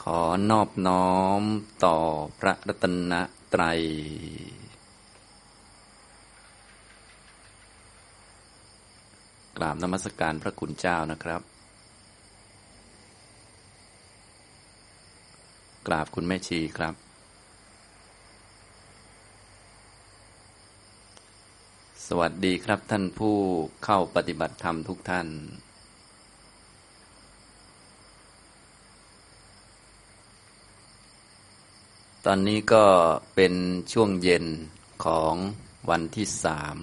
[0.00, 1.42] ขอนอบน้อม
[1.84, 1.98] ต่อ
[2.38, 3.12] พระรัตน
[3.52, 3.80] ตรัย
[9.56, 11.42] กราบนมัสการพระคุณเจ้านะครับ
[15.86, 16.94] กราบคุณแม่ชีครับ
[22.06, 23.36] สวัสดีครับท่านผู้
[23.84, 25.28] เข้าปฏิบัติธรรมทุกท่าน
[32.26, 32.84] ตอนนี้ก็
[33.34, 33.54] เป็น
[33.92, 34.44] ช่วงเย็น
[35.04, 35.34] ของ
[35.90, 36.76] วันที่สาม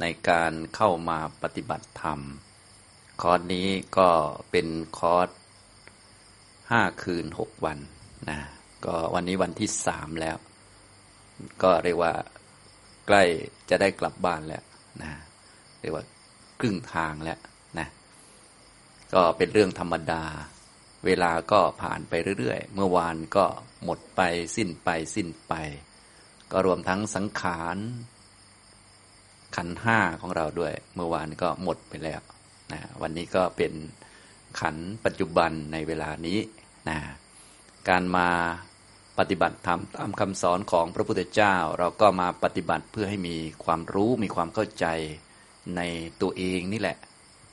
[0.00, 2.20] ในการเข้ามาปฏิบัติธรรม
[3.22, 3.68] คอร์สนี้
[3.98, 4.10] ก็
[4.50, 4.66] เป็น
[4.98, 5.28] คอร์ส
[6.70, 7.78] ห้าคืนหกวัน
[8.30, 8.38] นะ
[8.84, 10.36] ก็วันนี้วันที่สามแล้ว
[11.62, 12.12] ก็เรียกว่า
[13.06, 13.22] ใกล้
[13.70, 14.62] จะได้กลับบ้านแล้ว
[15.02, 15.10] นะ
[15.80, 16.04] เรียกว่า
[16.60, 17.38] ครึ่งทางแล้ว
[17.78, 17.88] นะ
[19.14, 20.24] ก็เป็นเรื่องธรรมดา
[21.06, 23.46] เวลาก็ผ่านไปเรื่อยๆ เมื่อวานก็
[23.84, 24.20] หมดไป
[24.56, 25.54] สิ้นไปสิ้นไป
[26.52, 27.76] ก็รวมทั้งสังขาร
[29.56, 32.20] ขันห้าของเราด้วย เมื่อวานก็หมดไปแล้ว
[32.72, 33.72] นะวันนี้ก็เป็น
[34.60, 36.38] ขันปัจจุบันในเวลานี้
[36.88, 36.98] นะ
[37.88, 38.28] การมา
[39.18, 44.86] ปฏิบัติธรรมตามคำสอนของพระพุทธเจ้า เราก็มาปฏิบัติเพื่อให้มีความรู้มีความเข้าใจ
[45.76, 45.80] ใน
[46.22, 46.98] ตัวเองนี่แหละ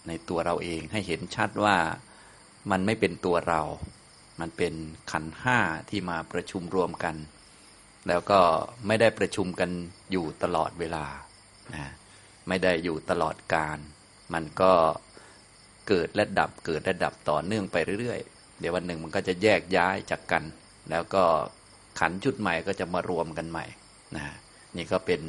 [0.07, 1.77] ในตัวเราเองให้เห็นชัดว่า
[2.71, 3.61] มันไม่เป็นตัวเรา
[4.39, 4.73] มันเป็น
[5.11, 5.59] ขันห้า
[5.89, 7.15] ที่มาประชุมรวมกัน
[8.07, 8.39] แล้วก็
[8.87, 9.69] ไม่ได้ประชุมกัน
[10.11, 11.05] อยู่ตลอดเวลา
[11.75, 11.85] นะ
[12.47, 13.77] ไม่ได้อยู่ตลอดการ
[14.33, 14.71] มันก็
[15.87, 20.43] เกิดและดับเกิดและดับต่อเนื่องไปเรื่อยๆ เดี๋ยววันหนึ่งมันก็จะแยกย้ายจากกัน
[20.89, 21.23] แล้วก็
[21.99, 23.65] ขันชุดใหม่ก็จะมารวมกันใหม่
[24.15, 24.23] นะ
[24.75, 25.21] นี่ก็เป็น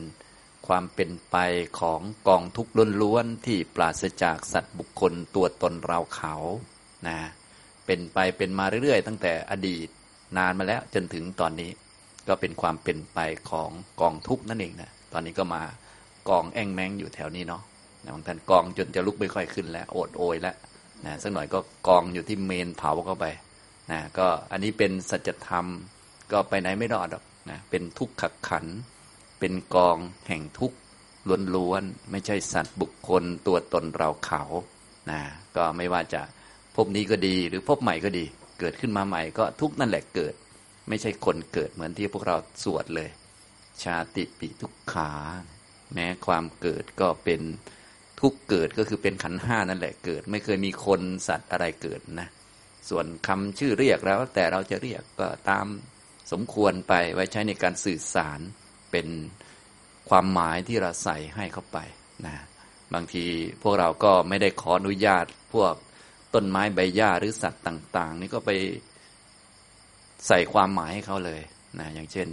[0.66, 1.36] ความเป็นไป
[1.80, 2.72] ของกองทุกข์
[3.03, 6.34] ล้วนๆที่ปราศจากสัตว์บุคคลตัวตนเราเขา
[7.06, 7.17] นะ
[7.86, 9.89] เป็นไปเป็นมาเรื่อยๆ ตั้งแต่อดีต
[10.39, 11.70] นานมาแล้วจนถึงตอนนี้
[12.28, 13.19] ก็เป็นความเป็นไป
[13.50, 15.62] ของกองทุกนั่นเองนะตอนนี้ก็มา
[16.28, 17.62] กองแองแมงอยู่แถวนี้เนาะ
[18.15, 20.56] บางท่านกองจนจะลุกไม่ค่อยขึ้นแล้ว โอดโอยแล้ว
[21.06, 23.25] นะสักหน่อยก็กองอยู่ที่เมนเผาเข้าไป
[23.93, 25.66] นะก็อันนี้เป็นสัจธรรม
[26.32, 28.66] ก็ไปไหนไม่รอดหรอกนะเป็นทุกข์ขักขัน
[29.41, 29.97] เป็นกอง
[30.28, 30.77] แห่งทุกข์
[31.54, 34.43] ล้วนๆไม่ใช่สัตว์บุคคลตัวตนเราเขา
[35.10, 35.21] นะ
[35.56, 36.22] ก็ไม่ว่าจะ
[36.77, 38.25] พบนี้ก็ดี หรือพบใหม่ก็ดี
[38.60, 40.34] เกิดขึ้นมาใหม่ก็ทุกนั่นแหละเกิด
[40.88, 43.10] ไม่ใช่คนเกิดเหมือนที่พวกเราสวดเลย
[43.83, 45.12] ชาติปิทุกขา
[45.94, 47.41] แม้ความเกิดก็เป็น
[48.21, 52.28] ทุกเกิดก็คือเป็นขันห้านั่นแหละเกิด ไม่เคยมีคนสัตว์อะไรเกิดนะ
[52.89, 55.66] ส่วนคำชื่อเรียกแล้ว แต่เราจะเรียกก็ตาม
[56.33, 58.41] สมควรไปไว้ใช้ในการสื่อสาร
[58.93, 59.09] เป็น
[60.09, 61.78] ความหมายที่เราใส่ให้เข้าไป
[62.27, 62.37] นะ
[62.94, 63.25] บางที
[63.62, 65.75] พวกเราก็ไม่ได้ขออนุญาตพวก
[66.34, 68.50] ต้นไม้ใบหญ้าหรือสัตว์ต่าง ๆ นี่ก็ไป
[70.28, 71.41] ใส่ความหมายให้เขาเลย
[71.81, 72.28] นะอย่างเช่น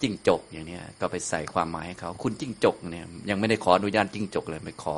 [0.00, 4.96] จิ้งจกอย่างนี้ก็ไปใส่ความหมายให้เขา คุณจิ้งจกเนี่ยยังไม่ได้ขออนุญาตจิ้งจกเลยไม่ขอ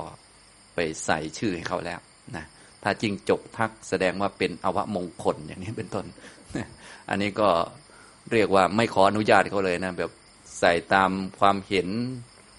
[0.75, 2.01] ไปใส่ชื่อให้เขาแล้ว
[2.37, 2.45] นะ
[2.83, 6.07] ถ้าจิ้งจกทักแสดงว่าเป็นอวมงคลอย่างนี้เป็นต้น
[7.09, 7.49] อันนี้ก็
[8.33, 10.11] เรียกว่าไม่ขออนุญาตเขาเลยนะแบบ
[10.61, 11.11] ใส่ตาม
[11.41, 11.89] ความเห็น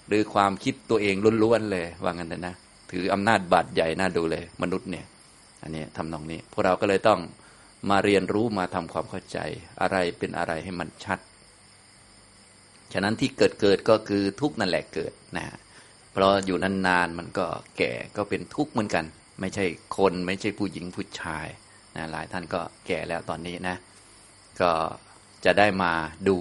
[0.08, 2.54] หรือความคิดตัวเองล้วนๆเลยว่างั้นนะ
[2.90, 5.06] ถืออำนาจบาดใหญ่น่าดูเลย มนุษย์เนี่ย
[5.62, 7.20] อันนี้ทำนองนี้ พวกเราก็เลยต้อง
[7.90, 9.38] มาเรียนรู้มาทำความเข้าใจ
[9.80, 11.18] อะไรเป็นอะไรให้มันชัด
[12.92, 15.46] ฉะนั้นที่เกิดเกิดก็คือทุกนั่นแหละเกิดนะ
[16.12, 17.46] เพราะอยู่นานๆมันก็
[17.78, 19.04] แก่ก็เป็นทุกข์เหมือนกัน
[19.40, 19.64] ไม่ใช่
[19.96, 21.46] คนไม่ใช่ผู้หญิงผู้ชาย
[21.96, 23.76] นะหลายท่านก็แก่แล้วตอนนี้นะ
[24.60, 24.70] ก็
[25.44, 25.92] จะได้มา
[26.28, 26.38] ดู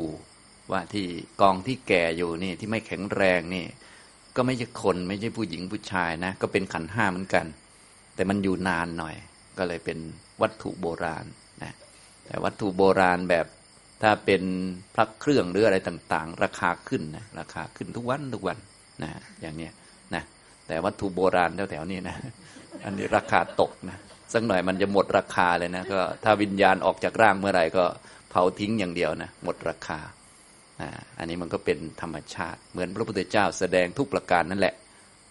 [0.72, 1.08] ว่าที่
[1.42, 3.66] กองที่แก่อยู่นี่ที่ไม่แข็งแรงนี่
[4.36, 7.46] ก็ไม่ใช่คนไม่ใช่ผู้หญิงผู้ชายนะ ก็เป็นขันห้าเหมือนกัน
[8.18, 9.16] แต่มันอยู่นานหน่อย
[9.58, 9.98] ก็เลยเป็น
[10.42, 11.26] วัตถุโบราณ
[11.64, 11.74] นะ
[12.26, 13.46] แต่วัตถุโบราณแบบ
[14.04, 14.44] ถ้าเป็น
[14.96, 18.58] พระเครื่องหรืออะไรต่างๆ ราคาขึ้นนะราคาขึ้นทุกวันทุกวัน
[19.04, 19.10] นะ
[19.42, 19.72] อย่างเนี้ย
[20.16, 20.24] นะ
[20.68, 22.16] แต่วัตถุโบราณแถวๆนี้นะ
[22.84, 23.98] อันนี้ราคาตกนะ
[24.34, 27.86] สักหน่อยมันจะหมดราคาเลยนะก็ถ้าวิญญาณออกจากร่างเมื่อไหร่ก็
[28.30, 30.00] เผาทิ้งอย่างเดียวนะหมดราคา
[31.18, 34.76] อันนี้มันก็เป็นธรรมชาติ เหมือนพระพุทธเจ้าแสดงทุกประการนั่นแหละ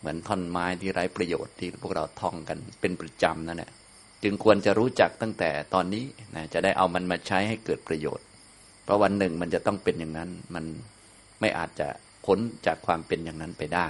[0.06, 3.70] มือนท่อนไม้ที่ไร้ประโยชน์ที่พวกเราท่องกันเป็นประจำนั่นแหละ
[4.22, 6.04] จึงควรจะรู้จักตั้งแต่ตอนนี้
[6.34, 8.26] นะจะได้เอามันมาใช้ให้เกิดประโยชน์
[8.84, 10.64] เพราะวันหนึ่งมันจะต้องเป็นอย่างนั้น มัน
[11.40, 11.88] ไม่อาจจะ
[12.26, 13.88] พ้นจากความเป็นอย่างนั้นไปได้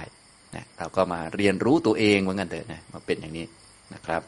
[0.55, 3.45] นะเราก็มาเรียนรู้ตัวเองเหมือนกันเถอะนะมาเป็นอย่างนี้
[3.93, 4.21] นะครับ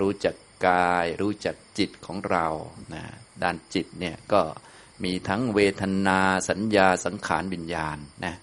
[0.00, 0.34] รู้จัก
[0.66, 2.46] กายรู้จักจิตของเรา
[2.94, 3.02] นะ
[3.42, 4.40] ด้านจิตเนี่ยก็
[5.04, 8.34] มีทั้งเวทนาสัญญาสังขารวิญญาณนะ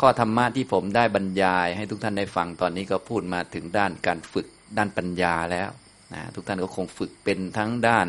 [0.00, 4.46] ข้อธรรมะที่ผมได้บรรยาย ให้ทุกท่านได้ฟังตอนนี้ก็พูดมาถึงด้านการฝึก
[4.76, 5.70] ด้านปัญญาแล้ว
[6.14, 8.06] นะทุกท่านก็คงฝึกเป็นทั้งด้าน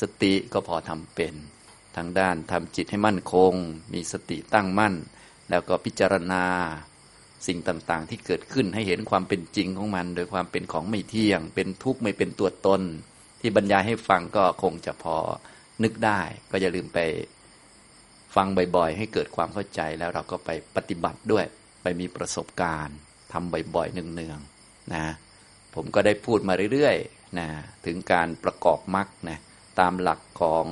[0.00, 1.34] สติก็พอทำเป็น
[1.96, 3.52] ทางด้านทำจิตให้มั่นคง
[3.92, 4.94] มีสติตั้งมั่น
[5.50, 6.44] แล้วก็พิจารณา
[7.46, 12.82] สิ่งต่างๆ ที่เกิดขึ้นให้เห็นความเป็นจริงของมัน โดยความเป็นของไม่เที่ยง เป็นทุกข์ไม่เป็นตัวตน
[13.40, 15.16] ที่บรรยายให้ฟังก็คงจะพอ
[15.82, 16.98] นึกได้ ก็อย่าลืมไป
[18.36, 21.44] ฟังบ่อย ๆ ให้เกิดความเข้าใจแล้วเราก็ไปปฏิบัติด้วย
[21.82, 22.96] ไปมีประสบการณ์
[23.32, 25.04] ทำบ่อยๆเนืองๆนะ
[25.74, 27.46] ผมก็ได้พูดมาเรื่อยๆนะ
[27.86, 29.38] ถึงการประกอบมรรคนะ
[29.80, 30.66] ตามหลักของ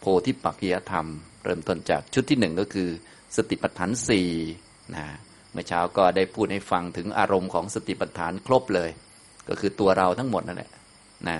[0.00, 1.06] โพธิปักขิยธรรม
[1.44, 2.88] เริ่มต้นจากชุดที่หนึ่งก็คือ
[3.36, 4.30] สติปัฏฐานสี่
[4.94, 5.04] นะ
[5.52, 8.90] เมื่อเช้าก็ได้พูดให้ฟังถึงอารมณ์ของสติปัฏฐานครบเลย
[9.48, 10.70] ก็คือตัวเราทั้งหมดนั่นแหละ
[11.28, 11.36] นะ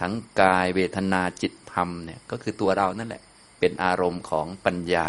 [0.00, 3.22] ทั้งกายเวทนาจิตธรรมเนี่ยก็คือตัวเรานั่นแหละ
[3.60, 5.08] เป็นอารมณ์ของปัญญา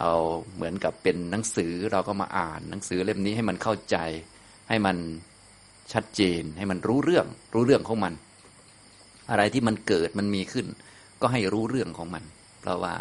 [0.00, 0.14] เอา
[0.54, 3.96] เหมือนกับเป็นหนังสือเราก็มาอ่าน หนังสือเล่มนี้ให้มันเข้าใจ
[4.68, 4.96] ให้มัน
[5.92, 8.14] ชัดเจน ให้มันรู้เรื่อง รู้เรื่องของมัน
[9.30, 10.66] อะไรที่มันเกิดมันมีขึ้น
[11.20, 12.24] ก็ให้รู้เรื่องของมัน
[12.60, 12.94] เพราะว่า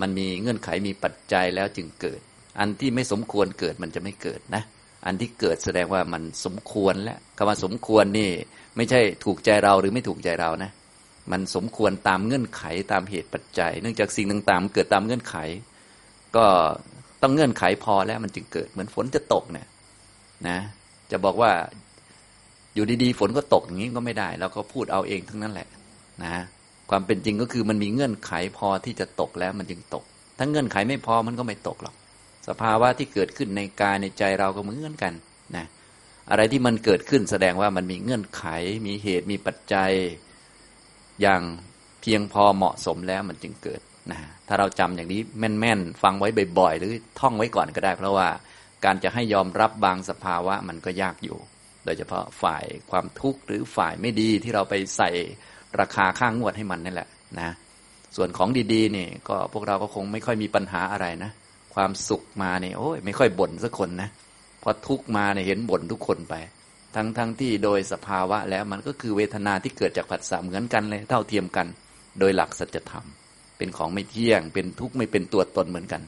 [0.00, 2.20] มันมีเงื่อนไขมีปัจจัยแล้วจึงเกิด
[2.58, 4.62] อันที่ไม่สมควรเกิดมันจะไม่เกิดนะ
[5.06, 8.30] อันที่เกิดแสดงว่ามันสมควรแล้วคำว่าสมควรนี่
[8.76, 10.70] ไม่ใช่ถูกใจเราหรือไม่ถูกใจเรานะ
[11.30, 12.62] มันสมควรตามเงื่อนไข
[12.92, 15.36] ตามเหตุปัจจัย เนื่องจากสิ่งต่างๆเกิดตามเงื่อนไข
[16.36, 16.46] ก็
[17.22, 19.68] ต้องเงื่อนไขพอแล้วมันจึงเกิดเหมือนฝนจะตกเนี่ย
[20.48, 20.58] นะ
[21.10, 21.50] จะบอกว่า
[22.74, 25.68] อยู่ดีๆ ฝนก็ตกอย่างนี้ก็ไม่ได้เราก็พูดเอาเองทั้งนั้นแหละ
[26.24, 26.34] นะ
[26.90, 30.04] ความเป็นจริงก็คือมันมีเงื่อนไขพอที่จะตกแล้วมันจึงตก
[30.38, 31.94] ถ้าเงื่อนไขไม่พอมันก็ไม่ตกหรอก
[32.48, 35.12] สภาวะที่เกิดขึ้นในกายในใจเราก็เหมือนกัน
[35.56, 35.66] นะ
[36.30, 38.44] อะไรที่มันเกิดขึ้นแสดงว่ามันมีเงื่อนไข
[38.86, 39.92] มีเหตุมีปัจจัย
[41.22, 41.42] อย่าง
[42.02, 43.80] เพียงพอเหมาะสมแล้วมันจึงเกิด
[44.10, 46.28] นะถ้าเราจำอย่างนี้แม่นๆ ฟังไว้
[46.58, 48.28] บ่อยๆ หรือท่องไว้ก่อนก็ได้ เพราะว่า
[48.84, 51.38] การจะให้ยอมรับบางสภาวะมันก็ยากอยู่
[51.84, 55.10] โดยเฉพาะฝ่ายความทุกข์หรือฝ่ายไม่ดีที่เราไปใส่
[55.80, 57.08] ราคาข้างงวดให้มันนี่แหละ
[57.38, 57.54] นะ
[58.16, 61.30] ส่วนของดีๆนี่ก็พวกเราก็คงไม่ค่อยมีปัญหาอะไรนะ
[61.74, 64.08] ความสุขมาเนี่ยโอ้ยไม่ค่อยบ่นสักคนนะ
[64.62, 66.34] พอทุกข์มาเนี่ยเห็นบ่นทุกคนไป
[66.96, 71.66] ทั้งทั้งที่โดยสภาวะแล้วมันก็คือเวทนาที่เกิดจากผัสสะเหมือนกันเลย เท่าเทียมกัน
[72.20, 73.06] โดยหลักสัจธรรม
[73.58, 76.02] เป็นของไม่เที่ยง เป็นทุกข์ไม่เป็นตัวตนเหมือนกัน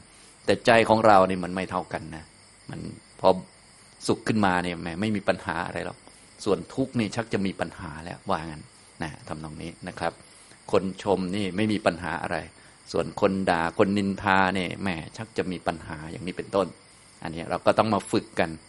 [0.45, 2.25] แต่ใจของเราเนี่ยมันไม่เท่ากันนะ
[2.69, 2.79] มัน
[3.19, 3.29] พอ
[4.07, 5.97] สุขขึ้นมาเนี่ยแหมไม่มีปัญหาอะไรหรอก
[6.45, 8.63] ส่วนทุกข์นี่ชักจะมีปัญหาแล้วว่างั้น
[9.03, 10.13] นะทำตรงนี้นะครับ
[10.71, 12.37] คนชมนี่ไม่มีปัญหาอะไร
[12.91, 16.67] ส่วนคนด่าคนนินทาเนี่ยแหมชักจะมีปัญหาอย่างนี้เป็นต้น
[17.23, 18.66] อันนี้เราก็ต้องมาฝึกกันเ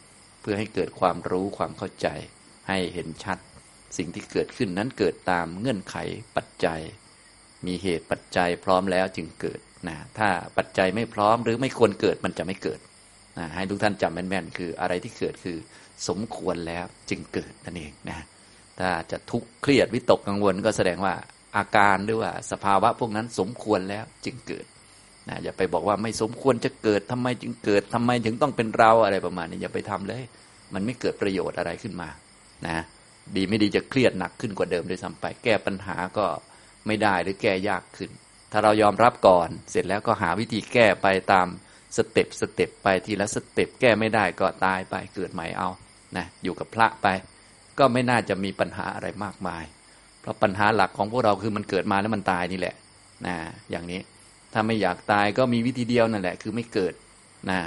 [0.50, 2.09] พื่อให้เกิดความรู้ความเข้าใจ
[2.69, 3.39] ให้เห็นชัด
[3.97, 5.97] สิ่งที่เกิดขึ้นนั้นเกิดตามเงื่อนไข
[6.37, 6.81] ปัจจัย
[7.67, 12.81] มีเหตุปัจจัยพร้อมแล้วจึงเกิดนะถ้าปัจจัยไม่พร้อมหรือไม่ควรเกิดมันจะไม่เกิด
[13.39, 15.59] นะให้ทุกท่านจำแม่นๆคืออะไรที่เกิดคือ
[16.09, 18.19] สมควรแล้วจึงเกิดนั่นเองนะ
[18.81, 21.15] ถ้าจะทุกข์เครียดวิตกกังวลก็แสดงว่า
[21.56, 24.67] อาการหรือว่าสภาวะพวกนั้นสมควรแล้วจึงเกิด
[25.29, 30.23] นะอย่าไปบอกว่าไม่สมควรจะเกิดทำไมจึงเกิดทำไมถึงต้องเป็นเราอะไรประมาณนี้อย่าไปทำเลย
[30.75, 32.09] มันไม่เกิดประโยชน์อะไรขึ้นมา
[32.67, 32.79] นะ
[33.37, 36.27] ดีไม่ดีจะเครียดหนักขึ้นกว่าเดิมด้วยซ้ำไป แก้ปัญหาก็
[36.87, 38.11] ไม่ได้หรือแก้ยากขึ้น
[38.53, 41.47] ถ้าเรายอมรับก่อนเสร็จแล้วก็หาวิธีแก้ไปตาม
[41.97, 45.69] สเต็ปสเต็ปไปทีละสเต็ปแก้ไม่ได้ก็ตายไปเกิดใหม่เอา
[46.17, 47.07] นะอยู่กับพระไป
[47.79, 49.65] ก็ไม่น่าจะมีปัญหาอะไรมากมาย
[50.21, 52.75] เพราะปัญหาหลักของพวกเราคือมันเกิดมาแล้วมันตายนี่แหละ
[53.27, 53.37] นะ
[53.70, 54.01] อย่างนี้
[54.52, 56.94] ถ้าไม่อยากตายก็มีวิธีเดียวนั่นแหละ คือไม่เกิด
[57.50, 57.60] นะ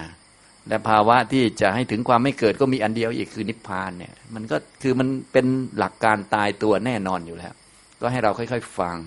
[0.68, 5.46] และภาวะที่จะให้ถึงความไม่เกิดก็มีอันเดียวอีกคือนิพพานเนี่ย มันก็คือมันเป็น
[5.78, 7.54] หลักการตายตัวแน่นอนอยู่แล้ว
[8.02, 8.98] ก็ให้เราค่อยๆฟัง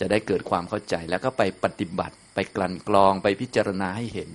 [0.00, 4.30] จะได้เกิดความเข้าใจแล้วก็ไปปฏิบัติ ไปกลั่นกรองไปพิจารณาให้เห็น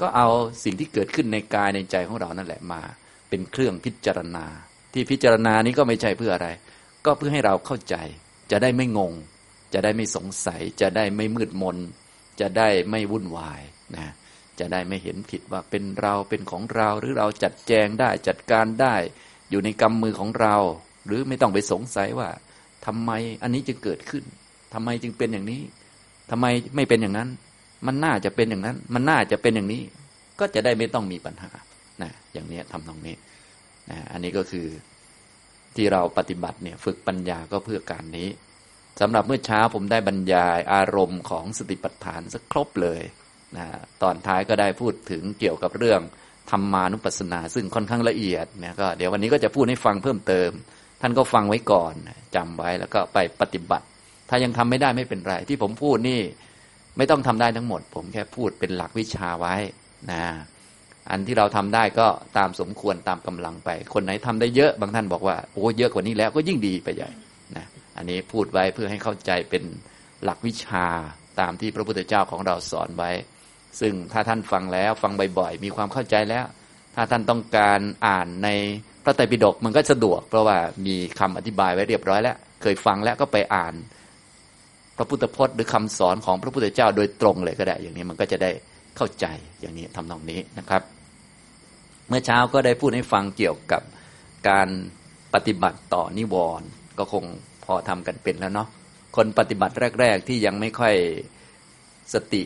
[0.00, 0.28] ก็เอา
[0.64, 2.80] สิ่งที่เกิดขึ้นในกายในใจของเรานั่นแหละมา
[3.28, 4.44] เป็นเครื่องพิจารณา
[4.92, 6.48] ที่พิจารณานี้ก็ไม่ใช่เพื่ออะไร
[7.06, 7.96] ก็เพื่อให้เราเข้าใจ
[8.50, 9.12] จะได้ไม่งง
[9.74, 11.76] จะได้ไม่สงสัย จะได้ไม่มืดมน
[12.40, 13.62] จะได้ไม่วุ่นวาย
[13.96, 14.06] นะ
[14.58, 18.94] จะได้ไม่เห็นผิดว่าเป็นเราเป็นของเราหรือเราจัดแจงได้จัดการได้
[19.50, 20.56] อยู่ในกำมือของเรา
[21.06, 22.28] หรือไม่ต้องไปสงสัยว่า
[22.86, 23.10] ทำไม
[23.42, 24.24] อันนี้จึงเกิดขึ้น
[24.74, 25.62] ทำไมจึงเป็นอย่างนี้
[26.30, 27.28] ทำไมไม่เป็นอย่างนั้น
[27.86, 29.82] มันน่าจะเป็นอย่างนั้น มันน่าจะเป็นอย่างนี้
[30.40, 31.50] ก็จะได้ไม่ต้องมีปัญหา
[32.02, 33.16] นะอย่างนี้ทำตรงนี้
[33.90, 34.66] นะอันนี้ก็คือ
[35.76, 38.28] ที่เราปฏิบัติเนี่ยฝึกปัญญาก็เพื่อการนี้
[39.00, 43.02] สำหรับเมื่อเช้าผมได้บรรยายอารมณ์ของสติปัฏฐานสักครบเลย
[43.56, 43.66] นะ
[44.02, 46.00] ตอนท้ายก็ได้พูดถึงเกี่ยวกับเรื่อง
[46.50, 50.50] ธรรมานุปัสสนา ซึ่งค่อนข้างละเอียดเนี่ยก็เดี๋ยววันนี้ก็จะพูดให้ฟังเพิ่มเติม
[51.00, 51.94] ท่านก็ฟังไว้ก่อน
[52.36, 53.86] จำไว้แล้วก็ไปปฏิบัติ
[54.28, 56.20] ถ้ายังทำไม่ได้ไม่เป็นไร ที่ผมพูดนี่
[56.96, 59.54] ไม่ต้องทำได้ทั้งหมด ผมแค่พูดเป็นหลักวิชาไว้
[60.10, 60.24] นะ
[61.10, 62.06] อันที่เราทำได้ก็
[62.38, 67.10] ตามสมควรตามกำลังไป คนไหนทำได้เยอะบางท่านบอกว่าโอ้เยอะกว่านี้แล้วก็ยิ่งดีไปใหญ่
[67.96, 69.62] อันนี้พูดไว้เพื่อให้เข้าใจเป็น
[70.24, 70.86] หลักวิชา
[71.40, 73.10] ตามที่พระพุทธเจ้าของเราสอนไว้
[73.80, 76.44] ซึ่งถ้าท่านฟังแล้วฟังบ่อยๆ มีความเข้าใจแล้ว
[76.94, 78.48] ถ้าท่านต้องการอ่านใน
[79.04, 83.74] พระไตรปิฎกมันก็สะดวก เพราะว่ามีคำอธิบายไว้เรียบร้อยแล้ว เคยฟังแล้วก็ไปอ่าน
[84.96, 88.50] พระพุทธพจน์หรือคำสอนของพระพุทธเจ้าโดยตรงเลยก็ได้ อย่างนี้มันก็จะได้
[88.96, 89.26] เข้าใจ
[89.60, 90.82] อย่างนี้ทำนองนี้นะครับ
[92.08, 93.82] เมื่อเช้าก็ได้พูดให้ฟังเกี่ยวกับ
[94.48, 94.68] การ
[95.34, 96.66] ปฏิบัติต่อนิวรณ์
[96.98, 97.24] ก็คง
[97.64, 98.68] พอทำกันเป็นแล้วเนาะ
[99.16, 100.94] คนปฏิบัติแรก ๆ ที่ยังไม่ค่อย
[102.14, 102.42] สติ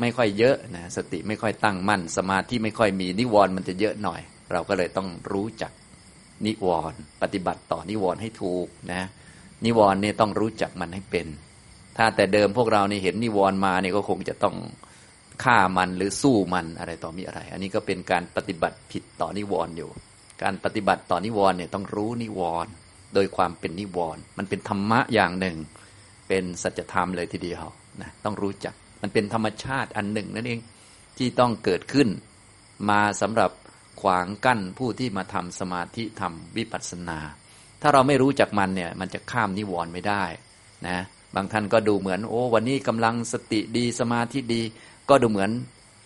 [0.00, 4.20] ไม่ค่อยเยอะนะสติไม่ค่อยตั้งมั่น สมาธิไม่ค่อยมีนิวรณ์มันจะเยอะหน่อย
[4.52, 5.72] เราก็เลยต้องรู้จัก
[6.46, 9.02] นิวรณ์ปฏิบัติต่อนิวรณ์ให้ถูกนะ
[9.64, 11.26] นิวรณ์เนี่ยต้องรู้จักมันให้เป็น
[11.96, 14.56] ถ้าแต่เดิมพวกเราเนี่เห็นนิวรณ์มาเนี่ยก็คงจะต้อง
[15.44, 19.90] ฆ่ามันหรือสู้มันอะไรต่อมีอะไร อันนี้ก็เป็นการปฏิบัติผิดต่อนิวรณ์อยู่
[20.42, 22.70] การปฏิบัติต่อนิวรณ์เนี่ยต้องรู้นิวรณ์
[23.14, 25.56] โดยความเป็นนิวรณ์มันเป็นธรรมะอย่างหนึ่ง
[26.28, 27.62] เป็นสัจธรรมเลยทีเดียว
[28.00, 30.60] นะต้องรู้จักมันเป็นธรรมชาติอันหนึ่งนั่นเอง
[31.18, 32.08] ที่ต้องเกิดขึ้น
[32.90, 33.50] มาสำหรับ
[34.00, 37.18] ขวางกั้นผู้ที่มาทำสมาธิทำวิปัสสนา
[37.82, 40.24] ถ้าเราไม่รู้จักมันเนี่ยมันจะข้ามนิวรณ์ไม่ได้
[40.88, 40.98] นะ
[41.34, 44.62] บางท่านก็ดูเหมือนโอ้วันนี้กำลังสติดีสมาธิดี
[45.10, 45.50] ก็ดูเหมือน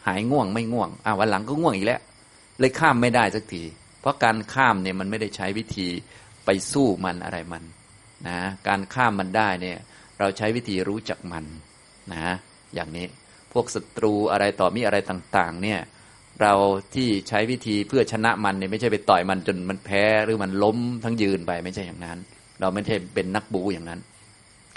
[0.06, 2.00] หายง่วงไม่ง่วงอ่าวันหลังก็ง่วงอีกแล้ว
[2.58, 3.62] เลยข้ามไม่ได้สักที
[4.00, 5.88] เพราะการข้ามเนี่ยมันไม่ได้ใช้วิธี
[6.45, 7.65] ไปสู้มันอะไรมัน
[8.29, 9.79] นะการข้ามมันได้เนี่ย
[10.19, 11.45] เราใช้วิธีรู้จักมัน
[12.13, 12.35] นะ
[12.75, 13.07] อย่างนี้
[13.53, 15.81] พวกศัตรูอะไรต่อมีอะไรต่างๆเนี่ย
[16.43, 16.55] เรา
[16.95, 22.19] ที่ใช้วิธีเพื่อชนะมันเนี่ยไม่ใช่ไปต่อยมันจนมันแพ้หรือมันล้มทั้งยืนไปไม่ใช่อย่างนั้น
[22.61, 24.01] เราไม่ใช่เป็นนักบูอย่างนั้น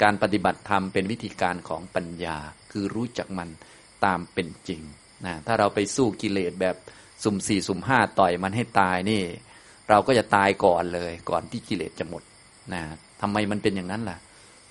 [0.02, 2.38] การปฏิบัติธรรมเป็นวิธีการของปัญญา
[2.72, 3.50] คือรู้จักมัน
[4.06, 4.82] ตามเป็นจริง
[5.26, 6.76] นะถ้าเราไปสู้กิเลสแบบ
[7.24, 9.24] สุ่มสี่สุ่มห้าต่อยมันให้ตายนี่
[9.90, 12.24] เราก็จะตายก่อนเลย ก่อนที่กิเลสจะหมด
[12.74, 12.82] นะ
[13.22, 14.18] ทำไมมันเป็นอย่างนั้นล่ะ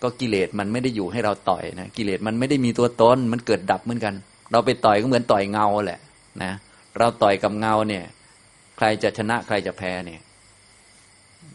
[0.02, 4.14] ก็กิเลสมันไม่ได้อยู่ให้เราต่อยนะกิเลสมันไม่ได้มีตัวตนมันเกิดดับเหมือนกัน
[4.52, 6.00] เราไปต่อยก็เหมือนต่อยเงาแหละ
[6.42, 6.52] นะ
[6.99, 8.04] เราต่อยกับเงาเนี่ย
[8.76, 10.20] ใครจะชนะใครจะแพ้เนี่ย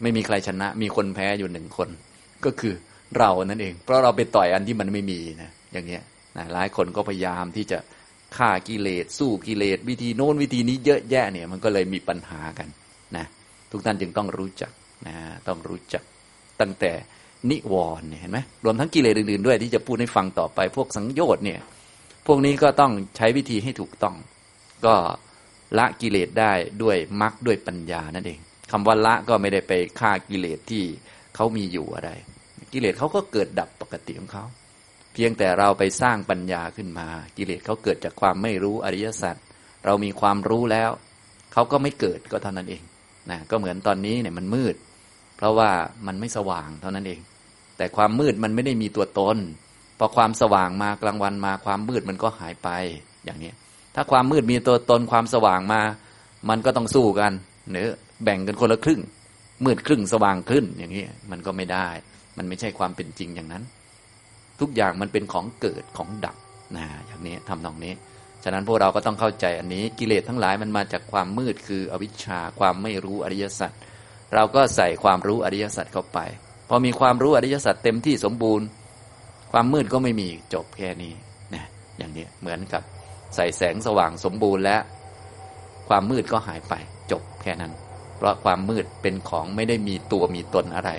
[0.02, 1.88] ไม่มีใครชนะ มีคนแพ้อยู่หนึ่งคน
[2.44, 2.74] ก็คือ
[3.18, 6.02] เรานั่นเอง เพราะเราไปต่อยอันที่มันไม่มีนะอย่างเงี้ย
[6.36, 7.78] นะหลายคนก็พยายามที่จะ
[8.36, 12.68] ฆ่ากิเลสสู้กิเลสวิธีโน้นวิธีนี้เยอะแยะเนี่ย มันก็เลยมีปัญหากัน
[13.72, 14.72] ทุกท่านจึงต้องรู้จัก
[15.06, 15.16] นะ
[15.48, 16.02] ต้องรู้จัก
[16.60, 16.92] ตั้งแต่
[17.50, 21.60] นิวรณ์เห็นไหมรวมทั้งกิเลสอื่นๆด้วยที่จะพูดให้ฟังต่อไป พวกสังโยชน์เนี่ย
[22.26, 24.16] พวกนี้ก็ต้องใช้วิธีให้ถูกต้อง
[24.86, 24.94] ก็
[25.78, 26.52] ละกิเลสได้
[26.82, 30.84] ด้วยมรรคด้วยปัญญานั่นเองคำว่าละก็ไม่ได้ไปฆ่ากิเลสที่
[31.34, 32.10] เขามีอยู่อะไร
[32.72, 34.44] กิเลสเขาก็เกิดดับปกติของเขา
[35.14, 39.36] เพียงแต่เราไปสร้างปัญญาขึ้นมา กิเลสเขาเกิดจากความไม่รู้อริยสัจ
[39.86, 40.90] เรามีความรู้แล้ว
[41.52, 42.82] เขาก็ไม่เกิดก็เท่านั้นเอง
[43.30, 44.74] นะก็เหมือนตอนนี้เนี่ยมันมืด
[45.36, 45.70] เพราะว่า
[46.06, 47.20] มันไม่สว่างเท่านั้นเอง
[47.76, 49.36] แต่ความมืดมันไม่ได้มีตัวตน
[49.98, 52.68] พอความสว่างมากลางวันมาความมืดมันก็หายไป
[53.24, 53.50] อย่างนี้
[53.94, 55.80] ถ้าความมืดมีตัวตนความสว่างมา
[56.48, 57.32] มันก็ต้องสู้กัน
[57.70, 57.88] เนื้อ
[58.24, 59.00] แบ่งกันคนละครึ่ง
[59.64, 61.88] มืดครึ่งสว่างครึ่งอย่างนี้มันก็ไม่ได้
[62.38, 63.62] มันไม่ใช่ความเป็นจริงอย่างนั้น
[64.60, 66.36] ทุกอย่างมันเป็นของเกิดของดับ
[66.76, 67.92] นะอย่างนี้ทำนองนี้
[68.44, 73.72] ฉะนั้นพวกเราก็ต้องเข้าใจอันนี้กิเลสทั้งหลายมันมาจากความมืดคืออวิชชาความไม่รู้อริยสัจ
[74.34, 76.18] เราก็ใส่ความรู้อริยสัจเข้าไป
[76.68, 78.66] พอมีความรู้อริยสัจเต็มที่สมบูรณ์
[79.52, 81.14] ความมืดก็ไม่มีจบแค่นี้
[81.54, 81.64] นะ
[81.98, 82.82] อย่างนี้เหมือนกับ
[83.34, 84.82] ใส่แสงสว่างสมบูรณ์แล้ว
[85.88, 86.74] ความมืดก็หายไป
[87.10, 87.72] จบแค่นั้น
[88.16, 90.90] เพราะความมืดเป็นของไม่ได้มีตัวมีตนอะไร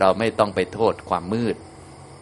[0.00, 1.56] เราไม่ต้องไปโทษความมืด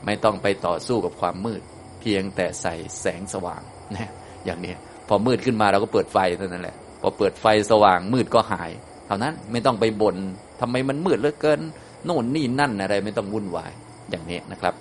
[0.07, 1.63] ไม่ต้องไปต่อสู้กับความมืด
[2.01, 3.63] เพียงแต่ใส่แสงสว่าง
[3.97, 4.11] นะ
[4.47, 4.73] อย่างนี้
[5.09, 8.71] พอมืดขึ้นมาเราก็เปิดไฟเท่านั้นแหละ พอเปิดไฟสว่างมืดก็หาย
[9.07, 10.17] เท่านั้นไม่ต้องไปบน่น
[10.61, 11.61] ทำไมมันมืดเหลือเกิน
[12.05, 13.73] โน่นนี่นั่นอะไรไม่ต้องวุ่นวาย
[14.11, 14.75] อย่างนี้นะครับ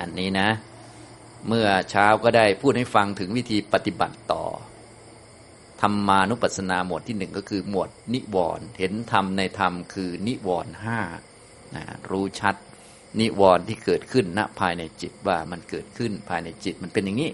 [0.00, 0.48] อันนี้นะ
[1.48, 4.44] เมื่อเช้าก็ได้พูดให้ฟังถึงวิธีปฏิบัติต่อ
[5.80, 10.98] ธรรมานุปัสสนาหมวดที่หนึ่งก็คือหมวดนิวรณ์เห็นธรรมในธรรมคือนิวรณ์ห้า
[11.74, 12.54] นะรู้ชัด
[13.20, 17.30] นิวรณ์ที่เกิดขึ้นณภายในจิตว่ามันเกิดขึ้นภายในจิตมันเป็นอย่างนี้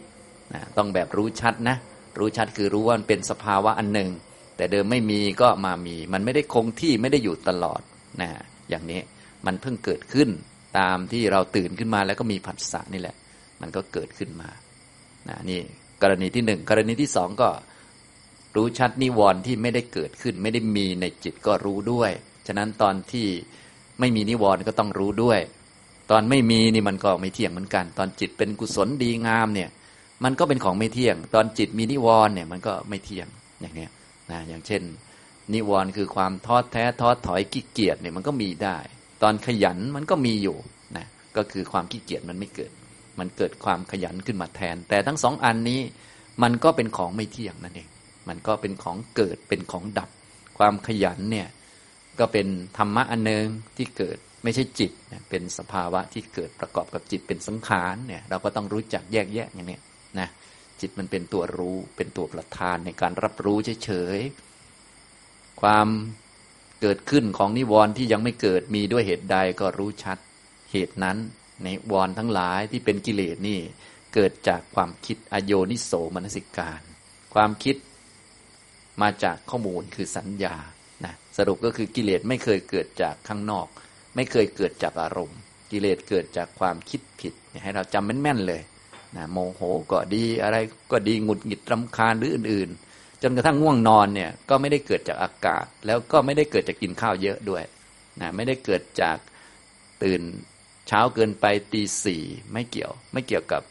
[0.52, 1.76] นะต้องแบบรู้ชัดนะ
[2.18, 4.10] รู้ชัดคือรู้ว่ามันเป็นสภาวะอันหนึ่ง
[4.56, 7.80] แต่เดิมไม่มีก็มามี มันไม่ได้คงที่ไม่ได้อยู่ตลอด
[8.20, 8.30] นะ
[8.70, 9.00] อย่างนี้
[9.46, 10.28] มันเพิ่งเกิดขึ้น
[10.78, 13.16] ตามที่เราตื่นขึ้นมาแล้วก็มีผัสสะนี่แหละ
[13.60, 14.50] มันก็เกิดขึ้นมา
[15.28, 15.60] นะนี่
[16.02, 17.48] กรณีที่หนึ่งกรณีที่สองก็
[18.56, 22.10] รู้ชัดนิวรณ์ที่ไม่ได้เกิดขึ้น ไม่ได้มีในจิตก็รู้ด้วย
[22.46, 23.26] ฉะนั้นตอนที่
[24.00, 25.40] ไม่มีนิวรณ์ก็ต้องรู้ด้วย
[26.10, 29.68] ตอนไม่มีนี่มันก็ไม่เที่ยงเหมือนกัน ตอนจิตเป็นกุศลดีงามเนี่ย
[30.24, 33.26] มันก็เป็นของไม่เที่ยง ตอนจิตมีนิวรณ์เนี่ยมันก็ไม่เที่ยง
[33.60, 33.90] อย่างเนี้ย
[34.30, 34.82] นะอย่างเช่น
[35.54, 38.78] นิวรณ์คือความท้อแท้ท้อถอยขี้เกียจเนี่ยมันก็มีได้
[39.22, 40.56] ตตอนขยันมันก็มีอยู่
[40.96, 41.06] นะ
[41.36, 42.72] ก็คือความขี้เกียจมันไม่เกิด
[43.18, 45.80] มันเกิดความขยันขึ้นมาแทน แต่ทั้งสองอันนี้
[46.42, 47.88] มันก็เป็นของไม่เที่ยงนั่นเอง
[48.28, 50.10] มันก็เป็นของเกิดเป็นของดับ
[50.58, 51.48] ความขยันเนี่ย
[52.18, 53.44] ก็เป็นธรรมะอันหนึ่ง
[53.76, 54.92] ที่เกิดไม่ใช่จิต
[55.30, 59.78] เป็นสภาวะที่เกิดประกอบกับจิตเป็นสังขารเนี่ยเราก็ต้องรู้จักแยกแยะอย่างนี้
[60.18, 60.28] นะ
[60.80, 65.88] จิตมันเป็นตัวรู้เป็นตัวประธานในการรับรู้เฉยๆความ
[66.80, 70.18] เกิดขึ้นของนิวรณ์ที่ยังไม่เกิดมีด้วยเหตุใดก็รู้ชัด
[70.72, 71.16] เหตุนั้น
[71.64, 73.60] ในวรทั้งหลายที่เป็นกิเลสนี่
[74.14, 76.80] เกิดจากความคิดอโยนิโสมนสิการ
[77.34, 77.76] ความคิด
[79.02, 80.56] มาจากข้อมูลคือสัญญา
[81.04, 83.66] นะสรุปก็คือกิเลสไม่เคยเกิดจากข้างนอก
[84.14, 85.38] ไม่เคยเกิดจากอารมณ์
[85.70, 88.62] กิเลสเกิดจากความคิดผิด ให้เราจำแม่นๆเลย
[89.16, 89.60] นะโมโห
[89.92, 90.56] ก็ดีอะไร
[90.92, 97.62] ก็ดีหงุดหงิดรำคาญหรืออื่น ๆ จนกระทั่งง่วงนอนเนี่ยก็ไม่ได้เกิดจากอากาศ แล้วก็ไม่ได้เกิดจากกินข้าวเยอะด้วย
[98.20, 99.16] นะไม่ได้เกิดจาก
[100.02, 100.20] ตื่น
[100.88, 103.62] เช้าเกินไปตีสี่ไม่เกี่ยว ไม่เกี่ยวกับ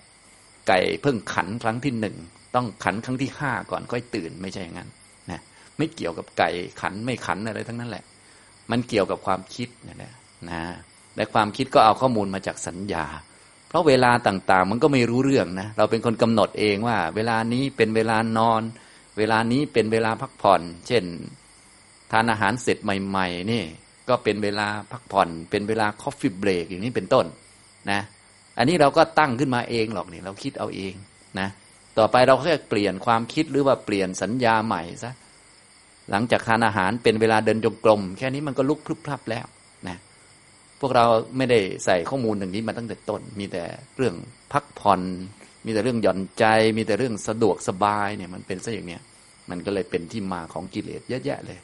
[0.68, 2.16] ไก่เพิ่งขันครั้งที่หนึ่ง
[2.56, 4.90] ต้องขันครั้งที่ห้าก่อนค่อยตื่นไม่ใช่อย่างนั้น
[5.32, 5.40] นะ
[5.78, 6.50] ไม่เกี่ยวกับไก่
[6.82, 8.04] ขันไม่ขันอะไรทั้งนั้นแหละ
[8.72, 10.14] มันเกี่ยวกับความคิดนะนะ
[10.50, 10.62] นะ
[11.16, 13.06] และความคิดก็เอาข้อมูลมาจากสัญญา
[13.74, 18.62] เพราะเวลาต่างๆ มันก็ไม่รู้เรื่องนะเราเป็นคนกำหนดเองว่า เวลานี้เป็นเวลานอน
[19.18, 21.04] เวลานี้เป็นเวลาพักผ่อน เช่น
[22.12, 23.64] ทานอาหารเสร็จใหม่ ๆ นี่
[24.10, 27.26] ก็เป็นเวลาพักผ่อน เป็นเวลา coffee break อย่างนี้เป็นต้น
[27.92, 28.02] นะ
[28.58, 30.94] อันนี้เราก็ตั้งขึ้นมาเองหรอกนี่เราคิดเอาเอง
[31.40, 31.48] นะ
[31.98, 35.12] ต่อไปเราแค่เปลี่ยนความคิดหรือว่าเปลี่ยนสัญญาใหม่ซะ
[36.12, 39.46] หลังจากทานอาหารเป็นเวลาเดินจงกรมแค่นี้มันก็ลุกปุ๊บปั๊บแล้ว พ
[40.86, 41.06] วกเรา
[41.38, 43.64] ไม่ได้ใส่ข้อมูลอย่างนี้มาตั้งแต่ต้น มีแต่
[43.98, 44.16] เรื่อง
[44.54, 45.02] พักผ่อน
[45.66, 46.46] มีแต่เรื่องหย่อนใจ
[46.78, 49.02] มีแต่เรื่องสะดวกสบายเนี่ยมันเป็นซะอย่างเนี้ย
[49.50, 51.60] มันก็เลยเป็นที่มาของกิเลสเยอะแยะเลย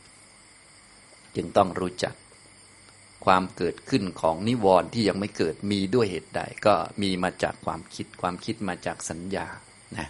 [1.35, 2.13] จึงต้องรู้จัก
[3.25, 9.47] ความเกิดขึ้นของนิวรณ์ที่ยังไม่เกิดมีด้วยเหตุใด ก็มีมาจากความคิดความคิดมาจากสัญญา
[9.97, 10.09] นะ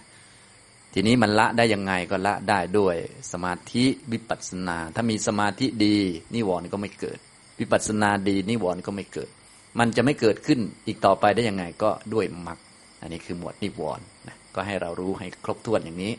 [0.94, 2.96] ทีนี้มันละได้ยังไงก็ละได้ด้วย
[3.32, 5.96] สมาธิวิปัสสนา ถ้ามีสมาธิดี
[6.34, 7.18] นิวรณ์ก็ไม่เกิด
[7.60, 9.30] วิปัสสนาดีนิวรณ์ก็ไม่เกิด
[9.78, 12.58] มันจะไม่เกิดขึ้นอีกต่อไปได้ยังไงก็ด้วยมรรค
[13.00, 16.12] อันนี้คือหมวดนิวรณ์นะก็ให้เรารู้ให้ครบถ้วนอย่างนี้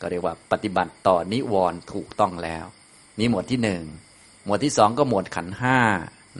[0.00, 2.64] ก็เรียกว่าปฏิบัติต่อนิวรณ์ถูกต้องแล้ว
[3.18, 3.82] นี่หมวดที่หนึ่ง
[4.44, 5.78] หมวดที่สองก็หมวดขันห้า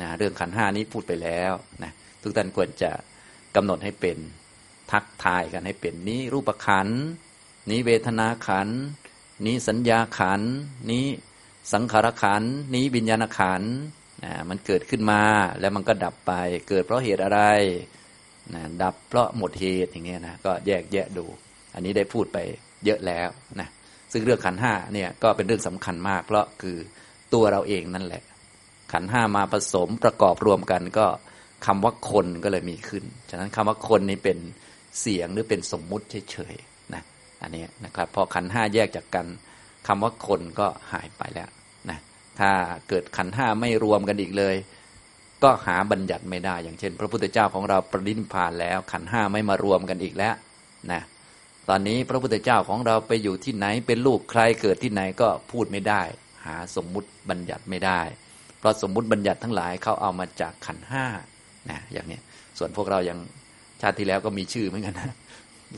[0.00, 1.52] นะเรื่องขันห้านี้พูดไปแล้ว
[1.82, 2.90] นะทุกท่านควรจะ
[3.56, 4.18] กำหนดให้เป็น
[4.90, 6.88] ทักทายกันให้เป็นนี้รูปขัน
[7.70, 8.68] นี้เวทนาขัน
[9.46, 10.40] นี้สัญญาขัน
[10.90, 11.06] นี้
[11.72, 12.42] สังขารขัน
[12.74, 13.62] นี้วิญญาณขัน
[14.24, 15.20] นะมันเกิดขึ้นมา
[15.60, 16.32] แล้วมันก็ดับไป
[16.68, 17.40] เกิดเพราะเหตุอะไร
[18.54, 21.24] นะดับเพราะหมดเหตุอย่างเงี้ยนะก็แยกแยะดู
[21.74, 22.38] อันนี้ได้พูดไป
[22.84, 23.28] เยอะแล้ว
[23.60, 23.68] นะ
[24.12, 26.76] ซึ่งเรื่องขันห้าเนี่ยก็เป็นเรื่องสำคัญมาก เพราะคือ
[27.34, 28.22] ตัวเราเองนั่นแหละ
[28.92, 31.06] ขันห้ามาผสมประกอบรวมกันก็
[31.66, 34.38] คำว่าคนก็เลยมีขึ้น ฉะนั้นคำว่าคนนี้เป็น
[35.00, 37.02] เสียงหรือเป็นสมมุติเฉยๆนะ
[37.42, 39.26] อันนี้นะครับพอขันห้าแยกจากกัน
[39.86, 41.48] คำว่าคนก็หายไปแล้ว
[42.40, 42.50] ถ้า
[42.88, 44.56] เกิดขันห้าไม่รวมกันอีกเลย
[45.42, 50.34] ก็หาบัญญัติไม่ได้ อย่างเช่น พระพุทธเจ้าของเราปรินิพานแล้ว ขันห้าไม่มารวมกันอีกแล้ว
[50.92, 51.02] นะ
[51.68, 56.02] ตอนนี้พระพุทธเจ้าของเราไปอยู่ที่ไหนเป็นลูกใครเกิดที่ไหนก็พูดไม่ได้
[56.46, 58.00] หาสมมุติบัญญัติไม่ได้
[58.58, 61.04] เพราะสมมุติบัญญัติทั้งหลายเขาเอามาจากขันห้า
[61.70, 62.18] นะอย่างนี้
[62.58, 63.18] ส่วนพวกเรายัง
[63.80, 65.14] ชาติที่แล้วก็มีชื่อเหมือนกันนะ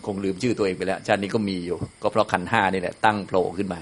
[0.06, 3.80] คงลืมชื่อตัวเองไปแล้ว ชาตินี้ก็มีอยู่ ก็เพราะขันห้านี่แหละตั้งโผล่ขึ้นมา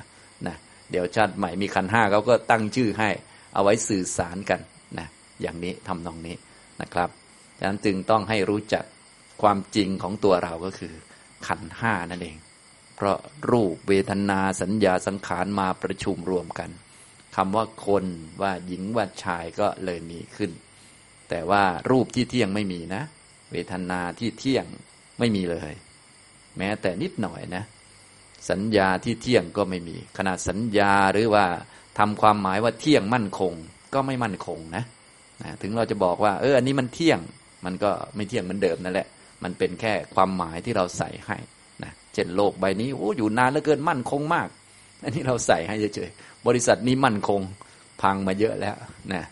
[0.90, 3.11] เดี๋ยวชาติใหม่มีขันห้าเขาก็ตั้งชื่อให้
[3.55, 4.61] เอาไว้สื่อสารกัน
[4.99, 5.09] นะ
[5.42, 6.37] อย่างนี้ทำนองนี้
[6.83, 7.09] นะครับ
[7.59, 8.85] ฉะนั้นจึงต้องให้รู้จัก
[9.42, 10.94] ความจริงของตัวเราก็คือ
[11.47, 12.37] ขันห้านั่นเอง
[12.97, 13.18] เพราะ
[13.51, 16.70] รูปเวทนาสัญญาสังขารมาประชุมรวมกัน
[17.37, 18.05] คำว่าคน
[18.42, 20.51] ว่าหญิงว่าชายก็เลยมีขึ้น
[21.29, 23.03] แต่ว่ารูปที่เที่ยงไม่มีนะ
[23.53, 24.66] เวทนาที่เที่ยง
[25.18, 25.73] ไม่มีเลย
[26.59, 27.62] แม้แต่นิดหน่อยนะ
[28.50, 31.44] สัญญาที่เที่ยงก็ไม่มี ขนาดสัญญาหรือว่า
[31.98, 33.52] ทำความหมายว่าเที่ยงมั่นคง
[33.94, 34.85] ก็ไม่มั่นคงนะ
[35.42, 37.18] นะถึงเราจะบอกว่า เอออันนี้มันเที่ยง
[37.64, 39.09] มันก็ไม่เที่ยงเหมือนเดิมนั่นแหละ
[39.42, 41.37] มันเป็นแค่ความหมายที่เราใส่ให้
[41.83, 44.48] นะเช่นโลกใบนี้โอ้อยู่นานเหลือเกินมั่นคงมาก
[45.02, 47.40] อันนี้เราใส่ให้เฉยๆบริษัทนี้มั่นคง
[48.02, 48.76] พังมาเยอะแล้ว
[49.12, 49.22] นะ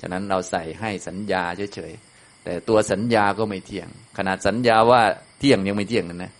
[0.00, 1.42] ฉะนั้นเราใส่ให้สัญญา
[1.74, 5.00] เฉยๆแต่ตัวสัญญาก็ไม่เที่ยง ขนาดสัญญาว่า
[5.38, 6.32] เที่ยงยังไม่เที่ยงนั่นนะ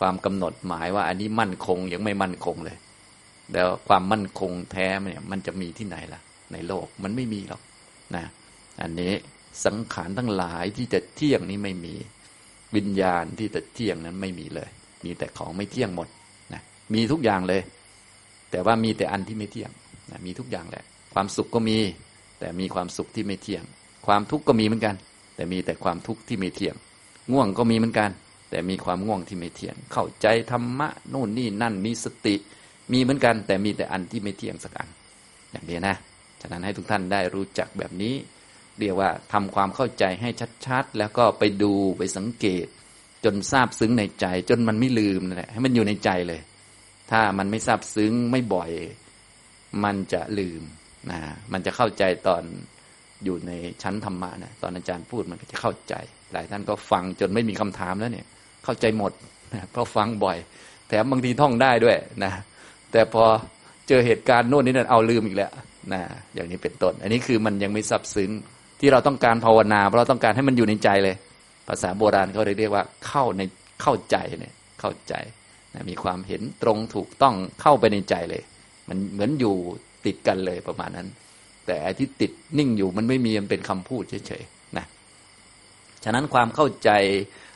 [0.00, 2.76] ความกำหนดหมายว่าอันนี้มั่นคงยังไม่มั่นคงเลย
[3.52, 6.20] แล้วความมั่นคงแท้เนี่ยมันจะมีที่ไหนล่ะ
[6.52, 7.62] ในโลกมันไม่มีหรอก
[8.16, 8.24] นะ
[8.80, 9.12] อันนี้
[9.64, 11.94] สังขารทั้งหลายที่จะเที่ยงนี้ไม่มี
[12.76, 14.70] วิญญาณที่จะเที่ยงนั้นไม่มีเลย
[15.04, 16.08] มีแต่ของไม่เที่ยงหมด
[16.52, 16.62] นะ
[16.94, 17.62] มีทุกอย่างเลย
[18.50, 19.70] แต่ว่ามีแต่อันที่ไม่เที่ยง
[20.10, 21.78] นะมีทุกอย่างแหละ ความสุขก็มี
[22.38, 23.66] แต่มีความสุขที่ไม่เที่ยงค
[24.06, 24.94] ความทุกข์ก็มีเหมือนกัน
[25.36, 26.74] แต่มีแต่ความทุกข์ที่ไม่เที่ยง
[27.32, 28.10] ง่วงก็มีเหมือนกัน
[28.54, 32.34] แต่มีความง่วงที่ไม่เที่ยง เข้าใจธรรมะโน่นนี่นั่นมีสติ
[32.92, 34.88] มีเหมือนกัน แต่มีแต่อันที่ไม่เที่ยงสักอัน
[35.52, 35.96] อย่างนี้นะ
[36.40, 38.14] ฉะนั้นให้ทุกท่านได้รู้จักแบบนี้
[38.78, 40.30] เรียกว่าทำความเข้าใจให้
[40.66, 42.66] ชัดๆ แล้วก็ไปดูไปสังเกต
[43.24, 46.40] จนทราบซึ้งในใจ จนมันไม่ลืมนั่นแหละให้มันอยู่ในใจเลย
[47.10, 48.70] ถ้ามันไม่ทราบซึ้งไม่บ่อย
[49.84, 50.62] มันจะลืม
[51.10, 51.20] นะ
[51.52, 52.42] มันจะเข้าใจตอน
[53.24, 55.94] อยู่ในชั้นธรรมะนะตอนอาจารย์พูดมันก็จะเข้าใจ
[56.32, 58.26] หลายท่านก็ฟังจนไม่มีคำถามแล้วเนี่ย
[58.64, 59.12] เข้าใจหมด
[59.72, 60.38] เพราะฟังบ่อย
[60.88, 62.32] แถมบางทีท่องได้ด้วยนะ
[62.92, 63.24] แต่พอ
[63.88, 65.50] เจอเหตุการณ์โน่นนี่นั่นเอาลืมอีกแล้ว
[65.92, 66.00] นะ
[66.34, 68.30] อย่างนี้เป็นต้น อันนี้คือมันยังไม่ซับซึ้ง
[68.80, 71.16] ที่เราต้องการภาวนา เพราะเราต้องการให้มันอยู่ในใจเลย
[71.68, 73.42] ภาษาโบราณเขาเรียกว่าเข้าใน
[73.82, 75.14] เข้าใจเนี่ยเข้าใจ
[75.74, 78.42] นะมีความเห็นตรงถูกต้องเข้าไปในใจเลย
[78.88, 79.54] มันเหมือนอยู่
[80.06, 81.08] ติดกันเลยประมาณนั้น
[81.66, 84.86] แต่ไอ้ที่ติดนิ่งอยู่มันไม่มีมันเป็นคำพูดเฉยๆนะ
[86.04, 86.90] ฉะนั้นความเข้าใจ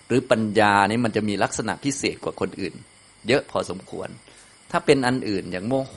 [0.08, 2.74] หรือปัญญานี่มันจะมีลักษณะพิเศษกว่าคนอื่น
[3.28, 4.08] เยอะพอสมควร
[4.70, 5.96] ถ้าเป็นอันอื่นอย่างโมโห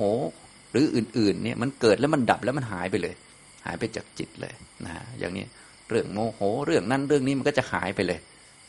[0.72, 3.16] หรืออื่นๆเนี่ยมันเกิดแล้วมันดับแล้วมันหายไปเลย
[3.66, 4.54] หายไปจากจิตเลย
[4.86, 5.46] นะอย่างนี้
[5.90, 8.20] เรื่องโมโห เรื่องนั้นเรื่องนี้มันก็จะหายไปเลย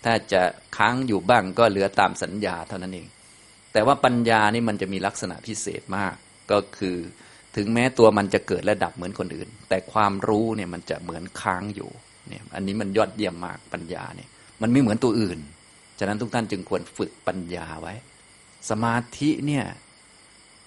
[0.05, 0.43] ถ้าจะ
[0.77, 3.07] ค้างอยู่บ้างก็เหลือตามสัญญาเท่านั้นเอง
[3.73, 6.15] แต่ว่าปัญญานี่มันจะมีลักษณะพิเศษมาก
[6.51, 6.97] ก็คือ
[7.57, 11.91] ถึงแม้ตัวมันจะเกิดและดับเหมือนคนอื่น แต่ความรู้เนี่ยมันจะเหมือนค้างอยู่
[12.29, 14.29] เนี่ยอันนี้มันยอดเยี่ยมมากปัญญาเนี่ย
[14.63, 15.39] มันไม่เหมือนตัวอื่น
[15.99, 17.95] ฉะนั้นทุกท่านจึงควรฝึกปัญญาไว้
[18.71, 19.65] สมาธิเนี่ย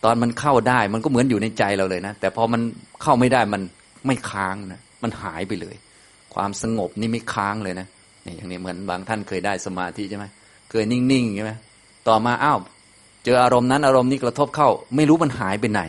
[0.03, 2.61] ตอนมันเข้าได้มันก็เหมือนอยู่ในใจเราเลยนะ แต่พอมัน
[3.01, 3.61] เข้าไม่ได้มัน
[4.05, 5.75] ไม่ค้างนะ มันหายไปเลย
[6.33, 7.87] ความสงบนี่ไม่ค้างเลยนะ
[8.25, 10.25] นี่อย่างนี้เหมือนบางท่านเคยได้สมาธิใช่ไหม
[10.71, 11.53] เคยนิ่งๆใช่ไหม
[12.07, 12.59] ต่อมาอ้าว
[13.25, 15.81] เจออารมณ์นั้นอารมณ์นี้กระทบเข้า ไม่รู้มันหายไปไหน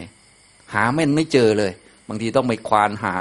[0.74, 1.72] หาไม่ไม่เจอเลย
[2.08, 3.14] บางทีต้องไปควานหา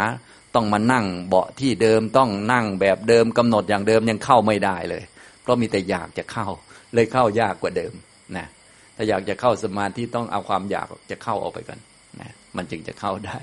[0.56, 5.04] ต้องมานั่งเบาะที่เดิมต้องนั่งแบบเดิมกำหนดอย่างเดิมยังเข้าไม่ได้เลย
[5.42, 6.48] เพราะมีแต่อยากจะเข้า
[6.94, 7.94] เลยเข้ายากกว่าเดิม
[8.38, 8.48] นะ
[8.96, 11.80] ถ้าอยากจะเข้าสมาธิต้องเอาความอยากจะเข้าออกไปกัน
[12.22, 13.38] นะมันจึงจะเข้าได้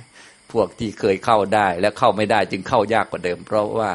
[0.53, 3.91] พวกที่เคยเข้าได้แล้วเข้าไม่ได้จึงเข้ายากกว่าเดิม เพราะว่า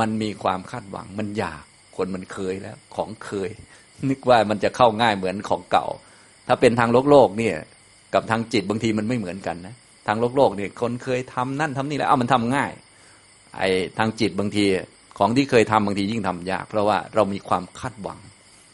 [0.00, 1.64] มันมีความคาดหวังมันอยาก
[1.96, 3.50] คนมันเคยแล้วของเคย
[4.08, 5.86] นึกว่ามันจะเข้าง่ายเหมือนของเก่า
[6.48, 7.56] ถ้าเป็นทางโลกโลกเนี่ย
[8.14, 9.74] กับทางจิตบางทีมันไม่เหมือนกันนะ
[10.06, 12.72] ทางโลกโลกเนี่ยคนเคยทำนั่นทำนี่แล้วเอามันทำง่าย
[13.58, 14.64] ไอ้ทางจิตบางที
[15.18, 18.18] ของที่เคยทำบางทียิ่งทำยาก เพราะว่าเรามีความคาดหวัง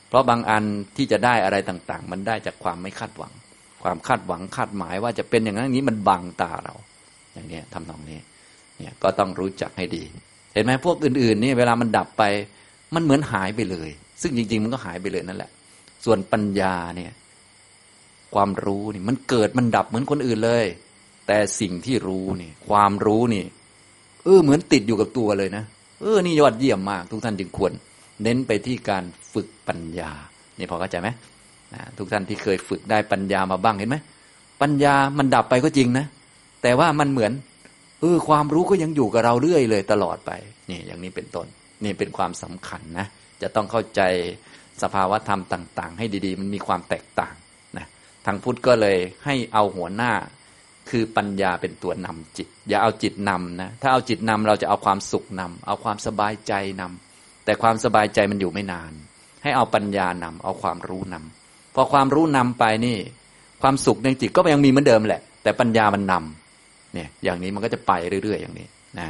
[0.08, 0.64] เพราะบางอัน
[0.96, 3.32] ที่จะได้อะไรต่าง ๆ มันได้จากความไม่คาดหวัง
[3.82, 6.74] ความคาดหวังคาดหมายว่าจะเป็นอย่างนั้นนี้มันบังตาเรา
[7.34, 8.18] อย่างนี้ทำนองนี้
[8.76, 10.02] เนี่ยก็ต้องรู้จักให้ดี
[10.54, 12.22] เห็นไหมพวกอื่นๆนี่เวลามันดับไป
[12.94, 13.90] มันเหมือนหายไปเลย
[14.22, 15.50] ซึ่งจริง ๆ มันก็หายไปเลยนั่นแหละ
[16.04, 17.12] ส่วนปัญญาเนี่ย
[18.34, 20.64] ความรู้นี่มันเกิดมันดับเหมือนคนอื่นเลย
[21.28, 23.44] แต่สิ่งที่รู้นี่ความรู้นี่
[24.24, 25.64] เออเหมือนติดอยู่กับตัวเลยนะ
[26.00, 27.72] เออนี่ยอดเยี่ยมมาก ทุกท่านจึงควร
[28.22, 30.10] เน้นไปที่การฝึกปัญญา
[30.58, 31.08] นี่พอเข้าใจไหม
[31.74, 33.96] นะทุกท่านที่เคยฝึกได้ปัญญามาบ้างเห็นไหม
[34.60, 36.06] ปัญญามันดับไปก็จริงนะ
[36.62, 37.32] แต่ว่ามันเหมือน
[38.00, 40.30] เออความรู้ก็ยังอยู่กับเราเรื่อยเลยตลอดไป
[40.70, 41.46] นี่อย่างนี้เป็นต้น
[41.84, 43.06] นี่เป็นความสำคัญนะ
[43.42, 44.00] จะต้องเข้าใจ
[44.82, 47.34] สภาวะธรรมต่าง ๆ ให้ดีๆ มันมีความแตกต่าง
[47.78, 47.86] นะ
[48.26, 50.12] ทางพุทธก็เลยให้เอาหัวหน้า
[50.90, 58.92] คือปัญญาเป็นตัวนำจิต อย่าเอาจิตนำนะถ้าเอาจิตนำเราจะเอาความสุขนำเอาความสบายใจนำแต่ความสบายใจมันอยู่ไม่นาน
[59.42, 62.98] ให้เอาปัญญานำเอาความรู้นำพอความรู้นำไปนี่
[63.62, 67.92] ความสุขในจิตก็ยังมีเหมือนเดิมแหละ แต่ปัญญามันนำเนี่ยอย่างนี้มันก็จะไป
[68.24, 68.66] เรื่อยๆ อย่างนี้
[68.98, 69.08] นะ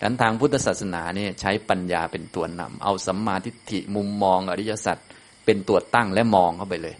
[0.00, 4.98] กันทางพุทธศาสนาเนี่ยใช้ปัญญาเป็นตัวนำเอาสัมมาทิฏฐิมุมมองอริยสัจ
[5.44, 6.96] เป็นตัวตั้งและมองเข้าไปเลย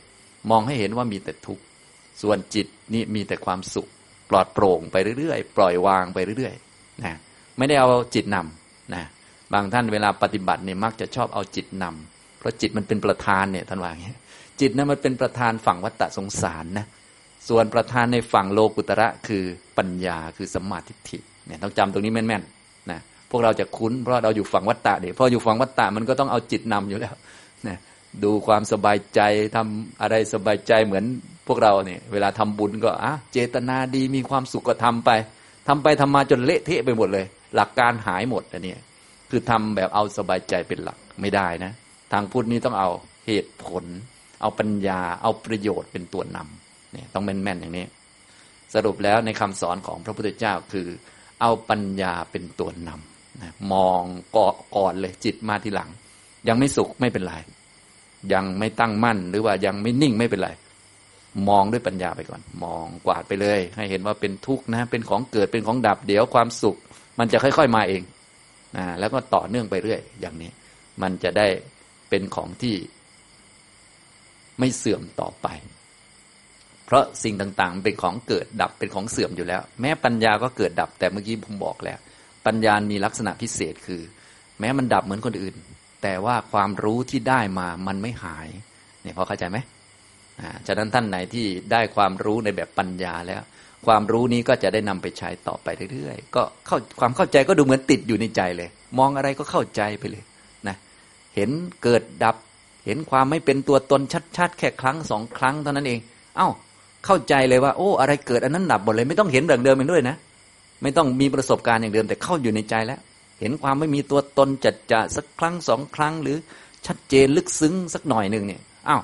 [0.50, 1.62] มองให้เห็นว่ามีแต่ทุกข์
[2.22, 3.88] ส่วนจิตนี่มีแต่ความสุข
[4.30, 7.16] ปลอดโปร่งไปเรื่อยๆ ปล่อยวางไปเรื่อยๆนะ
[7.58, 9.04] ไม่ได้เอาจิตนำนะ
[9.52, 14.14] บางท่านเวลาปฏิบัติเนี่ยมักจะชอบเอาจิตนำเพราะจิตมันเป็นประธานเนี่ยท่านว่าอย่างนี้
[14.60, 16.86] จิตนั้นมันเป็นประธานฝั่งวัฏฏะสงสารนะ
[17.48, 19.44] ส่วนประธานในฝั่งโลกุตระคือ
[19.78, 27.14] ปัญญาคือสัมมาทิฏฐิเนี่ยต้องจำตรงนี้แม่นๆนะพวกเราจะคุ้นเพราะเราอยู่ฝั่งวัฏฏะเนี่ยพออยู่ฝั่งวัฏฏะมันก็ต้องเอาจิตนำอยู่แล้ว
[27.68, 27.76] นะ
[28.24, 29.20] ดูความสบายใจ
[29.56, 31.04] ทำอะไรสบายใจเหมือน
[31.46, 35.10] พวกเราเนี่ยเวลาทำบุญก็อะเจตนาดีมีความสุขก็ทำไป
[35.68, 38.74] ทำไปทำมาจนเละเทะไปหมดเลย หลักการหายหมดอันนี้
[39.30, 41.72] คือทำแบบเอาสบายใจเป็นหลักไม่ได้นะ
[42.12, 42.90] ทางพุทธนี้ต้องเอา
[43.26, 43.84] เหตุผล
[44.40, 47.86] เอาปัญญาเอาประโยชน์เป็นตัวนำเนี่ยต้องแม่นๆอย่างนี้
[48.74, 50.86] สรุปแล้วในคำสอนของพระพุทธเจ้าคือ
[51.40, 54.02] เอาปัญญาเป็นตัวนำนะมอง
[54.36, 55.90] ก่อนเลยจิตมาทีหลัง
[56.48, 57.34] ยังไม่สุขไม่เป็นไร
[58.32, 60.50] ยังไม่ตั้งมั่น หรือว่ายังไม่นิ่งไม่เป็นไร
[61.48, 66.76] มองด้วยปัญญาไปก่อน มองกวาดไปเลย ให้เห็นว่าเป็นทุกข์นะ เป็นของเกิดเป็นของดับ เดี๋ยวความสุข
[67.18, 68.02] มันจะค่อย ๆมาเอง
[68.76, 70.50] นะแล้วก็ต่อเนื่องไปเรื่อย อย่างนี้
[71.02, 71.46] มันจะได้
[72.08, 72.76] เป็นของที่
[74.58, 75.46] ไม่เสื่อมต่อไป
[76.86, 81.98] เพราะสิ่งต่างๆ เป็นของเกิดดับเป็นของเสื่อมอยู่แล้ว แม้ปัญญาก็เกิดดับ แต่เมื่อกี้ผมบอกแล้ว
[82.46, 84.02] ปัญญามีลักษณะพิเศษคือ
[84.60, 85.54] แม้มันดับเหมือนคนอื่น
[86.02, 88.48] แต่ว่าความรู้ที่ได้มามันไม่หาย
[89.02, 89.58] เนี่ยพอเข้าใจไหม
[90.40, 93.42] อ่าฉะนั้นท่านไหนที่ได้ความรู้ในแบบปัญญาแล้ว
[93.86, 100.22] ความรู้นี้ก็จะได้นำไปใช้ต่อไปเรื่อยๆ ก็เข้าความเข้าใจก็ดูเหมือนติดอยู่ในใจเลย มองอะไรก็เข้าใจไปเลย
[100.68, 100.76] นะ
[101.34, 101.50] เห็น
[101.82, 102.36] เกิดดับ
[102.86, 104.00] เห็นความไม่เป็นตัวตน
[104.36, 106.00] ชัดๆ แค่ครั้งสองครั้งเท่านั้นเอง
[106.36, 106.48] เอ้า
[107.04, 110.16] เข้าใจเลยว่า โอ้อะไรเกิดอันนั้นดับหมดเลย ไม่ต้องเห็นเรื่องเดิมเองด้วยนะ
[110.82, 112.98] ไม่ต้องมีประสบการณ์อย่างเดิมแต่เข้าอยู่ในใจแล้ว
[113.40, 116.36] เห็นความไม่มีตัวตนจัดจะสักครั้งสองครั้ง หรือ
[116.86, 119.02] ชัดเจนลึกซึ้งสักหน่อยหนึ่งเนี่ยอ้าว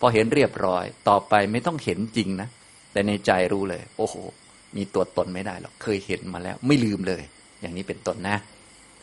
[0.00, 2.48] พอเห็นเรียบร้อย ต่อไปไม่ต้องเห็นจริงนะ
[2.92, 4.14] แต่ในใจรู้เลย โอ้โห
[4.76, 7.22] มีตัวตนไม่ได้หรอกเคยเห็นมาแล้ว ไม่ลืมเลย
[7.60, 8.36] อย่างนี้เป็นต้นนะ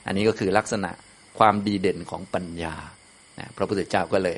[0.05, 0.91] อันนี้ก็คือลักษณะ
[1.39, 2.75] ความดีเด่นของปัญญา
[3.39, 4.29] นะพระพุทธเจ้าก็เล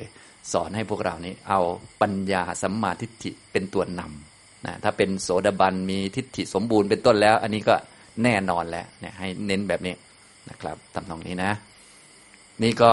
[0.52, 1.60] สอนให้พวกเรานี้ เอา
[2.02, 7.74] ปัญญาสัมมาทิฏฐิเป็นตัวนำนะถ้าเป็นโสดาบันมีทิฏฐิสมบูรณ์เป็นต้นแล้ว อันนี้ก็
[8.24, 9.94] แน่นอนแล้วเนี่ยให้เน้นแบบนี้
[10.50, 11.52] นะครับทำตรงนี้นะ
[12.62, 12.92] นี่ก็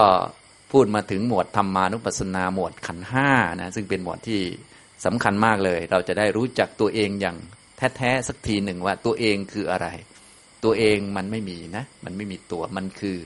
[0.72, 4.40] พูดมาถึงหมวดธรรมานุปัสสนาหมวดขันห้านะซึ่งเป็นหมวดที่
[5.04, 7.36] สำคัญมากเลย เราจะได้รู้จักตัวเองอย่าง
[7.96, 9.88] แท้ๆสักทีหนึ่งว่าตัวเองคืออะไร
[10.64, 13.16] ตัวเองมันไม่มีนะ มันไม่มีตัวมันคือ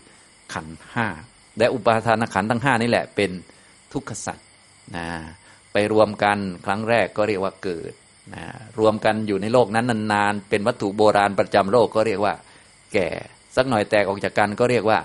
[0.54, 1.06] ขันห้า
[1.58, 3.30] และอุปาทานขันทั้งห้านี่แหละเป็น
[3.92, 4.48] ทุกขสัตว์
[4.96, 5.08] นะ
[5.72, 7.92] ไปรวมกันครั้งแรกก็เรียกว่าเกิด
[8.34, 8.44] นะ
[8.78, 12.34] รวมกันอยู่ในโลกนั้นนานๆ เป็นวัตถุโบราณประจำโลกก็เรียกว่า
[12.94, 13.08] แก่
[13.56, 14.98] สักหน่อยแตกออกจากกันก็เรียกว่า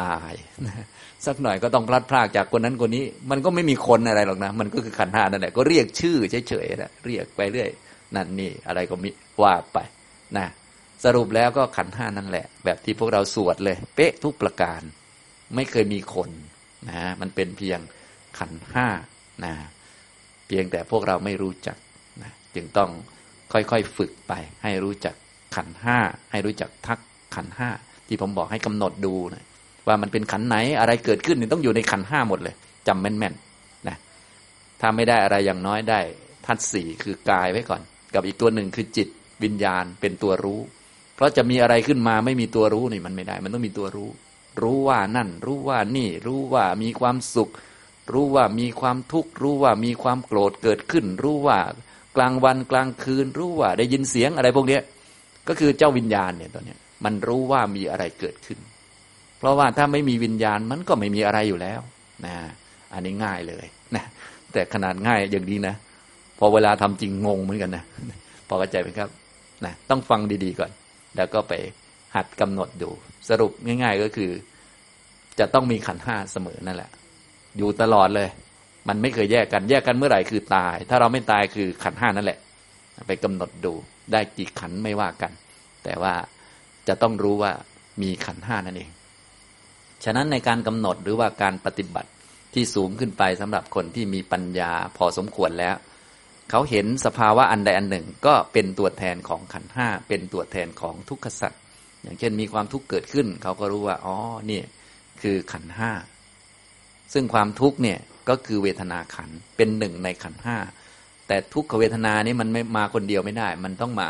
[0.00, 0.34] ตาย
[1.26, 6.16] สักหน่อยก็ต้องพลัดพรากจากคนนั้นคนนี้ มันก็ไม่มีคนอะไรหรอกนะ มันก็คือขันห้านั่นแหละก็เรียกชื่อ
[6.48, 7.68] เฉยๆนะเรียกไปเรื่อย
[8.16, 9.10] นั่นนี่อะไรก็มี
[9.42, 9.78] ว่าไป
[10.36, 10.46] นะ
[11.04, 14.80] สรุปแล้วก็ขันห้านั่นแหละ แบบที่พวกเราสวดเลย เป๊ะทุกประการ
[15.54, 16.30] ไม่เคยมีคน
[16.88, 17.80] นะมันเป็นเพียง
[18.38, 18.86] ขันห้า
[19.44, 19.54] นะ
[20.48, 21.76] เพียงแต่พวกเราไม่รู้จัก
[22.22, 22.90] นะจึงต้อง
[23.52, 25.14] ค่อยๆฝึกไป ให้รู้จัก
[25.56, 25.98] ขันห้า
[26.30, 26.98] ให้รู้จักทัก
[27.36, 27.70] ขันห้า
[28.08, 29.44] ที่ผมบอกให้กำหนดดูนะ
[29.86, 32.54] ว่ามันเป็นขันไหนอะไรเกิดขึ้นต้องอยู่ในขันห้าหมดเลย
[32.88, 33.96] จำแม่นๆนะ
[34.80, 36.00] ถ้าไม่ได้อะไรอย่างน้อยได้
[36.46, 37.80] ทัดสี่คือกายไว้ก่อน
[38.14, 39.08] กับอีกตัวหนึ่งคือจิต
[39.42, 40.60] วิญญาณเป็นตัวรู้
[41.16, 44.08] เพราะจะมีอะไรขึ้นมาไม่มีตัวรู้นี่มันไม่ได้ มันต้องมีตัวรู้
[44.62, 47.50] รู้ว่านั่น รู้ว่านี่ รู้ว่ามีความสุข
[48.12, 51.58] รู้ว่ามีความทุกข์รู้ว่ามีความโกรธเกิดขึ้น รู้ว่า
[52.16, 54.78] กลางวันกลางคืน รู้ว่าได้ยินเสียงอะไรพวกนี้
[55.48, 58.58] ก็คือเจ้าวิญญาณเนี่ยตอนนี้ มันรู้ว่ามีอะไรเกิดขึ้น
[59.38, 61.80] เพราะว่าถ้าไม่มีวิญญาณมันก็ไม่มีอะไรอยู่แล้ว
[62.26, 62.34] นะ
[62.92, 63.66] อันนี้ง่ายเลย
[63.96, 64.04] นะ
[64.52, 65.74] แต่ขนาดง่ายอย่างนี้นะ
[66.38, 67.84] พอเวลาทำจริงงงเหมือนกันนะ
[68.48, 69.08] พอเข้าใจไหมครับ
[69.64, 70.70] นะต้องฟังดีๆก่อน
[71.16, 71.52] แล้วก็ไป
[72.16, 72.90] หัดกำหนดดู
[73.28, 74.30] สรุปง่าย ๆก็คือ
[75.38, 76.90] จะต้องมีขันห้าเสมอนั่นแหละ
[77.58, 78.28] อยู่ตลอดเลย
[78.88, 82.38] มันไม่เคยแยกกันแยกกันเมื่อไหร่คือตาย ถ้าเราไม่ตายคือขันห้านั่นแหละ
[83.08, 83.72] ไปกำหนดดู
[84.12, 85.32] ได้กี่ขันไม่ว่ากัน
[85.84, 86.14] แต่ว่า
[86.88, 87.52] จะต้องรู้ว่า
[88.02, 88.90] มีขันห้านั่นเอง
[90.04, 92.10] ฉะนั้นในการกำหนดหรือว่าการปฏิบัติ
[92.54, 95.74] ที่สูงขึ้นไปสำหรับคนที่มีปัญญาพอสมควรแล้ว
[96.50, 101.60] เขาเห็นสภาวะอันใดอันหนึ่งก็เป็นตัวแทนของขันห้าเป็นตัวแทนของทุกขสัตว์
[102.02, 104.16] อย่างเช่นมีความทุกข์เกิดขึ้น เขาก็รู้ว่าอ๋อ
[104.50, 104.60] นี่
[105.22, 105.90] คือขันห้า
[107.12, 110.56] ซึ่งความทุกข์เนี่ยก็คือเวทนาขันเป็นหนึ่งในขันห้า
[111.26, 114.08] แต่ทุกขเวทนานี้มันไม่มาคนเดียวไม่ได้ มันต้องมา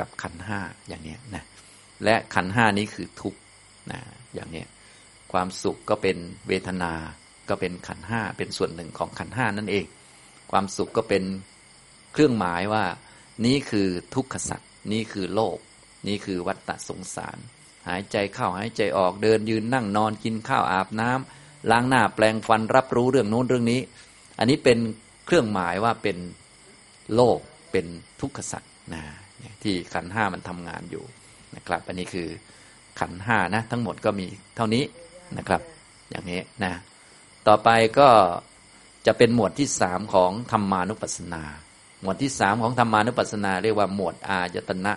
[0.00, 1.44] กับขันห้าอย่างนี้นะ
[2.04, 3.38] และขันห้านี้คือทุกข์
[3.90, 4.00] นะ
[4.34, 4.64] อย่างนี้
[5.32, 6.16] ความสุขก็เป็น
[6.48, 6.92] เวทนา
[7.48, 9.86] ก็เป็นขันห้าเป็นส่วนหนึ่งของขันห้านั่นเอง
[10.50, 11.24] ความสุขก็เป็น
[12.12, 12.84] เครื่องหมายว่า
[13.46, 15.58] นี่คือทุกขสัตว์นี่คือโลก
[16.08, 17.38] นี่คือวัฏฏะสงสาร
[17.88, 23.80] หายใจเข้าหายใจออกเดินยืนนั่งนอนกินข้าวอาบน้ำล้างหน้าแปลงฟันรับรู้เรื่องโน้นเรื่องนี้
[24.38, 24.78] อันนี้เป็น
[25.26, 26.18] เครื่องหมายว่าเป็น
[27.14, 27.38] โลก
[27.72, 27.86] เป็น
[28.20, 29.02] ทุกขสัตว์นะ
[29.62, 31.04] ที่ขันห้ามันทำงานอยู่
[31.56, 32.28] นะครับ อันนี้คือ
[33.00, 34.84] ขันห้านะ ทั้งหมดก็มีเท่านี้
[35.38, 35.60] นะครับ
[36.10, 36.72] อย่างนี้นะ
[37.48, 38.08] ต่อไปก็
[39.06, 41.42] จะเป็นหมวดที่สามของธรรมานุปัสสนา
[42.02, 44.92] หมวดที่สามของธรรมานุปัสสนา เรียกว่าหมวดอายตนะ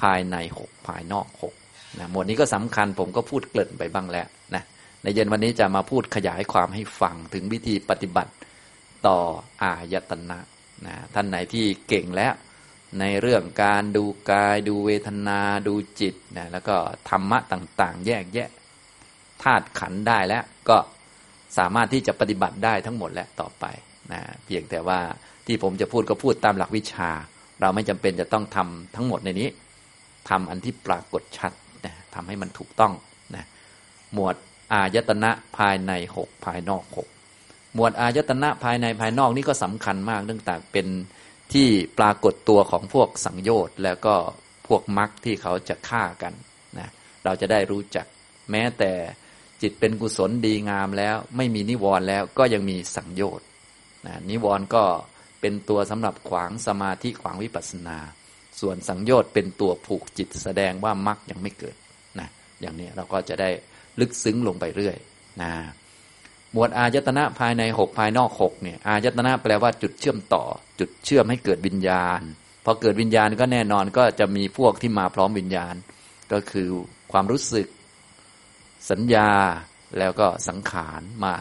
[0.00, 1.54] ภายในหกภายนอกหก
[1.98, 4.62] นะหมวดนี้ก็สำคัญผมก็พูดเกริ่นไปบ้างแล้วนะ
[5.02, 8.32] ในเย็นวันนี้จะมาพูดขยายความให้ฟังถึงวิธีปฏิบัติ
[9.06, 9.18] ต่อ
[9.62, 10.38] อายตนะ
[10.86, 12.32] นะท่านไหนที่เก่งแล้ว
[13.00, 16.76] ในเรื่องการดูกายดูเวทนาดูจิตนะแล้วก็
[17.08, 18.48] ธรรมะต่าง ๆ แยกแยะ
[19.42, 20.76] ธาตุขันได้แล้วก็
[21.58, 23.64] สามารถที่จะปฏิบัติได้ทั้งหมดแล้วต่อไป
[24.12, 25.00] นะเพียงแต่ว่า
[25.46, 27.10] ที่ผมจะพูดก็พูดตามหลักวิชา
[27.60, 29.48] เราไม่จำเป็นจะต้องทำทั้งหมดในนี้
[30.28, 31.52] ทำอันที่ปรากฏชัด
[31.84, 32.92] นะทำให้มันถูกต้อง
[33.34, 33.44] นะ
[34.14, 34.34] หมวด
[34.72, 37.08] อายตนะภายในหกภายนอกหก
[37.74, 40.86] หมวดอายตนะภายในภายนอกนี่ก็สำคัญมากเนื่องจากเป็น
[41.52, 44.14] ที่ปรากฏตัวของพวกสังโยชน์แล้วก็
[44.68, 46.32] พวกมรรคที่เขาจะฆ่ากัน
[46.78, 46.88] นะ
[47.24, 48.06] เราจะได้รู้จัก
[48.50, 48.92] แม้แต่
[49.62, 53.46] จิตเป็นกุศลดีงามแล้ว ไม่มีนิวรณ์แล้วก็ยังมีสังโยชน์
[54.06, 54.84] นะนิวรณ์ก็
[55.40, 57.98] เป็นตัวสำหรับขวางสมาธิขวางวิปัสสนา
[58.60, 61.76] ส่วนสังโยชน์เป็นตัวผูกจิตแสดงว่ามรรคยังไม่เกิด
[62.20, 62.28] นะ
[62.60, 63.50] อย่างนี้เราก็จะได้
[64.00, 64.96] ลึกซึ้งลงไปเรื่อย
[65.42, 65.52] นะ
[66.56, 70.44] มวดอายตนะภายในหกภายนอกหกเนี่ยอายตนะแปลว่าจุดเชื่อมต่อ
[70.78, 72.20] จุดเชื่อมให้เกิดวิญญาณ
[72.64, 75.74] พอเกิดวิญญาณก็แน่นอนก็จะมีพวกที่มาพร้อมวิญญาณ
[76.32, 76.68] ก็คือ
[77.12, 77.66] ความรู้สึก
[78.90, 79.30] สัญญา
[79.98, 81.34] แล้วก็สังขารมา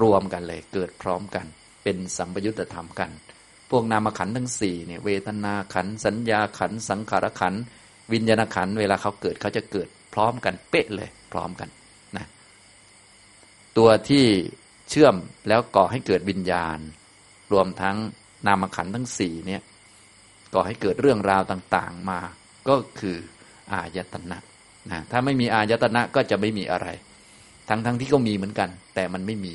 [0.00, 1.46] รวมกันเลย เกิดพร้อมกัน
[1.82, 3.10] เป็นสัมปยุตธรรมกัน
[3.70, 7.54] พวกนามขันทั้งสี่เนี่ยเวทนาขันสัญญาขันสังขารขัน
[8.12, 11.68] วิญญาณขันเวลาเขาเกิดเขาจะเกิดพร้อมกันเป๊ะเลย พร้อมกัน
[13.78, 14.24] ตัวที่
[14.90, 15.14] เชื่อม
[15.48, 16.78] แล้วก่อให้เกิดวิญญาณ
[17.52, 17.96] รวมทั้ง
[18.46, 19.62] นามขันทั้งสี่เนี่ย
[20.54, 22.20] ก่อให้เกิดเรื่องราวต่างๆมา
[22.68, 23.16] ก็คือ
[23.72, 24.38] อายตนะ
[24.90, 26.88] นะถ้าไม่มีอายตนะก็จะไม่มีอะไร
[27.68, 29.54] ทั้งๆทที่ก็มีเหมือนกัน แต่มันไม่มี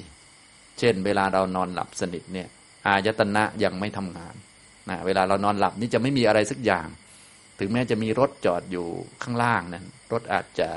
[0.80, 2.48] เช่น เวลาเรานอนหลับสนิทเนี่ย
[2.88, 4.36] อายตนะยังไม่ทำงาน
[4.90, 6.88] นะเวลาเรานอนหลับนี่จะไม่มีอะไรสักอย่าง
[7.60, 8.88] ถึงแม้จะมีรถจอดอยู่
[9.24, 10.70] ข้างล่างนั้นรถอาจจะ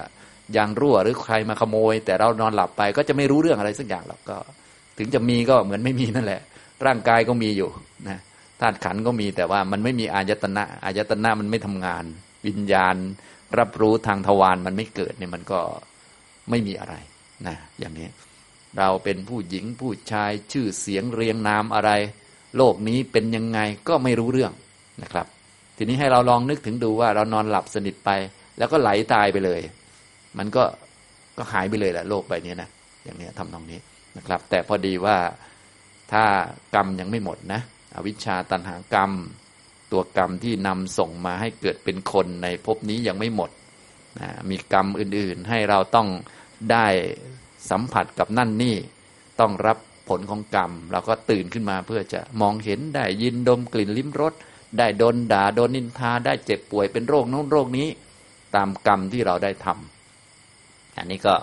[0.57, 4.37] ยางรั่วหรือใครมาขโมย แต่เรานอนหลับไปก็จะไม่รู้เรื่องอะไรสักอย่างหรอกก็
[4.99, 6.41] ถึงจะมีก็เหมือนไม่มีนั่นแหละ
[6.87, 7.71] ร่างกายก็มีอยู่
[8.09, 8.19] นะ
[8.61, 12.05] ธาตุขันก็มีแต่ว่ามันไม่มีอายตนะอายตนะมันไม่ทำงาน
[12.47, 12.97] วิญญาณ
[13.59, 15.61] รับรู้ทางทวารมันไม่เกิดเนี่ยมันก็
[16.51, 16.95] ไม่มีอะไร
[17.47, 18.09] นะอย่างนี้
[18.79, 21.91] เราเป็นผู้หญิงผู้ชายชื่อเสียงเรียงนามอะไร
[22.57, 23.59] โลกนี้เป็นยังไง
[23.89, 24.53] ก็ไม่รู้เรื่อง
[25.03, 25.27] นะครับ
[25.77, 28.11] ทีนี้ให้เราลองนึกถึงดูว่าเรานอนหลับสนิทไป
[28.59, 29.61] แล้วก็ไหลตายไปเลย
[30.39, 30.65] มันก็
[31.37, 32.69] ก็หายไปเลยแหละโลกใบนี้นะ
[33.05, 33.79] อย่างนี้ทำตรงนี้
[34.17, 35.17] นะครับ แต่พอดีว่า
[36.13, 36.25] ถ้า
[36.75, 37.61] กรรมยังไม่หมดนะ
[37.95, 39.13] อวิชชาตันหากรรม
[39.93, 43.51] ตัวกรรมที่นำส่งมาให้เกิดเป็นคนในภพนี้ยังไม่หมด
[44.19, 46.09] นะมีกรรมอื่นๆ ให้เราต้อง
[46.73, 46.87] ได้
[47.71, 48.77] สัมผัสกับนั่นนี่
[49.41, 54.35] ต้องรับผลของกรรม เราก็ตื่นขึ้นมาเพื่อจะมองเห็นได้ยินดมกลิ่นลิ้มรส
[54.79, 57.89] ได้โดนด่าโดนนินทาได้เจ็บป่วยเป็นโรคโน้นโรคนี้
[58.55, 59.98] ตามกรรมที่เราได้ทำ
[61.01, 61.35] อันนี้ก็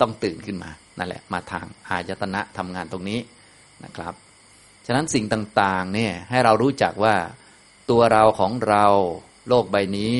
[0.00, 3.20] ต้องตื่นขึ้นมานั่นแหละมาทางอายตนะทำงานตรงนี้
[3.84, 4.14] นะครับ
[4.86, 7.16] ฉะนั้นสิ่งต่างๆเนี่ยให้เรารู้จักว่า
[7.90, 8.86] ตัวเราของเรา
[9.48, 10.16] โลกใบนี้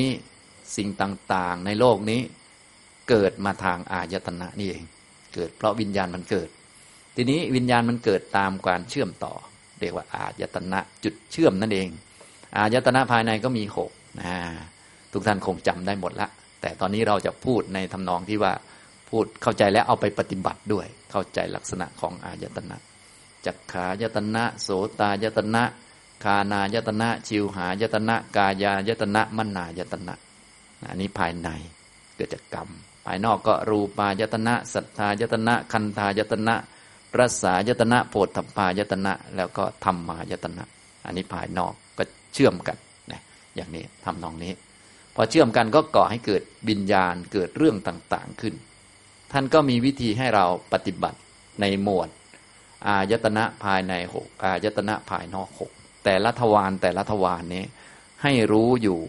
[0.76, 2.20] สิ่งต่างๆ ในโลกนี้
[3.08, 4.84] เกิดมาทางอายตนะนี่เอง
[5.34, 6.48] เกิดเพราะวิญญาณมันเกิด
[7.16, 9.34] ทีนี้วิญญาณมันเกิดตามการเชื่อมต่อ
[9.80, 11.88] เรียกว่าอายตนะจุดเชื่อมนั่นเอง
[12.56, 14.34] อายตนะภายในก็มีหกนะ
[15.12, 16.28] ทุกท่านคงจำได้หมดละ
[16.60, 18.52] แต่ตอนนี้เราจะพูดในทำนองที่ว่า
[19.14, 22.76] พูดเข้าใจแล้วเอาไปปฏิบัติด้วย เข้าใจลักษณะของอายตนะ
[23.46, 24.68] จักขายตนะ โส
[25.00, 25.62] ตายตนะ
[26.24, 30.14] คานายตนะ ชิวหายตนะ กายายตนะมนายตนะ
[30.88, 31.48] อันนี้ภายใน
[32.14, 32.68] เกิดจากกรรม
[33.06, 36.54] ภายนอกก็รูปายตนะสัทธายตนะ คันธายตนะ
[37.18, 40.64] รสายตนะโพธพายตนะ แล้วก็ธรรมายตนะ
[41.04, 42.02] อันนี้ภายนอกก็
[42.34, 42.76] เชื่อมกัน
[43.10, 43.20] นะ
[43.56, 44.52] อย่างนี้ทำนองนี้
[45.14, 48.54] พอเชื่อมกันก็ก่อให้เกิดบิญญาณเกิดเรื่องต่างๆขึ้น
[49.36, 51.18] ท่านก็มีวิธีให้เราปฏิบัติ
[51.60, 52.08] ในหมวด
[52.86, 55.70] อายตนะภายในหกอายตนะภายนอกหก
[56.04, 57.64] แต่ละทวารแต่ละทวารนี้
[58.22, 59.00] ให้รู้อยู่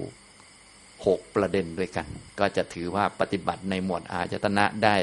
[1.05, 2.07] หกประเด็นด้วยกัน
[2.39, 4.95] ก็จะถือว่าปฏิบัติในหมวดอาจตนะได้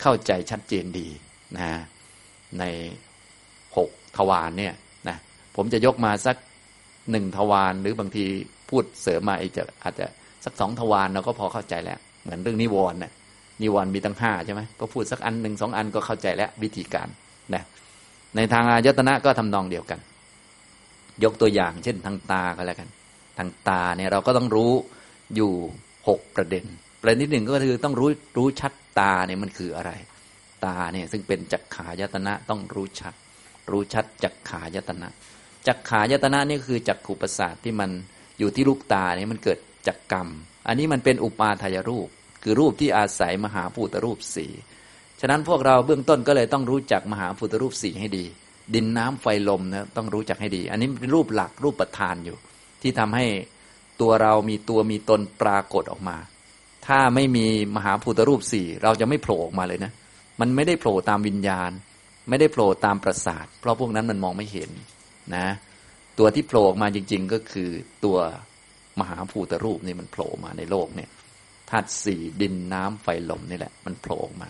[0.00, 1.08] เข้าใจชัดเจนดี
[1.58, 1.70] นะ
[2.58, 2.64] ใน
[3.76, 4.74] หกทวารเนี่ย
[5.08, 5.16] นะ
[5.56, 6.36] ผมจะยกมาสัก
[7.10, 8.24] หนึ่งทวารหรือบางที
[8.68, 10.06] พูดเสริมมาอีกจะอาจจะ
[10.44, 13.12] สักสองทวารเราก็พอเข้าใจแล้ว เหมือนเรื่องนิวรณ์นะ
[13.62, 17.08] นิวรณ์มีตั้งห้าใช่ไหมก็พูดสักอันหนึ่งสองอันก็เข้าใจแล้ววิธีการ
[17.54, 17.64] นะ
[18.36, 20.00] ในทางอายตนะก็ทำนองเดียวกัน
[21.24, 22.88] ยกตัวอย่าง เช่นทางตาก็แล้วกัน
[23.38, 24.72] ทางตาเนี่ยเราก็ต้องรู้
[25.36, 25.52] อยู่
[26.08, 26.64] หกประเด็น
[27.02, 29.92] ประเด็นที่หนึ่งก็คือต้องรู้รู้ชัดตาเนี่ยมันคืออะไร
[30.64, 33.14] ตาเนี่ยซึ่งเป็นจักขายตนะต้องรู้ชัด
[33.70, 35.08] รู้ชัดจักขายตนะ
[35.66, 37.90] จักขายตนะนี่คือจักขุประสาทที่มัน
[38.38, 39.58] อยู่ที่ลูกตาเนี่ยมันเกิด
[39.88, 40.28] จักกรรม
[40.68, 42.08] อันนี้มันเป็นอุปาทายรูป
[42.48, 44.52] คือรูปที่อาศัยมหาภูตรูปสี่
[45.20, 48.24] ฉะนั้นพวกเราเบื้องต้นก็เลยต้องรู้จักมหาภูตรูปสี่ให้ดี
[48.74, 52.36] ดินน้ำไฟลมนะต้องรู้จักให้ดี อันนี้เป็นรูปหลักรูปประธานอยู่
[52.82, 53.26] ที่ทำให้
[54.00, 56.16] ตัวเรามีตัวมีตนปรากฏออกมา
[56.86, 59.92] ถ้าไม่มีมหาภูตรูปสี่เราจะไม่โผล่ออกมาเลยนะ
[60.40, 61.70] มันไม่ได้โผล่ตามวิญญาณ
[62.28, 64.70] ไม่ได้โผล่ตามประสาท เพราะพวกนั้นมันมองไม่เห็น
[65.36, 65.46] นะ
[66.18, 67.70] ตัวที่โผล่ออกมาจริง ๆ ก็คือ
[68.04, 68.18] ตัว
[69.00, 71.10] มหาภูตรูปนี่มันโผล่มาในโลกเนี่ย
[71.70, 74.48] ธาตุสี่ดินน้ำไฟลมนี่แหละ มันโผล่ออกมา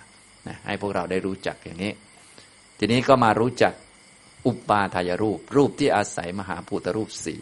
[0.49, 1.93] นะให้พวกเราได้รู้จักอย่างนี้
[2.79, 3.73] ทีนี้ก็มารู้จัก
[4.47, 7.41] อุปาทายรูป รูปที่อาศัยมหาภูตรูปสี่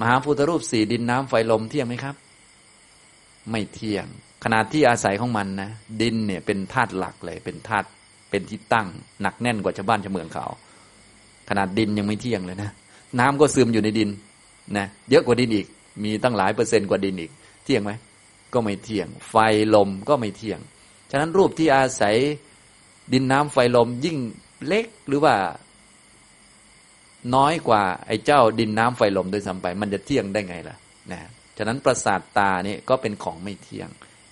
[0.00, 2.16] มหาภูตรูปสี่ดินน้ำไฟลมเที่ยงไหมครับ
[3.50, 4.06] ไม่เที่ยง
[4.44, 5.70] ขนาดที่อาศัยของมันนะ
[6.00, 7.86] ดินเนี่ยเป็นธาตุหลักเลยเป็นธาตุ
[8.30, 8.86] เป็นที่ตั้ง
[9.22, 10.46] หนักแน่นกว่าชาวบ้านชาวเมืองเขา
[11.48, 12.70] ขนาดดินยังไม่เที่ยงเลยนะ
[13.20, 14.10] น้ำก็ซึมอยู่ในดิน
[14.76, 15.66] นะเยอะกว่าดินอีก
[16.04, 17.30] มีตั้งหลายเปอร์เซนต์กว่าดินอีก
[17.64, 17.92] เที่ยงไหม
[18.54, 19.36] ก็ไม่เที่ยง ไฟ
[19.74, 20.60] ลมก็ไม่เที่ยง
[21.10, 22.16] ฉะนั้นรูปที่อาศัย
[23.12, 24.18] ดินน้ำไฟลมยิ่ง
[24.66, 25.34] เล็กหรือว่า
[27.34, 30.76] น้อยกว่าไอ้เจ้าดินน้ำไฟลมโดยซ้ำไป มันจะเที่ยงได้ไงล่ะ
[31.12, 31.20] นะ
[31.58, 33.88] ฉะนั้นประสาทตาเนี่ยก็เป็นของไม่เที่ยง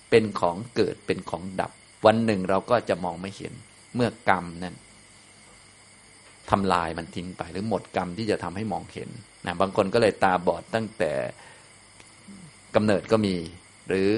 [0.09, 1.71] เป็นของเกิดเป็นของดับ
[2.05, 3.53] วันหนึ่งเราก็จะมองไม่เห็น
[3.95, 4.75] เมื่อกรรมนั้น
[6.49, 9.09] ทำลายมันทิ้งไป หรือหมดกรรมที่จะทำให้มองเห็น
[9.45, 11.11] นะบางคนก็เลยตาบอดตั้งแต่
[12.75, 13.35] กำเนิดก็มี
[13.87, 14.09] หรือ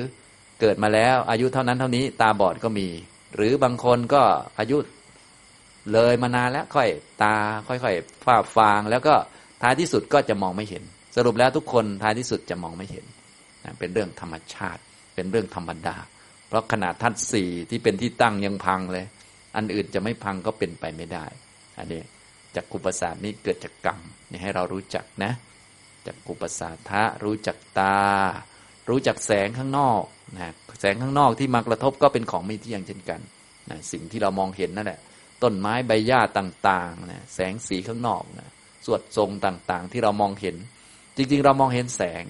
[0.60, 2.88] เกิดมาแล้วอายุเท่านั้นเท่านี้ตาบอดก็มี
[3.36, 4.22] หรือบางคนก็
[4.60, 4.78] อายุ
[5.94, 6.90] เลยมานานแล้วค่อย
[7.24, 7.36] ตา
[7.68, 9.16] ค่อยๆฝ้าฟาง แล้วก็
[9.62, 10.84] ท้ายที่สุดก็จะมองไม่เห็น
[11.16, 13.06] สรุปแล้วทุกคนท้ายที่สุดจะมองไม่เห็น
[13.64, 14.82] นะเป็นเรื่องธรรมชาติ
[15.16, 15.96] เป็นเรื่องธรรมดา
[16.48, 19.06] เพราะขนาดทัดสี่ที่เป็นที่ตั้งยังพังเลย
[19.56, 21.26] อันอื่นจะไม่พังก็เป็นไปไม่ได้
[21.78, 22.02] อันนี้
[22.56, 24.00] จากกุปสาทนี้เกิดจากกรรม
[24.30, 25.32] นี่ให้เรารู้จักนะ
[26.06, 27.98] จากกุปสาทะรู้จักตา
[28.90, 30.04] รู้จักแสงข้างนอก
[30.36, 33.20] นะแสงข้างนอกที่มากระทบก็เป็นของไม่เที่ยงเช่นกัน
[33.70, 35.00] นะสิ่งที่เรามองเห็นนั่นแหละ
[35.44, 38.50] ต้นไม้ใบหญ้าต่างๆนะแสงสีข้างนอกนะ
[38.86, 40.56] สวดทรงต่างๆ ที่เรามองเห็น
[41.18, 42.24] จริง ๆ เรามองเห็นแสง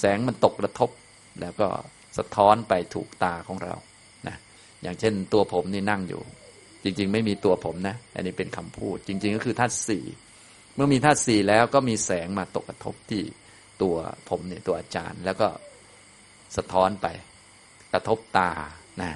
[0.00, 0.90] แสงมันตกกระทบ
[1.40, 1.66] แล้วก็
[2.16, 3.74] สะท้อนไปถูกตาของเรา
[4.26, 4.36] นะ
[4.82, 6.22] อย่างเช่นตัวผมนี่นั่งอยู่
[6.84, 10.04] จริง ๆ ไม่มีตัวผมนะ อันนี้เป็นคำพูด จริง ๆ ก็คือธาตุสี่
[10.74, 13.22] เมื่อมีธาตุสี่แล้วก็มีแสงมาตกกระทบที่
[13.82, 13.94] ตัว
[14.28, 15.48] ผมเนี่ยตัวอาจารย์ แล้วก็
[16.56, 17.06] สะท้อนไป
[17.92, 18.50] กระทบตา
[19.02, 19.12] นะ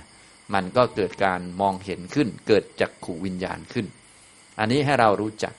[0.55, 3.87] มันก็เกิดการมองเห็นขึ้น เกิดจากขูวิญญาณขึ้น
[4.59, 5.55] อันนี้ให้เรารู้จัก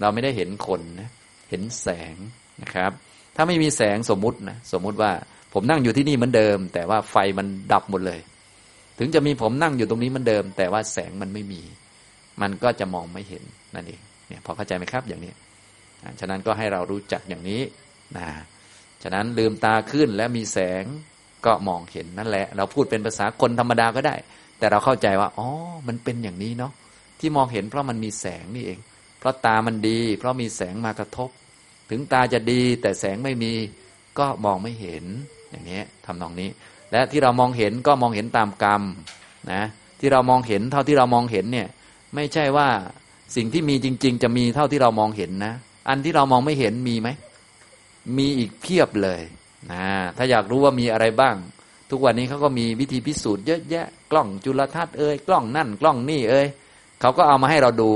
[0.00, 1.10] เราไม่ได้เห็นคนนะ
[1.50, 2.16] เห็นแสง
[2.62, 2.92] นะครับ
[3.36, 5.12] ถ้าไม่มีแสงสมมุตินะสมมุติว่า
[5.54, 8.20] ผมนั่งอยู่ที่นี่เหมือนเดิม แต่ว่าไฟมันดับหมดเลย
[8.98, 11.62] ถึงจะมีผมนั่งอยู่ตรงนี้เหมือนเดิม แต่ว่าแสงมันไม่มี
[12.42, 15.32] มันก็จะมองไม่เห็นนั่นเองเนี่ยพอเข้าใจไหมครับอย่างนี้
[16.20, 17.62] ฉะนั้นก็ให้เรารู้จักอย่างนี้
[18.16, 18.28] นะ
[19.02, 20.84] ฉะนั้นลืมตาขึ้นและมีแสง
[21.46, 24.14] ก็มองเห็นนั่นแหละ เราพูดเป็นภาษาคนธรรมดาก็ได้
[24.58, 25.48] แต่เราเข้าใจว่าอ๋อ
[25.88, 26.72] มันเป็นอย่างนี้เนาะ
[27.20, 28.78] ที่มองเห็นเพราะมันมีแสงนี่เอง
[29.18, 31.30] เพราะตามันดี เพราะมีแสงมากระทบ
[31.90, 33.52] ถึงตาจะดีแต่แสงไม่มี
[34.18, 35.04] ก็มองไม่เห็น
[35.50, 36.50] อย่างนี้ทำนองนี้
[36.92, 38.82] และที่เรามองเห็นก็มองเห็นตามกรรม
[39.52, 39.62] นะ
[40.00, 41.68] ที่เรามองเห็นเท่าที่เรามองเห็นเนี่ย
[42.14, 42.68] ไม่ใช่ว่า
[43.36, 45.54] สิ่งที่มีจริง ๆ จะมีเท่าที่เรามองเห็นนะ
[45.88, 47.08] อันที่เรามองไม่เห็นมีไหม
[48.18, 49.20] มีอีกเพียบเลย
[50.16, 51.36] ถ้าอยากรู้ว่ามีอะไรบ้าง
[51.90, 56.46] ทุกวันนี้เขาก็มีวิธีพิสูจน์เยอะแยะ กล้องจุลทรรศน์เอ้ยกล้องนั่น กล้องนี่เอ้ย
[57.00, 57.90] เขาก็เอามาให้เราดู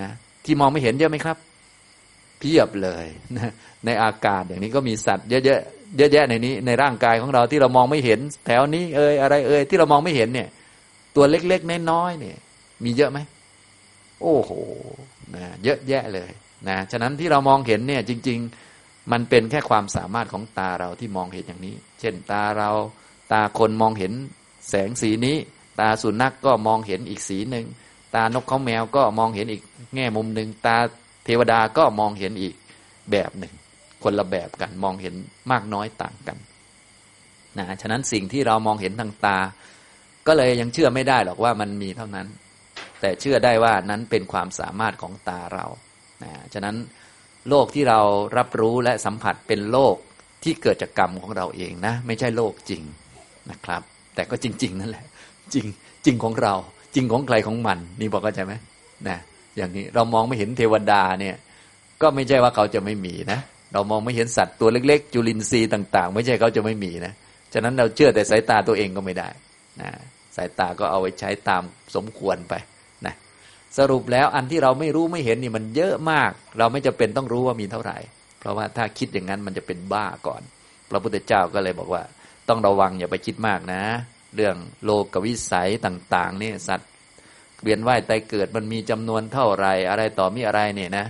[0.00, 0.10] นะ
[0.44, 1.36] ที่มองไม่เห็นเยอะไหมครับ
[2.38, 3.06] เพียบเลย
[3.36, 3.52] นะ
[3.86, 10.48] ในอากาศอย่างนี้ก็มีสัตว์เยอะๆเยอะแยะในนี้ ในร่างกายของเราที่เรามองไม่เห็น แถวนี้เอ้ยอะไรเอ้ยที่เรามองไม่เห็นเนี่ย
[11.16, 12.36] ตัวเล็กๆน้อยๆเนี่ย
[12.84, 13.18] มีเยอะไหม
[14.20, 14.50] โอ้โห
[15.34, 16.30] นะเยอะแยะเลย
[16.68, 18.69] นะฉะนั้นที่เรามองเห็นเนี่ย จริง ๆ
[19.12, 22.70] มันเป็นแค่ความสามารถของตาเราที่มองเห็นอย่างนี้ เช่นตาเรา
[23.32, 24.12] ตาคนมองเห็น
[24.68, 25.36] แสงสีนี้
[25.80, 27.66] ตาสุนัขกก็มองเห็นอีกสีหนึ่ง
[28.14, 29.62] ตานกเขาแมวก็มองเห็นอีก
[29.94, 30.76] แง่มุมหนึ่ง ตา
[31.24, 32.54] เทวดาก็มองเห็นอีก
[33.10, 33.52] แบบหนึ่ง
[34.02, 35.14] คนละแบบกันมองเห็น
[35.50, 36.38] มากน้อยต่างกัน
[37.58, 39.38] นะฉะนั้นสิ่งที่เรามองเห็นทางตา
[40.26, 42.26] ก็เลยยังเชื่อไม่ได้หรอกว่ามันมีเท่านั้น
[43.00, 45.66] แต่เชื่อได้ว่านั้นเป็นความสามารถของตาเรา
[46.22, 46.76] นะฉะนั้น
[47.48, 48.00] โลกที่เรา
[48.36, 49.94] รับรู้และสัมผัสเป็นโลก
[50.42, 52.82] ที่เกิดจากกรรมของเราเองนะ ไม่ใช่โลกจริง
[53.50, 53.82] นะครับ
[54.14, 55.04] แต่ก็จริง ๆ นั่นแหละ
[55.54, 55.66] จริง
[56.04, 56.54] จริงของเรา
[56.94, 58.54] จริงของใครของมัน นี่บอกเข้าใจไหม
[59.08, 59.18] นะ
[59.56, 61.36] อย่างนี้เรามองไม่เห็นเทวดาเนี่ย
[62.02, 63.40] ก็ไม่ใช่ว่าเขาจะไม่มีนะ
[63.72, 67.12] เรามองไม่เห็นสัตว์ตัวเล็ก ๆ จุลินทรีย์ต่าง ๆ ไม่ใช่เขาจะไม่มีนะ
[67.52, 69.28] ฉะนั้นเราเชื่อแต่สายตาตัวเองก็ไม่ได้
[69.80, 69.90] นะ
[70.36, 71.62] สายตาก็เอาไว้ใช้ตาม
[71.94, 72.54] สมควรไป
[73.78, 77.98] สรุปแล้วอันที่เราไม่รู้ไม่เห็นนี่มันเยอะมาก เราไม่จะเป็นต้องรู้ว่ามีเท่าไหร่
[78.38, 80.42] เพราะว่าถ้าคิดอย่างนั้นมันจะเป็นบ้าก่อน
[80.90, 82.02] พระพุทธเจ้าก็เลยบอกว่า
[82.48, 83.82] ต้องระวังอย่าไปคิดมากนะ
[84.36, 86.90] เรื่องโลกวิสัยต่างๆนี่สัตว์
[87.62, 91.06] เวียนว่ายตายเกิดมันมีจำนวนเท่าไรอะไรต่อมีอะไรเนี่ยนะ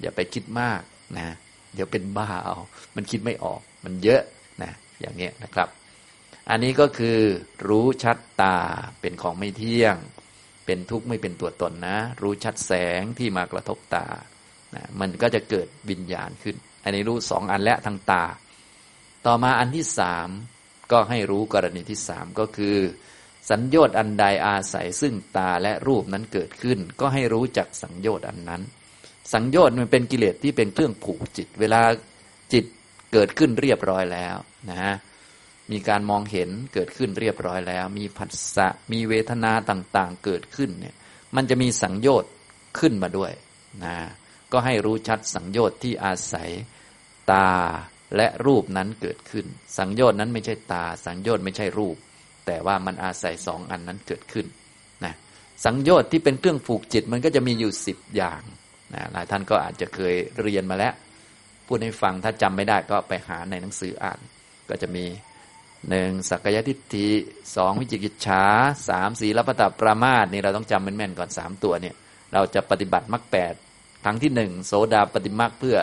[0.00, 0.80] อย่าไปคิดมาก
[1.18, 1.26] นะ
[1.74, 2.56] เดี๋ยวเป็นบ้าเอา
[2.96, 4.22] มันคิดไม่ออก มันเยอะ
[4.62, 5.68] นะอย่างนี้นะครับ
[6.50, 7.18] อันนี้ก็คือ
[7.68, 8.56] รู้ชัดตา
[9.00, 9.96] เป็นของไม่เที่ยง
[10.66, 14.06] เป็นทุกข์ไม่เป็นตัวตนนะ รู้ชัดแสงที่มากระทบตา
[14.74, 18.24] นะมันก็จะเกิดวิญญาณขึ้น อันนี้รู้สองอันและทางตา
[19.26, 20.28] ต่อมาอันที่สาม
[20.92, 22.76] ก็ให้รู้กรณีที่สามก็คือ
[23.50, 28.62] สัญญต์อันใดอาศัยซึ่งตาและรูปนั้นเกิดขึ้น ก็ให้รู้จักสัญญต์อันนั้น
[29.32, 31.80] สัญญต์มันเป็นกิเลสที่เป็นเครื่องผูกจิต เวลา
[32.52, 32.64] จิต
[33.12, 34.36] เกิดขึ้นเรียบร้อยแล้ว
[34.70, 34.94] นะ
[35.72, 40.94] มีการมองเห็นเกิดขึ้นเรียบร้อยแล้ว มีผัสสะมีเวทนาต่างๆ เกิดขึ้นเนี่ย
[41.36, 42.32] มันจะมีสังโยชน์
[42.78, 43.32] ขึ้นมาด้วย
[43.84, 43.96] นะ
[44.52, 46.50] ก็ให้รู้ชัดสังโยชน์ที่อาศัย
[47.32, 47.50] ตา
[48.16, 49.46] และรูปนั้นเกิดขึ้น
[49.78, 51.96] สังโยชน์นั้นไม่ใช่ตา สังโยชน์ไม่ใช่รูป
[52.46, 54.46] แต่ว่ามันอาศัยสองอันนั้นเกิดขึ้น
[55.04, 55.14] นะ
[55.64, 58.42] สังโยชน์ที่เป็นเครื่องผูกจิตมันก็จะมีอยู่สิบอย่าง
[58.94, 60.94] นะหลายท่านก็อาจจะเคยเรียนมาแล้ว
[61.66, 64.20] พูดให้ฟังถ้าจำไม่ได้ก็ไปหาในหนังสืออ่าน
[64.68, 65.04] ก็จะมี
[65.90, 67.08] หนึ่งสักยทิฏฐิ
[67.56, 68.44] สองวิจิกิจฉา
[68.88, 71.94] สามสีรพตปรามาสนี่เราต้องจำแม่นๆก่อนสามตัวเนี่ย
[72.32, 73.54] เราจะปฏิบัติมรรคแปด
[74.04, 75.76] ครั้งที่หนึ่งโสดาปฏิมรรคเพื่อ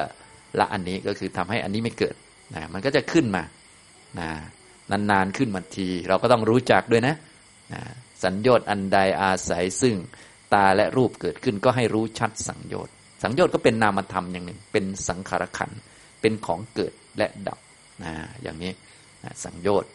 [0.60, 2.16] ละอันนี้ก็คือทำให้อันนี้ไม่เกิด
[2.54, 3.44] นะมันก็จะขึ้นมา
[4.20, 4.30] นะ
[4.92, 7.16] นานๆขึ้นมาที เราก็ต้องรู้จักด้วยนะ
[7.74, 7.82] นะ
[8.24, 9.96] สัญญต์อันใดอาศัยซึ่ง
[10.54, 12.94] ตาและรูปเกิดขึ้นก็ให้รู้ชัดสังโยชน์
[13.24, 15.72] สังโยชน์ก็เป็นนามธรรมอย่างหนึ่ง เป็นสังขารขัน
[16.22, 17.60] เป็นของเกิดและดับ
[18.04, 18.72] นะอย่างนี้
[19.44, 19.92] สังโยชน์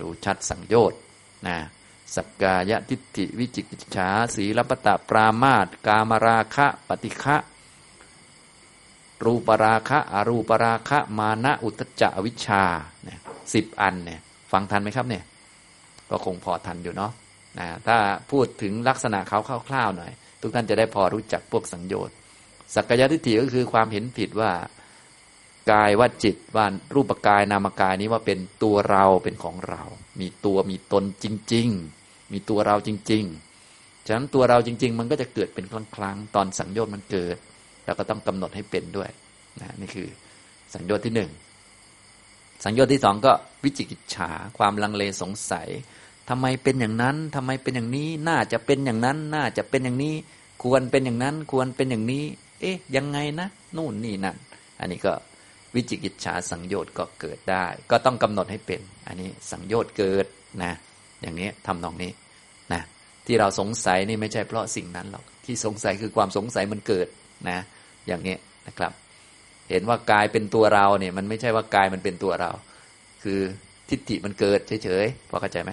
[0.00, 0.98] รู้ชัดสังโยชน์
[1.46, 1.56] นะ
[2.14, 7.36] สักกายทิฏฐิวิจิกิจฉาสีลปตะปรามาตกามราคะปฏิฆะ
[9.24, 12.64] รูปราคะอรูปราคะมานะอุตจจะวิชา
[13.04, 13.18] เนี่ย
[13.54, 14.20] สิบอันเนี่ย
[14.52, 15.24] ฟังทันไหมครับเนี่ย
[16.10, 17.12] ก็คงพอทันอยู่เนาะ
[17.58, 17.96] นะถ้า
[18.30, 22.14] พูดถึงลักษณะเขาคร่าวๆหน่อย ทุกท่านจะได้พอรู้จักพวกสังโยชน์
[22.74, 24.50] สักกายทิฏฐิก็คือความเห็นผิดว่า
[25.70, 29.82] กายว่าจิตว่ารูปกายนามกายนี้ว่าเป็นตัวเราเป็นของเรา
[30.20, 31.68] มีตัวมีตนจริง
[32.00, 33.24] ๆ มีตัวเราจริง
[33.66, 37.36] ๆ ฉะนั้นตัวเราจริง ๆ มันก็จะเกิดเป็นครั้งๆตอนสังโยชน์มันเกิด
[37.84, 39.10] เราก็ต้องกำหนดให้เป็นด้วย
[39.60, 40.08] นะนี่คือ
[40.74, 41.30] สังโยชน์ที่หนึ่ง
[42.64, 43.32] สังโยชน์ที่สองก็
[43.64, 45.68] วิจิกิจฉาความลังเลสงสัย
[46.28, 50.14] ทำไมเป็นอย่างนั้นทำไมเป็นอย่างนี้ น่าจะเป็นอย่างนั้น น่าจะเป็นอย่างนี้
[50.62, 52.24] ควรเป็นอย่างนั้น ควรเป็นอย่างนี้
[52.60, 54.36] เอ๊ะ ยังไงนะ นู่นนี่นั่น
[54.80, 55.12] อันนี้ก็
[55.74, 60.26] วิจิกิจฉาสังโยชน์ก็เกิดได้ ก็ต้องกำหนดให้เป็น อันนี้สังโยชน์เกิด
[60.64, 60.72] นะ
[61.22, 62.10] อย่างนี้ทำนองนี้
[62.72, 62.82] นะ
[63.26, 67.08] ที่เราสงสัยนี่ไม่ใช่เพราะสิ่งนั้นหรอกที่สงสัยคือความสงสัยมันเกิด
[67.48, 67.58] นะ
[68.06, 68.92] อย่างนี้นะครับ
[69.70, 72.50] เห็นว่ากายเป็นตัวเราเนี่ย มันไม่ใช่ว่ากายมันเป็นตัวเรา
[73.22, 73.40] คือ
[73.88, 75.70] ทิฏฐิมันเกิดเฉยๆพอเข้าใจไหม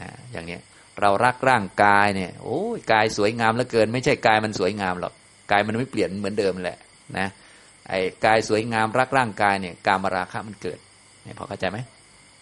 [0.00, 0.58] นะอย่างนี้
[1.00, 5.12] เรารักร่างกายเนี่ย โอ้ยกายสวยงามเหลือเกิน ไม่ใช่กายมันสวยงามหรอก
[5.50, 6.78] กายมันไม่เปลี่ยนเหมือนเดิมแหละ
[7.18, 7.28] นะ
[7.88, 10.78] ไอ้กายสวยงามรักร่างกายเนี่ยกามราคะมันเกิด
[11.24, 11.78] เนี่ยพอเข้าใจไหม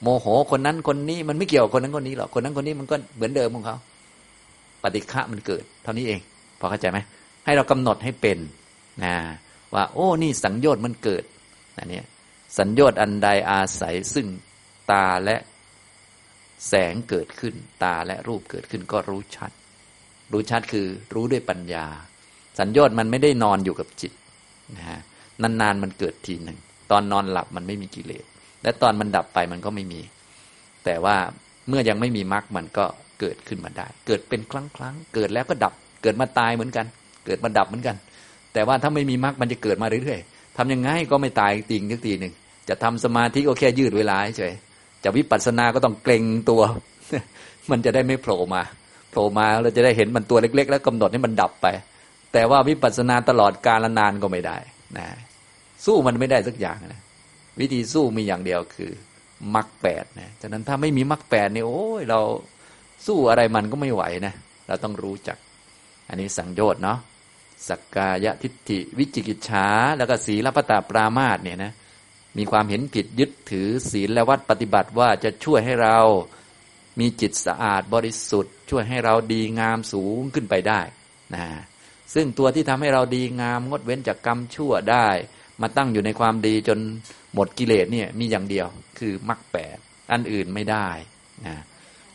[0.02, 3.76] โมโหคนนั้นคนนี้มันไม่เกี่ยวคนนั้นคนนี้หรอกคนนั้นคนนี้มันก็เหมือนเดิมของเขา
[4.82, 6.20] ปฏิฆะมันเกิด เท่านี้เอง
[6.60, 6.98] พอเข้าใจไหม
[7.44, 8.38] ให้เรากำหนดให้เป็น
[9.04, 9.14] นะ
[9.74, 11.24] ว่า โอ้นี่สังโยชน์มันเกิด
[11.76, 12.04] นะเนี่ย
[12.58, 14.26] สัญญต์อันใดอาศัยซึ่ง
[14.92, 15.36] ตาและ
[16.68, 19.50] แสงเกิดขึ้น ตาและรูปเกิดขึ้นก็รู้ชัด
[20.32, 21.86] รู้ชัดคือรู้ด้วยปัญญา
[22.58, 24.12] สัญญต์มันไม่ได้นอนอยู่กับจิต
[24.76, 25.00] นะฮะ
[25.42, 26.58] นานๆมันเกิดทีหนึ่ง
[26.90, 28.24] ตอนนอนหลับมันไม่มีกิเลส
[28.62, 30.00] และตอนมันดับไปมันก็ไม่มี
[30.84, 31.16] แต่ว่า
[31.68, 32.84] เมื่อยังไม่มีมรรคมันก็
[33.20, 35.72] เกิดขึ้นมาได้ เกิดเป็นครั้งครั้งเกิดแล้วก็ดับ
[36.02, 36.86] เกิดมาตายเหมือนกัน
[37.26, 37.96] เกิดมาดับเหมือนกัน
[38.52, 42.32] แต่ว่าถ้าไม่มีมรรคมันจะเกิดมาเรื่อยๆทำยังไงก็ไม่ตายติงทีทีหนึ่ง
[42.68, 44.54] จะทำสมาธิก็แค่ยืดเวลาเฉย
[45.04, 46.62] จะวิปัสสนาก็ต้องเกรงตัว
[47.70, 48.62] มันจะได้ไม่โผล่มา
[49.10, 51.66] โผล่มาเราจะได้เห็นมันตัวเล็ก ๆ แล้วกำหนดให้มันดับไป
[52.32, 54.58] แต่ว่าวิปัสสนาตลอดกาลนานก็ไม่ได้
[54.98, 55.06] นะ
[55.84, 57.02] สู้มันไม่ได้สักอย่างนะ
[57.60, 58.92] วิธีสู้มีอย่างเดียวคือ
[59.54, 62.20] มรรคแปดนะฉะนั้นถ้าไม่มีมรรคแปดเนี่ยโอ้ยเรา
[63.06, 64.34] สู้อะไรมันก็ไม่ไหวนะ
[64.66, 65.38] เราต้องรู้จัก
[66.08, 66.98] อันนี้สังโยชน์เนาะ
[67.68, 69.66] สักกายทิฏฐิวิจิกิจฉา
[69.96, 71.72] แล้วก็ศีลปตาปรามาสเนี่ยนะ
[72.38, 75.98] มีความเห็นผิดยึดถือศีลและวัดปฏิบัติว่าจะช่วยให้เรา
[77.00, 80.80] มีจิตสะอาดบริสุทธิ์ ช่วยให้เราดีงามสูงขึ้นไปได้
[81.34, 81.44] นะ
[82.14, 85.08] ซึ่งตัวที่ทำให้เราดีงามงดเว้นจากกรรมชั่วได้
[85.62, 86.78] มาตั้งอยู่ในความดีจน
[87.34, 88.66] หมดกิเลสเนี่ยมีอย่างเดียว
[88.98, 89.76] คือมรรคแปด
[90.12, 90.88] อันอื่นไม่ได้
[91.46, 91.56] นะ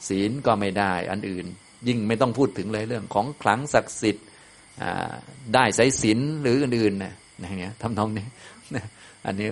[0.08, 1.46] ศีลก็ไม่ได้อันอื่น
[1.88, 4.26] ยิ่งไม่ต้องพูดถึงเลยเรื่องของขลังศักดิ์สิทธิ์
[5.54, 8.28] ได้สายศีลหรืออื่นๆนะอย่างเงี้ยทำนองนี้
[9.26, 9.48] อันนี้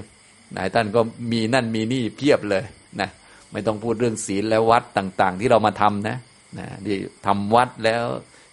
[0.56, 2.64] นายท่านก็มีนั่นมีนี่เพียบเลย
[3.02, 3.10] นะ
[3.52, 6.18] ไม่ต้องพูดเรื่องศีลและวัดต่าง ๆ ที่เรามาทำนะ
[6.60, 8.04] นะที่ทำวัดแล้ว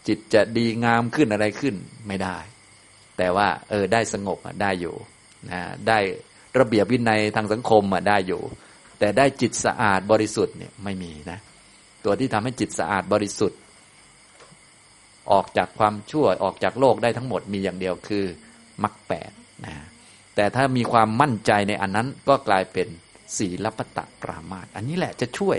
[0.09, 1.74] จิตจะดีงามขึ้นอะไรขึ้น
[2.09, 2.36] ไม่ได้
[3.18, 4.95] แต่ว่า เออได้สงบได้อยู่
[5.51, 5.99] นะได้
[6.59, 8.43] ระเบียบวินัยทางสังคมอะได้อยู่
[8.99, 11.38] แต่ได้จิตสะอาดบริสุทธิ์เนี่ยไม่มีนะ
[12.05, 13.59] ตัวที่ทำให้จิตสะอาดบริสุทธิ์
[15.32, 18.24] ออกจากความชั่วออกจากโลกได้ทั้งหมดมีอย่างเดียวคือ
[18.82, 19.30] มรรคแปด
[19.66, 19.74] นะ
[20.36, 22.88] แต่ถ้ามีความมั่นใจในอันนั้นก็กลายเป็น
[23.36, 25.57] ศีลปตะปรามาตอันนี้แหละจะช่วย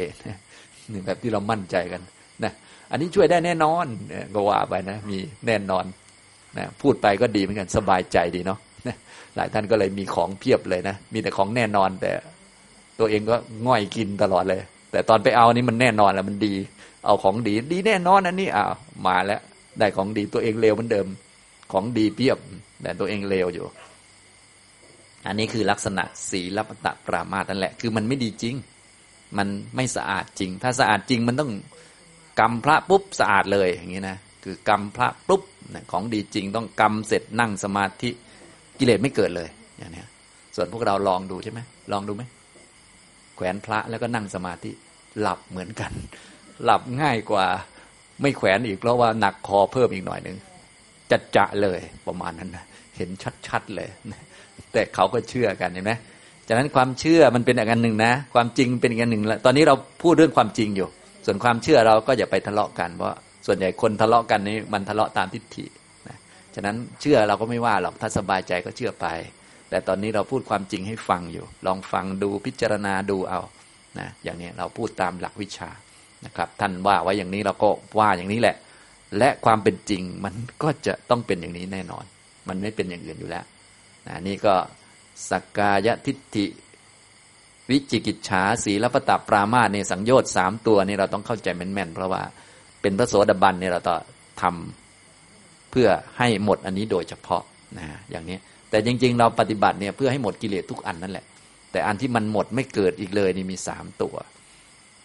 [0.89, 2.01] หนึ่งแบบที่เรามั่นใจกัน
[2.43, 2.53] นะ
[2.91, 3.85] อันนี้ช่วยได้แน่นอน
[4.33, 5.17] ก็ว่าไปนะ มี
[5.47, 5.85] แน่นอน
[6.57, 8.59] นะพูดไปก็ดีเหมือนกันสบายใจดีเนาะ
[9.35, 12.11] หลายท่านก็เลยมีของเพียบเลยนะ มีแต่ของแน่นอนแต่
[12.99, 13.35] ตัวเองก็
[13.67, 14.61] ง่อยกินตลอดเลย
[14.91, 16.53] แต่ตอนไปเอานี่มันแน่นอนแล้วมันดี
[17.05, 18.73] เอาของดี ดีแน่นอนอันนี้อ้าว
[19.07, 19.41] มาแล้ว
[19.79, 21.07] ได้ของดีตัวเองเลวเหมือนเดิม
[21.71, 22.37] ของดีเพียบ
[22.81, 23.65] แต่ตัวเองเลวอยู่
[25.27, 28.55] อันนี้คือลักษณะศีลปตะปรามาตนั่นแหละ คือมันไม่ดีจริง
[29.37, 31.51] มันไม่สะอาดจริง ถ้าสะอาดจริงมันต้อง
[32.39, 35.43] กรรมพระปุ๊บสะอาดเลยอย่างนี้นะคือกรรมพระปุ๊บ
[35.91, 38.09] ของดีจริงต้องกรรมเสร็จนั่งสมาธิ
[38.81, 40.03] กิเลสไม่เกิดเลยอย่างนี้
[40.55, 41.59] ส่วนพวกเราลองดูใช่ไหม
[41.91, 42.23] ลองดูไหม
[43.35, 44.71] แขวนพระแล้วก็นั่งสมาธิ
[45.19, 45.91] หลับเหมือนกัน
[46.63, 47.45] หลับง่ายกว่า
[48.21, 50.37] ไม่แขวนอีกเพราะว่าหนักคอเพิ่มอีกหน่อยหนึ่ง
[51.11, 52.63] จัดจะเลยประมาณนั้นนะ
[52.97, 53.09] เห็น
[53.47, 53.89] ชัดๆเลย
[54.73, 55.91] แต่เขาก็เชื่อกันเห็นไหม
[56.47, 60.87] จากนั้นความเชื่อมันเป็นอีกอันหนึ่งนะ ความจริงเป็นอีกอันหนึ่งแล้วตอนนี้เราพูดเรื่องความจริงอยู่
[61.25, 63.15] ส่วนความเชื่อเราก็อย่าไปทะเลาะกันเพราะ
[63.45, 65.65] ส่วนใหญ่คนทะเลาะกันนี้มันทะเลาะตามทิฏฐิ
[66.55, 69.07] ฉะนั้นเชื่อเราก็ไม่ว่าหรอกถ้าสบายใจก็เชื่อไป
[69.69, 73.41] แต่ตอนนี้เราพูดความจริงให้ฟังอยู่ ลองฟังดูพิจารณาดูเอา
[73.99, 75.69] นะอย่างนี้เราพูดตามหลักวิชา
[76.25, 78.55] นะครับ ท่านว่าไว้อย่างนี้เราก็ว่าอย่างนี้แหละ
[79.17, 80.33] และความเป็นจริงมัน
[80.63, 82.05] ก็จะต้องเป็นอย่างนี้แน่นอน
[82.47, 83.45] มันไม่เป็นอย่างอื่นอยู่แล้ว
[84.07, 84.55] นะนี่ก็
[85.29, 86.45] สักกายทิฏฐิ
[87.69, 92.21] วิจิกิจฉาสีลปตปรามาในสังโยชน์สามตัวนี่เราต้องเข้าใจแม่นๆเพราะว่า
[92.81, 93.97] เป็นพระโสดาบันเนี่ยเราต้อง
[94.41, 94.80] ทำ
[95.71, 97.43] เพื่อให้หมดอันนี้โดยเฉพาะ
[97.77, 98.37] นะอย่างนี้
[98.69, 101.25] แต่จริง ๆ เราปฏิบัติเนี่ยเพื่อให้หมดกิเลสทุกอันนั่นแหละ
[101.71, 104.15] แต่อันที่มันหมดไม่เกิดอีกเลยนี่มีสามตัว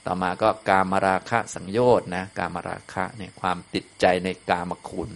[0.06, 5.10] ต่อมาก็กามราคะสังโยชน์นะกามราคะเนี่ยความติดใจในกามคุณ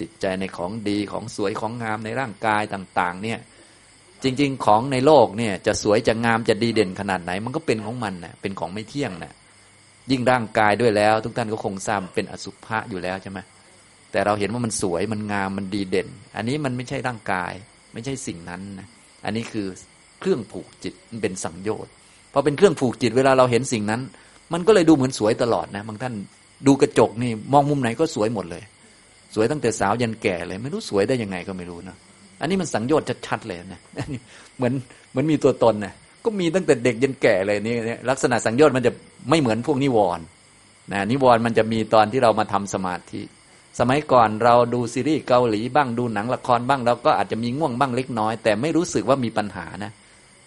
[0.00, 3.38] ติดใจในของดีของสวยของงามในร่างกายต่าง ๆ เนี่ย
[4.22, 9.32] จริง ๆ ของในโลกเนี่ยจะสวยจะงามจะดีเด่นขนาดไหน มันก็เป็นของมันนะเป็นของไม่เที่ยงนะ
[10.10, 13.38] ยิ่งร่างกายด้วยแล้ว ทุกท่านก็คงทราบเป็นอสุภะอยู่แล้วใช่ไหม
[14.12, 17.52] แต่เราเห็นว่ามันสวยมันงามมันดีเด่น อันนี้มันไม่ใช่ร่างกาย
[17.92, 18.86] ไม่ใช่สิ่งนั้นนะ
[19.24, 19.66] อันนี้คือ
[20.20, 21.92] เครื่องผูกจิตมันเป็นสังโยชน์
[22.32, 24.00] พอเป็นเครื่องผูกจิตเวลาเราเห็นสิ่งนั้น
[24.52, 26.14] มันก็เลยดูเหมือนสวยตลอดนะบางท่าน
[26.66, 28.62] ดูกระจกนี่มองมุมไหนก็สวยหมดเลย
[29.34, 31.96] สวยตั้งแต่สาวยันแก่เลย ไม่รู้สวยได้ยังไงก็ไม่รู้นะ
[32.40, 33.80] อันนี้มันสังโยชน์ชัดๆเลยนะ
[34.56, 34.72] เหมือน
[35.10, 35.92] เหมือนมีตัวตนนะ
[36.24, 37.74] ก็มีตั้งแต่เด็กยันแก่เลยนี่
[38.10, 38.92] ลักษณะสังโยชน์มันจะ
[39.30, 40.24] ไม่เหมือนพวกนิวรณ์
[40.92, 43.20] นะนิวรณ์มันจะมีตอนที่เรามาทำสมาธิ
[43.78, 49.92] สมัยก่อนเราดูซีรีส์เกาหลีบ้างดูหนังละครบ้างเราก็อาจจะมีง่วงบ้างเล็กน้อย แต่ไม่รู้สึกว่ามีปัญหานะ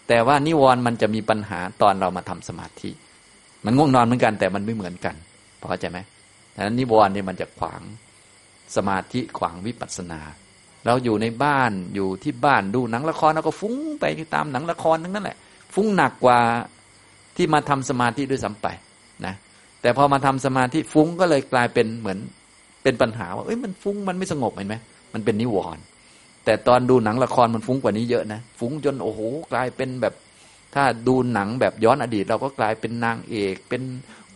[0.08, 2.90] แต่ว่านิวรณ์มันจะมีปัญหาตอนเรามาทำสมาธิ
[3.64, 5.14] มันง่วงนอนเหมือนกันแต่มันไม่เหมือนกัน
[5.60, 5.98] พอเข้าใจไหม
[6.54, 7.82] ดังนั้นนิวรณ์เนี่ยมันจะขวาง
[8.76, 10.20] สมาธิขวางวิปัสสนา
[10.86, 14.04] เราอยู่ในบ้านอยู่ที่บ้านดูหนังละครเราก็ฟุ้งไป
[14.34, 15.36] ตามหนังละครทั้งนั้นแหละ
[15.74, 16.40] ฟุ้งหนักกว่า
[17.36, 18.66] ที่มาทำสมาธิด้วยซ้าไป
[19.26, 19.34] นะ
[19.82, 22.18] แต่พอมาทำสมาธิฟุ้งก็เลยกลายเป็นเหมือน
[22.84, 24.76] เป็นปัญหาว่าเอ้ยมันฟุ้งมันไม่สงบเห็นไหม
[25.14, 25.82] มันเป็นนิวรณ์
[26.44, 29.20] แต่ตอนดูหนังละครมันฟุ้งกว่านี้เยอะนะฟุ้งจนโอ้โห
[29.52, 30.14] กลายเป็นแบบ
[30.74, 33.82] ถ้าดูหนังแบบย้อนอดีต เราก็กลายเป็นนางเอก เป็น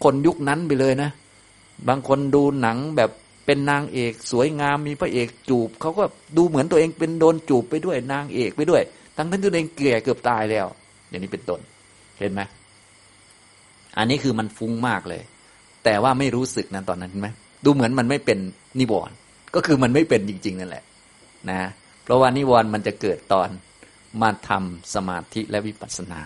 [0.05, 1.11] คนยุคนั้นไปเลยนะ
[1.89, 3.11] บางคนดูหนังแบบ
[3.47, 6.05] เป็นนางเอก สวยงามมีพระเอกจูบเขาก็
[6.37, 8.83] ดูเหมือนตัวเองเป็นโดนจูบไปด้วยนางเอกไปด้วย
[9.17, 10.67] ทั้งทั้งตัวเองเกลี่ยเกือบตายแล้ว
[11.09, 11.61] อย่างนี้เป็นต้น
[12.19, 12.41] เห็นไหม
[13.99, 15.23] อันนี้คือมันฟุ้งมากเลย
[15.85, 17.29] แต่ว่าไม่รู้สึกนะตอนนั้นเห็นไหม
[17.65, 18.39] ดูเหมือนมันไม่เป็น
[18.79, 19.15] นิวรณ์
[19.55, 20.85] ก็คือมันไม่เป็นจริง ๆ นั่นแหละ
[21.51, 21.61] นะ
[22.05, 23.49] เพราะว่านิวรณ์มันจะเกิดตอน
[24.23, 26.21] มาทำสมาธิและวิปัสสนา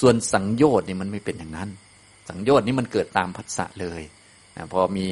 [0.00, 1.68] ส่วนสังโยชน์นี่มันไม่เป็นอย่างนั้น
[2.28, 4.02] สังโยชน์นี่มันเกิดตามผัสสะเลย
[4.56, 5.06] นะพอมี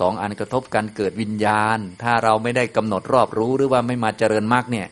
[0.00, 4.88] สองอันกระทบกันเกิดวิญญาณ ถ้าเราไม่ได้กำหนดรอบรู้หรือว่าไม่มาเจริญมรรคเนี่ย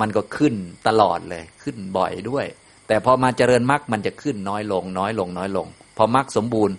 [0.00, 0.54] มันก็ขึ้น
[0.86, 2.46] ตลอดเลยขึ้นบ่อยด้วย
[2.86, 6.76] แต่พอมาเจริญมรรคมันจะขึ้นน้อยลง น้อยลง น้อยลง พอมรรคสมบูรณ์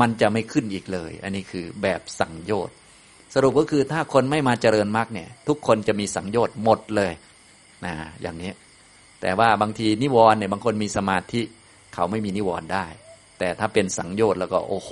[0.00, 2.74] มันจะไม่ขึ้นอีกเลย อันนี้คือแบบสังโยชน์
[3.34, 7.12] สรุปก็คือถ้าคนไม่มาเจริญมรรคเนี่ย ทุกคนจะมีสังโยชน์หมดเลย
[7.84, 8.52] นะอย่างนี้
[9.20, 11.42] แต่ว่าบางทีนิวรณ์เนี่ยบางคนมีสมาธิ
[11.94, 12.86] เขาไม่มีนิวรณ์ได้
[13.38, 14.90] แต่ถ้าเป็นสังโยชน์แล้วก็โอ้โห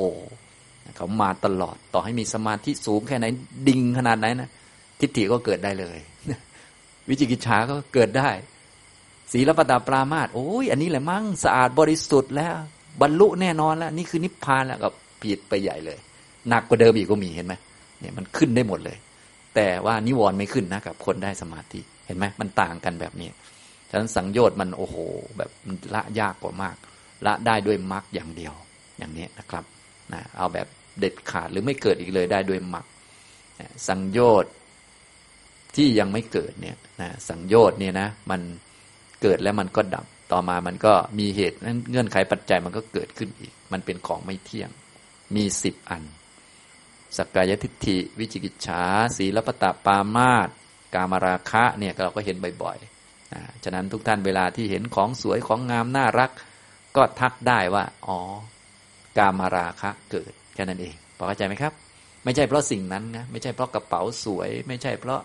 [0.96, 3.26] เขามาตลอดต่อให้มีสมาธิสูงแค่ไหน
[3.68, 4.50] ดิ่งขนาดไหนนะ
[5.00, 5.98] ทิฏฐิก็เกิดได้เลย
[7.08, 8.30] วิจิกิจฉาก็เกิดได้
[9.32, 12.56] ศีลปตาปรามาตโอ้ยอันนี้แหละมั่งสะอาดบริสุทธิ์แล้ว
[13.06, 14.88] รรลุแน่นอนแล้วนี่คือนิพพานแล้วก็
[15.22, 15.98] ผิดไปใหญ่เลย
[16.48, 17.54] หนักกว่าเดิมอีกก็มีเห็นไหม
[18.00, 18.96] เนี่ยมันขึ้นได้หมดเลย
[19.56, 23.28] แต่ว่านิวรณ์ไม่ขึ้นนะกับคนได้สมาธิเห็นไหมมันต่างกันแบบนี้
[23.90, 24.96] ฉะนั้นสังโยชน์มันโอ้โห
[25.38, 25.50] แบบ
[25.94, 26.76] ละยากกว่ามาก
[27.26, 28.54] ละได้ด้วยมรรคอย่างเดียว
[28.98, 29.64] อย่างนี้นะครับ
[30.12, 30.66] นะเอาแบบ
[31.00, 32.86] เด็ดขาดหรือไม่เกิดอีกเลยได้ด้วยมรรค
[33.88, 34.52] สังโยชน์
[35.76, 38.40] ที่ยังไม่เกิดเนี่ยนะสังโยชน์เนี่ยนะมัน
[39.22, 44.70] เกิดแล้วมันก็ดับ ต่อมามันก็มีเหตุนั้นเงื่อนไขปัจจัยมันก็เกิดขึ้นอีก มันเป็นของไม่เที่ยง
[45.34, 46.02] มีสิบอัน
[47.16, 48.82] สักกายทิฏฐิ วิจิกิจฉา
[49.16, 50.48] สีลปตะปามาต
[50.94, 56.30] กามราคะเนี่ยเราก็เห็นบ่อยๆนะฉะนั้นทุกท่านเวลาที่เห็นของสวยของงามน่ารัก
[56.96, 58.18] ก็ทักได้ว่า อ๋อ
[59.18, 61.72] กามราคะเกิดแค่นั้นเองพอเข้าใจไหมครับ
[62.24, 65.20] ไม่ใช่เพราะสิ่งนั้นนะไม่ใช่เพราะกระเป๋าสวย ไม่ใช่เพราะ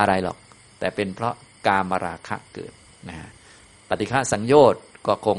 [0.00, 0.36] อะไรหรอก
[0.78, 1.34] แต่เป็นเพราะ
[1.66, 2.72] กามราคะเกิด
[3.08, 3.28] นะฮะ
[3.92, 5.38] ปฏิฆสังโยชน์ก็คง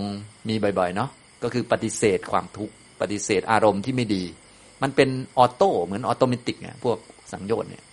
[0.50, 1.10] มีบ่อยๆเนาะ
[1.44, 4.24] ก็คือปฏิเสธความทุกข์ปฏิเสธอารมณ์ที่ไม่ดี
[4.82, 6.98] มันเป็น auto เหมือน automatic เนี่ยพวก
[7.34, 7.84] สังโยชน์เนี่ย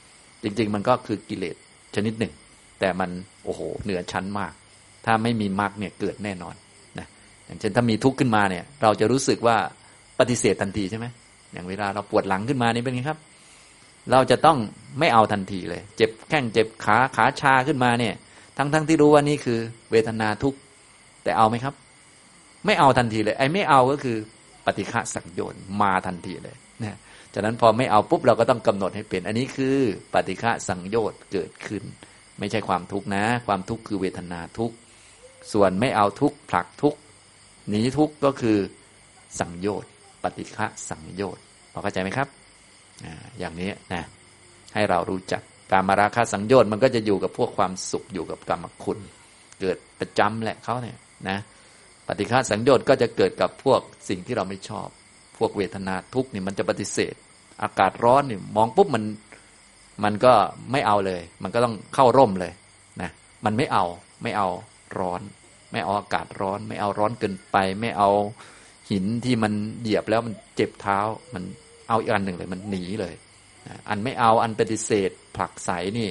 [0.42, 1.56] จริง ๆ มันก็คือกิเลส
[1.94, 2.32] ชนิดหนึ่ง
[2.80, 3.10] แต่มัน
[3.44, 4.52] โอ้โหเหนือชั้นมาก
[5.06, 6.54] ถ้าไม่มีมรรคเนี่ยเกิดแน่นอน
[6.98, 7.06] นะ
[7.46, 9.56] อย่างเช่นถ้ามีทุกข์ขึ้นมาเนี่ย เราจะรู้สึกว่า
[10.18, 11.06] ปฏิเสธทันทีใช่ไหม
[11.52, 13.18] อย่างเวลาเราปวดหลังขึ้นมานี่เป็นไงครับ
[14.12, 14.58] เราจะต้อง
[14.98, 18.14] ไม่เอาทันทีเลย เจ็บแข้งเจ็บขาขาชาขึ้นมาเนี่ย
[18.74, 19.58] ทั้งๆทที่รู้ว่านี่คือ
[19.90, 20.58] เวทนาทุกข์
[21.24, 21.74] แต่เอาไหมครับ
[22.66, 24.16] ไม่เอาทันทีเลย ไอ้ไม่เอาก็คือ
[24.66, 26.98] ปฏิฆะสังโยชน์มาทันทีเลยนะ
[27.32, 29.76] จากนั้นพอไม่เอาปุ๊บเราก็ต้องกำหนดให้เป็น อันนี้คือ
[30.14, 31.82] ปฏิฆะสังโยชน์เกิดขึ้น
[32.38, 34.74] ไม่ใช่ความทุกข์นะ ความทุกข์คือเวทนาทุกข์
[35.52, 36.98] ส่วนไม่เอาทุกข์ผลักทุกข์
[37.68, 38.58] หนีทุกข์ก็คือ
[39.40, 39.90] สังโยชน์
[40.22, 41.42] ปฏิฆะสังโยชน์
[41.72, 42.28] พอเข้าใจไหมครับ
[43.38, 44.02] อย่างนี้นะ
[44.74, 45.42] ให้เรารู้จัก
[45.72, 48.98] การมาราคาสังโยชน์มันก็จะอยู่กับพวกความสุขอยู่กับกรรมคุณ
[49.60, 50.96] เกิดประจำแหละเขาเนี่ย
[51.28, 51.38] นะ
[52.06, 54.88] ปฏิฆาสังโยชน์ก็จะเกิดกับพวกสิ่งที่เราไม่ชอบ
[55.38, 57.14] พวกเวทนาทุกข์นี่มันจะปฏิเสธ
[57.62, 59.04] อากาศร้อนนี่มองปุ๊บมัน
[60.04, 60.32] มันก็
[60.72, 62.52] ไม่เอาเลย มันก็ต้องเข้าร่มเลย
[63.00, 63.10] นะ
[63.44, 63.84] มันไม่เอา
[64.22, 64.48] ไม่เอา
[64.98, 65.20] ร้อน
[65.72, 68.10] ไม่เอาอากาศร้อน ไม่เอาร้อนเกินไป ไม่เอา
[68.90, 70.98] หินที่มันเหยียบแล้วมันเจ็บเท้า
[71.34, 71.42] มัน
[71.88, 73.14] เอาอีกอันหนึ่งเลย มันหนีเลย
[73.88, 76.08] อันไม่เอาอันปฏิเสธผลักใสนี่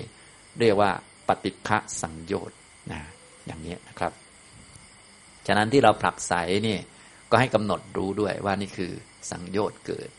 [0.60, 0.92] เรียกว่า
[1.28, 2.58] ปฏิฆะสังโยชน์
[2.92, 3.02] นะ
[3.46, 4.14] อย่างนี้นะครับ
[5.48, 6.34] ฉะนั้นที่เราผลักใส
[6.68, 6.78] นี่
[7.32, 8.92] ก็ให้กำหนดรู้ด้วยว่านี่คือ
[9.32, 10.10] สังโยชน์เกิด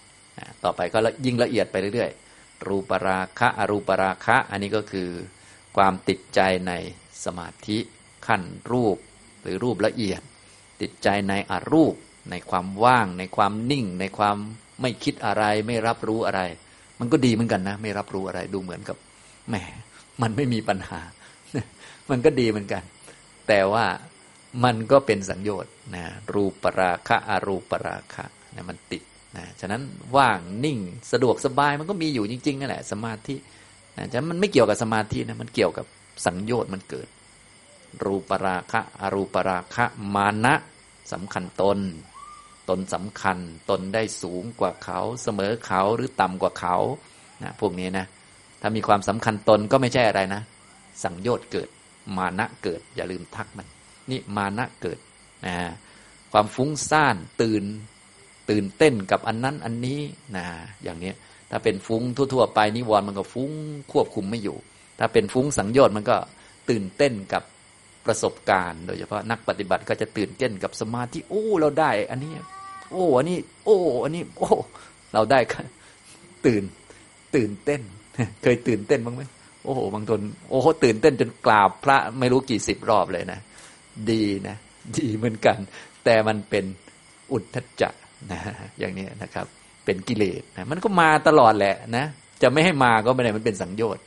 [0.65, 5.11] ต่อไปก็ยิ่งละเอียดไปเรื่อยๆ รูปราคะอรูปราคะ อันนี้ก็คือ
[5.77, 6.73] ความติดใจใน
[7.25, 7.79] สมาธิ
[8.27, 8.97] ขั้นรูป
[9.43, 10.21] หรือรูปละเอียด
[10.81, 11.95] ติดใจในอรูป
[12.31, 14.37] ในความว่าง ในความนิ่ง ในความ
[14.81, 16.43] ไม่คิดอะไรไม่รับรู้อะไร
[17.01, 18.97] มันก็ดีเหมือนกันนะ ไม่รับรู้อะไรดูเหมือนกับ
[19.49, 19.55] แหม
[20.23, 21.01] มันไม่มีปัญหา
[22.11, 22.83] มันก็ดีเหมือนกัน
[23.49, 23.85] แต่ว่า
[24.65, 28.25] มันก็เป็นสัญญน์นะรูปราคะอรูปราคะ
[28.55, 29.03] นะมันติด
[29.37, 29.83] นะฉะนั้น
[30.17, 30.79] ว่างนิ่ง
[31.13, 33.37] สะดวกสบายมันก็มีอยู่จริงๆนั่นแหละสมาธิ
[33.97, 35.87] นะฉะนั้นมันไม่เกี่ยวกับสมาธินะมันเกี่ยวกับ
[36.27, 37.09] สัญญน์มันเกิด
[38.05, 39.85] รูปราคะอรูปราคะ
[40.15, 40.55] มานะ
[41.13, 41.79] สำคัญตน
[42.71, 43.39] ตนสำคัญ
[43.71, 46.77] ตนได้สูงกว่าเขา เสมอเขาหรือต่ำกว่าเขา
[47.43, 48.07] นะพวกนี้นะ
[48.61, 50.43] ถ้ามีความสำคัญตนก็ไม่ใช่อะไรนะ
[51.05, 51.69] สังโยชน์เกิด
[52.17, 53.67] มานะเกิด อย่าลืมทักมัน
[54.11, 54.99] นี่มานะเกิด
[55.47, 55.55] นะ
[56.33, 57.65] ความฟุ้งซ่านตื่น
[58.51, 60.01] ตื่นเต้นกับอันนั้นอันนี้
[60.37, 60.47] นะ
[60.83, 61.13] อย่างนี้
[61.51, 63.51] ถ้าเป็นฟุ้งทั่ว ๆ ไปนิวรณ์มันก็ฟุ้ง
[63.93, 64.57] ควบคุมไม่อยู่
[64.99, 66.17] ถ้าเป็นฟุ้งสังโยชน์มันก็
[66.71, 67.43] ตื่นเต้นกับ
[68.07, 72.33] ประสบการณ์ โดยเฉพาะนักปฏิบัติก็จะตื่นเต้นกับสมาธิ โอ้ เราได้ อันนี้
[72.91, 74.49] โอ้อันนี้ โอ้อันนี้ โอ้
[75.15, 75.39] เราได้
[76.47, 76.63] ตื่น
[77.35, 77.81] ตื่นเต้น
[78.43, 79.23] เคยตื่นเต้นบ้างไหม
[79.65, 80.21] โอ้โหบางทน
[80.51, 83.41] โอ้โหตื่นเต้นจนกราบพระไม่รู้กี่สิบรอบเลยนะ
[84.11, 84.57] ดีนะ
[84.97, 85.59] ดีเหมือนกัน
[86.05, 86.65] แต่มันเป็น
[87.33, 87.91] อุทธัจจะ
[88.33, 88.41] นะ
[88.79, 89.47] อย่างนี้นะครับ
[89.85, 92.05] เป็นกิเลสนะมันก็มาตลอดแหละนะ
[92.43, 94.05] จะไม่ให้มาก็ไม่ได้มันเป็นสังโยชน์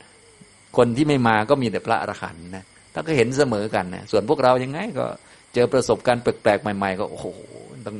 [0.76, 2.64] คนที่ไม่มาก็มีแต่พระอรหันต์นะ
[2.94, 5.06] ถ้าก็เห็นเสมอกันนะส่วนพวกเรายังไงก็
[5.54, 7.26] เจอประสบการณ์แปลกๆใหม่ ๆ ก็โอ้โห
[7.86, 7.96] ต้อง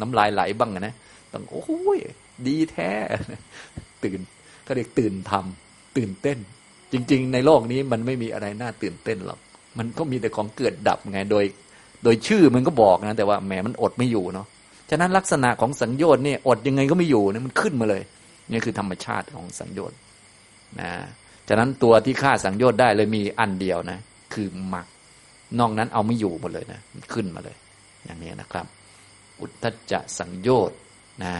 [0.00, 0.94] น้ำลายไหลบ้างนะ
[1.32, 1.98] ต้องโอ้ย
[2.46, 2.90] ดีแท้
[4.04, 4.20] ตื่น
[4.66, 6.38] ก็เรียกตื่นทำตื่นเต้น
[6.92, 9.38] จริง ๆ ในโลกนี้มันไม่มีอะไรน่าตื่นเต้นหรอก
[9.78, 11.44] มันก็มีแต่ของเกิดดับไงโดย
[12.04, 14.46] โดยชื่อมันก็บอกนะแต่ว่าแหมมันอดไม่อยู่เนาะ
[14.90, 18.02] ฉะนั้นลักษณะของสัญญน์เนี่ยอดยังไงก็ไม่อยู่เนะมันขึ้นมาเลย
[18.50, 19.98] นี่คือธรรมชาติของสัญญน์
[20.80, 20.90] นะ
[21.48, 23.98] ฉะนั้นตัวที่ฆ่าสังโยชน์ได้เลยมีอันเดียวนะ
[24.34, 24.86] คือมรรค
[25.58, 27.56] นอกนั้นเอาไม่อยู่หมดเลยนะมันขึ้นมาเลย
[28.04, 28.66] อย่างนี้นะครับ
[29.40, 30.78] อุทธจะสังโยชน์
[31.22, 31.34] นะ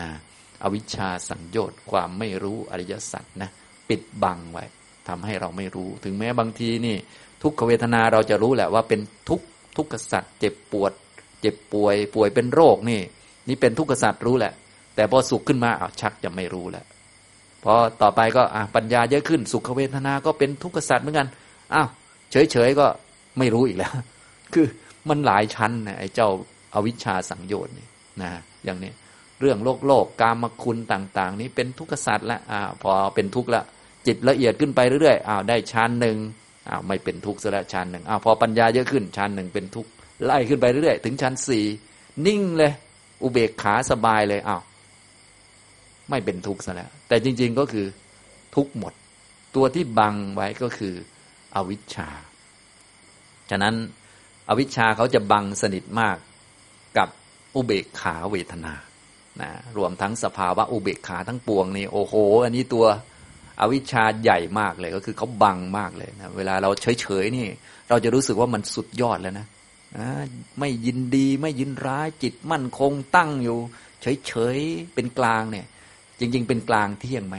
[0.63, 3.51] อวิชชาสังโยชน์ความไม่รู้อริยสัจนะ
[3.89, 4.65] ปิดบังไว้
[5.09, 6.97] ทำให้เราไม่รู้ ถึงแม้บางทีนี่
[7.43, 9.41] ทุกขเวทนาเราจะรู้แหละว่าเป็นทุก
[9.77, 10.93] ทุกขสัตว์เจ็บปวด
[11.41, 13.01] เจ็บป่วย ป่วยเป็นโรคนี่
[13.49, 14.53] นี่เป็นทุกขสัตว์รู้แหละ
[14.95, 16.87] แต่พอสุขขึ้นมาอ้าวชักจะไม่รู้แล้ว
[17.65, 21.29] พอต่อไปก็อะปัญญาเยอะขึ้น สุขเวทนาก็เป็นทุกขสัตว์เหมือนกัน
[21.75, 21.89] อ้าว
[22.31, 22.87] เฉยๆก็
[23.39, 23.93] ไม่รู้อีกแล้ว
[24.53, 24.67] คือ
[25.09, 26.29] มันหลายชั้นนะไอ้เจ้า
[26.75, 27.87] อาวิชชาสังโยชน์นี่
[28.23, 28.31] นะ
[28.65, 28.93] อย่างนี้
[29.41, 33.63] เรื่องโลกโลกกามคุณต่าง ๆ นี้เป็นทุกขสัตว์ละอ่าพอเป็นทุกข์ละ
[34.07, 36.17] จิตละเอียดขึ้นไปเรื่อยๆอ้าวได้ชั้นหนึ่ง
[36.69, 39.91] อ้าวไม่เป็นทุกข์ซะล้วชั้นหนึ่งอ้าวพอปัญญาเยอะขึ้นชั้นหนึ่งเป็นทุกข์
[40.25, 41.65] ไล่ขึ้นไปเรื่อยๆถึงชั้นสี่
[42.27, 42.73] นิ่งเลย
[43.23, 44.63] อุเบกขาสบายเลยอ้าว
[46.11, 47.87] ไม่เป็นทุกข์ซะแล้วแต่จริง ๆก็คือ
[48.57, 48.93] ทุกข์หมด
[49.55, 50.95] ตัวที่บังไว้ก็คือ
[51.55, 52.09] อวิชชา
[53.51, 53.75] ฉะนั้น
[54.49, 56.17] อวิชชาเขาจะบังสนิทมาก
[56.99, 57.09] กับ
[57.55, 58.75] อุเบกขาเวทนา
[59.41, 62.87] นะรวมทั้งสภาวะอุเบกขาทั้งปวงนี่โอ้โห อันนี้ตัว
[63.61, 67.47] อวิชชาใหญ่มากเลยก็คือเขาบังมากเลยนะเวลาเราเฉยๆนี่
[67.89, 69.47] เราจะรู้สึกว่ามันสุดยอดแล้วนะ
[69.99, 70.09] นะ
[70.61, 73.59] ไม่ยินดีไม่ยินร้ายจิตมั่นคงตั้งอยู่
[74.27, 75.67] เฉยๆเป็นกลางเนี่ย
[76.19, 77.37] จริง ๆ เป็นกลางเที่ยงไหม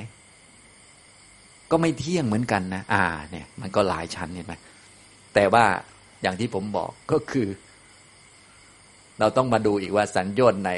[1.71, 4.53] ก็ไม่เที่ยงเหมือนกันนะ อ่า เนี่ย มันก็หลายชั้นเห็นไหม
[5.33, 5.65] แต่ว่า
[6.21, 7.47] อย่างที่ผมบอกก็คือ
[9.19, 10.71] เราต้องมาดูอีกว่าสัญญาณไหน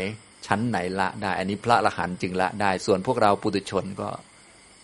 [0.47, 4.09] ชั้นไหนละได้ อันนี้พระอรหันต์จึงละได้ ส่วนพวกเราปุถุชนก็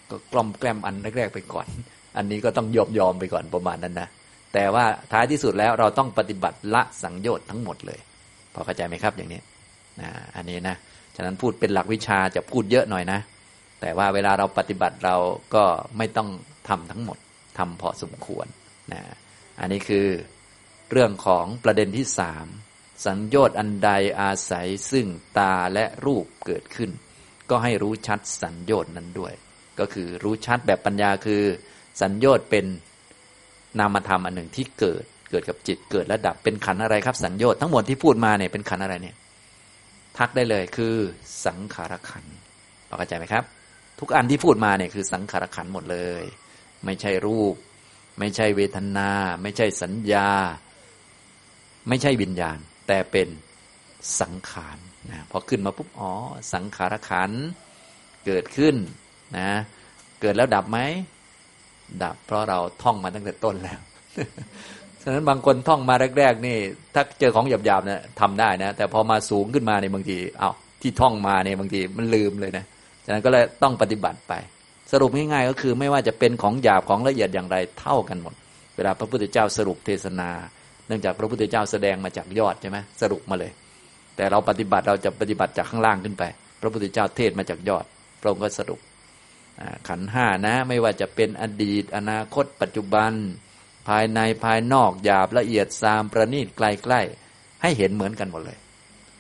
[0.10, 1.68] ก็กล่อมแกล้มอันแรกๆไปก่อน
[2.18, 4.08] อันนี้ก็ต้องยอมยอมไปก่อนประมาณนั้นนะ
[4.54, 8.00] แต่ว่าท้ายที่สุดแล้วเราต้องปฏิบัติละสังโยชน์ทั้งหมดเลย
[8.54, 9.42] พอเข้าใจไหมครับอย่างนี้
[10.02, 10.76] นะอันนี้นะ
[11.16, 13.20] ฉะนั้นพูดเป็นหลักวิชาจะพูดเยอะหน่อยนะ
[13.82, 15.16] แต่ว่าเวลาเราปฏิบัติเรา
[15.56, 15.64] ก็
[15.98, 16.30] ไม่ต้อง
[16.70, 17.18] ทำทั้งหมด
[17.58, 18.48] ทำพอสมควร
[18.94, 19.02] นะ
[19.60, 20.08] อันนี้คือ
[20.92, 22.46] เรื่องของประเด็นที่สาม
[23.06, 23.90] สัญญต์อันใด
[24.22, 26.90] อาศัยซึ่งตาและรูปเกิดขึ้น
[27.50, 29.34] ก็ให้รู้ชัดสัญญต์นั้นด้วย
[29.80, 31.44] ก็คือรู้ชัดแบบปัญญาคือ
[32.02, 32.66] สัญญต์เป็น
[33.80, 39.16] นามธรรมอันหนึ่งที่เกิดเกิดกับจิตเกิดและดับเป็นขันอะไรครับ สัญญต์ทั้งหมดที่พูดมาเนี่ยเป็นขันอะไรเนี่ย
[40.18, 40.96] ทักได้เลยคือ
[41.46, 42.26] สังขารขัน
[42.98, 43.44] เข้าใจไหมครับ
[44.00, 46.24] ทุกอันที่พูดมาเนี่ยคือสังขารขันหมดเลย
[46.86, 47.56] ไม่ใช่รูป
[48.20, 49.10] ไม่ใช่เวทนา
[49.42, 50.30] ไม่ใช่สัญญา
[51.88, 52.58] ไม่ใช่วิญญาณ
[52.90, 53.28] แต่เป็น
[54.22, 54.78] สังขาร
[55.12, 56.12] นะพอขึ้นมาปุ๊บอ๋อ
[56.54, 57.32] สังขารขัน
[58.26, 58.76] เกิดขึ้น
[59.38, 59.50] นะ
[60.22, 60.80] เกิดแล้วดับไหม
[62.04, 63.80] ดับ เพราะเราท่องมาตั้งแต่ต้นแล้ว
[65.02, 66.58] ฉะนั้นบางคนท่องมาแรก ๆ นี่
[66.94, 72.66] ถ้าเจอของหยาบๆเนี่ยทำได้นะ แต่พอมาสูงขึ้นมาในบางทีเอา้าที่ท่องมาเนี่ยบางทีมันลืมเลยนะ
[73.06, 74.34] ฉะนั้นก็เลยต้องปฏิบัติไป
[74.92, 78.34] สรุปง่ายๆก็คือไม่ว่าจะเป็นของหยาบของละเอียดอย่างไรเท่ากันหมด
[78.76, 80.30] เวลาพระพุทธเจ้าสรุปเทศนา
[80.90, 83.52] เนื่องจากพระพุทธเจ้าแสดงมาจากยอดใช่ไหมสรุปมาเลย
[84.16, 86.24] แต่เราปฏิบัติเราจะปฏิบัติจากข้างล่างขึ้นไป
[86.62, 87.86] พระพุทธเจ้าเทศมาจากยอด
[88.22, 88.80] พระองค์ก็สรุป
[89.88, 93.12] ขันห้านะไม่ว่าจะเป็นอดีต อนาคต ปัจจุบัน
[93.88, 96.62] ภายในภายนอกหยาบละเอียดซามประณีตใก
[96.92, 98.58] ล้ๆให้เห็นเหมือนกันหมดเลย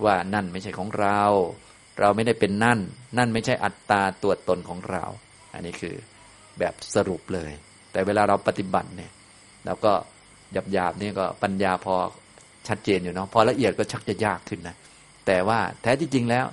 [0.05, 1.21] ว่านั่นไม่ใช่ของเรา
[1.99, 2.79] เราไม่ได้เป็นนั่น
[3.17, 5.03] นั่นไม่ใช่อัตตาตัวตนของเรา
[5.53, 5.95] อันนี้คือ
[6.59, 7.51] แบบสรุปเลย
[7.91, 9.11] แต่เวลาเราปฏิบัติเนี่ย
[9.65, 9.93] เราก็
[10.53, 11.95] หยาบหยาบนี่ก็ปัญญาพอ
[12.67, 14.75] ชัดเจนอยู่เนาะพอละเอียดก็ชักจะยากขึ้นนะ
[15.25, 16.45] แต่ว่าแท้ที่จริงแล้ว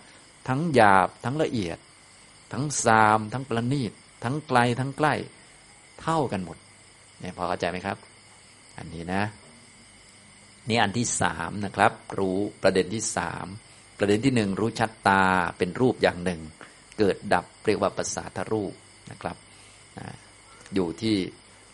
[0.48, 1.78] ทั้งหยาบทั้งละเอียด
[2.52, 3.92] ทั้งซาม ทั้งประณีต
[4.24, 5.14] ทั้งไกลทั้งใกล้
[6.00, 6.56] เท่ากันหมด
[7.20, 7.96] เนี่ยพอเข้าใจไหมครับ
[8.78, 9.22] อันนี้นะ
[10.68, 13.46] นี่อันที่สามนะครับ รู้ประเด็นที่สาม
[13.98, 15.24] ประเด็นที่หนึ่งรู้ชัดตา
[15.58, 16.40] เป็นรูปอย่างหนึ่ง
[16.98, 18.72] เกิดดับเรียกว่าภาษาทรูป
[19.10, 19.36] นะครับ
[20.74, 21.16] อยู่ที่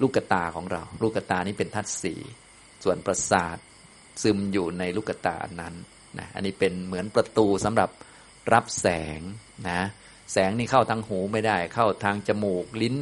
[0.02, 2.14] ลูกตาของเรา ลูกตานี้เป็นทัศสี
[2.84, 3.56] ส่วนประสาท
[4.22, 5.74] ซึมอยู่ในลูกตานั้น
[6.18, 7.90] นะอันนี้เป็นเหมือนประตูสำหรับ
[8.52, 8.88] รับแส
[9.18, 9.20] ง
[9.68, 9.80] นะ
[10.32, 12.96] แสงนี่เข้าทางหูไม่ได้ เข้าทางจมูกลิ้น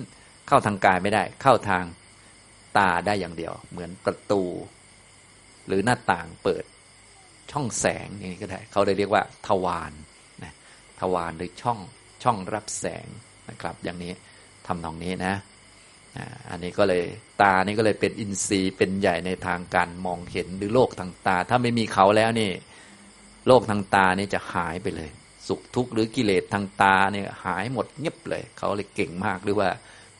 [0.48, 1.84] เข้าทางกายไม่ได้ เข้าทาง
[2.78, 4.42] ตาได้อย่างเดียว เหมือนประตู
[5.66, 6.64] หรือหน้าต่างเปิด
[7.52, 9.92] ช่องแสงนี่ก็ได้ เขาได้เรียกว่า ทวาร
[10.42, 10.52] นะ
[11.00, 11.78] ทวารหรือช่อง
[12.22, 13.06] ช่องรับแสง
[13.50, 14.12] นะครับ อย่างนี้
[14.66, 15.34] ทำนองนี้นะ
[16.50, 17.04] อันนี้ก็เลย
[17.42, 22.50] ตานี่ก็เลยเป็นอินทรีย์เป็นใหญ่ในทางการมองเห็นหรือโลกทางตา ถ้าไม่มีเขาแล้วนี่
[23.46, 25.10] โลกทางตานี่จะหายไปเลย
[25.48, 29.68] สุขทุกข์หรือกิเลสทางตาเนี่ยหายหมดเงียบเลย เขาเลยเก่งมากหรือว่า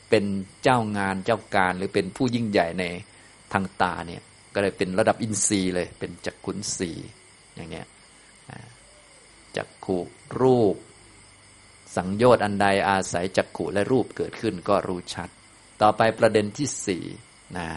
[0.09, 0.25] เป็น
[0.63, 2.85] เจ้างานเจ้าการหรือเป็นผู้ยิ่งใหญ่ใน
[3.53, 4.21] ทางตาเนี่ย
[4.53, 6.91] ก็เลยเป็นระดับอินทรีย์เลย เป็นจักขุนสี
[7.55, 7.87] อย่างเนี้ย
[9.57, 9.97] จักขุ
[10.41, 10.75] รูป
[11.95, 15.29] สังโยชน์อันใดอาศัยจักขุและรูปเกิดขึ้นก็รู้ชัด
[15.81, 17.03] ต่อไปประเด็นที่สี่
[17.57, 17.67] นะ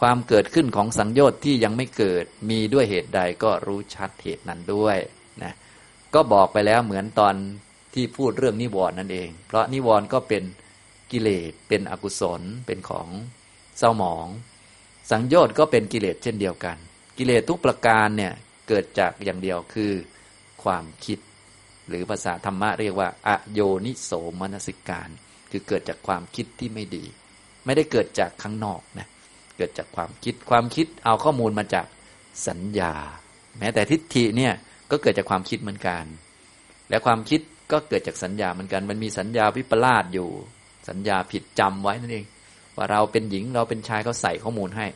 [0.00, 4.98] ความเกิดขึ้นของสังโยชน์ที่ยังไม่เกิดมีด้วยเหตุใดก็รู้ชัดเหตุนั้นด้วย
[5.42, 5.52] นะ
[6.14, 7.34] ก็บอกไปแล้วเหมือนตอน
[7.94, 10.42] ที่พูดเรื่องนิวรณ์นั่นเอง เพราะนิวรณ์ก็เป็น
[11.12, 13.08] กิเลสเป็นอกุศลเป็นของ
[13.78, 14.26] เศร้าหมอง
[15.10, 16.76] สังโยชน์ก็เป็นกิเลสเช่นเดียวกัน
[17.18, 18.32] กิเลสทุกประการเนี่ย
[18.68, 19.92] เกิดจากอย่างเดียวคือ
[20.62, 21.18] ความคิด
[21.88, 25.08] หรือภาษาธรรมะเรียกว่า อโยนิโสมนสิการ
[25.50, 27.04] คือเกิดจากความคิดที่ไม่ดี
[27.64, 29.08] ไม่ได้เกิดจากข้างนอกนะ
[29.56, 31.86] เกิดจากความคิดความคิดเอาข้อมูลมาจาก
[32.48, 32.94] สัญญา
[33.58, 34.52] แม้แต่ทิฏฐิเนี่ย
[34.90, 36.04] ก็เกิดจากความคิดเหมือนกัน
[36.90, 37.40] และความคิด
[37.72, 40.28] ก็เกิดจากสัญญาเหมือนกัน มันมีสัญญาวิปลาสอยู่
[40.88, 42.26] สัญญาผิดจำไว้นั่นเอง
[42.76, 44.86] ว่าเราเป็นหญิงเราเป็นชายเขาใส่ข้อมูลให้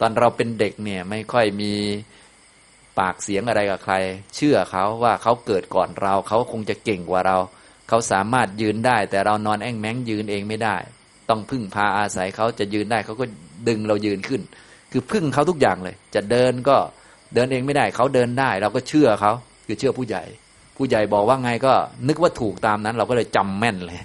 [0.00, 1.72] ตอนเราเป็นเด็กเนี่ยไม่ค่อยมี
[2.98, 3.94] ปากเสียงอะไรกับใคร
[4.34, 7.36] เชื่อเขาว่าเขาเกิดก่อนเราเขาคงจะเก่งกว่าเรา
[7.88, 10.76] เขาสามารถยืนได้ แต่เรานอนแอ่งแมงยืนเองไม่ได้
[11.28, 13.24] ต้องพึ่งพาอาศัยเขาจะยืนได้เขาก็
[13.68, 14.40] ดึงเรายืนขึ้น
[14.92, 16.76] คือพึ่งเขาทุกอย่างเลย จะเดินก็
[17.34, 19.32] เดินเองไม่ได้เขาเดินได้ เราก็เชื่อเขา
[19.66, 20.24] คือเชื่อผู้ใหญ่
[20.76, 21.72] ผู้ใหญ่บอกว่าไงก็
[22.08, 23.98] นึกว่าถูกตามนั้น เราก็เลยจำแม่นเลย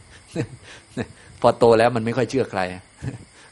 [1.42, 2.62] พอโตแล้วมันไม่ค่อยเชื่อใคร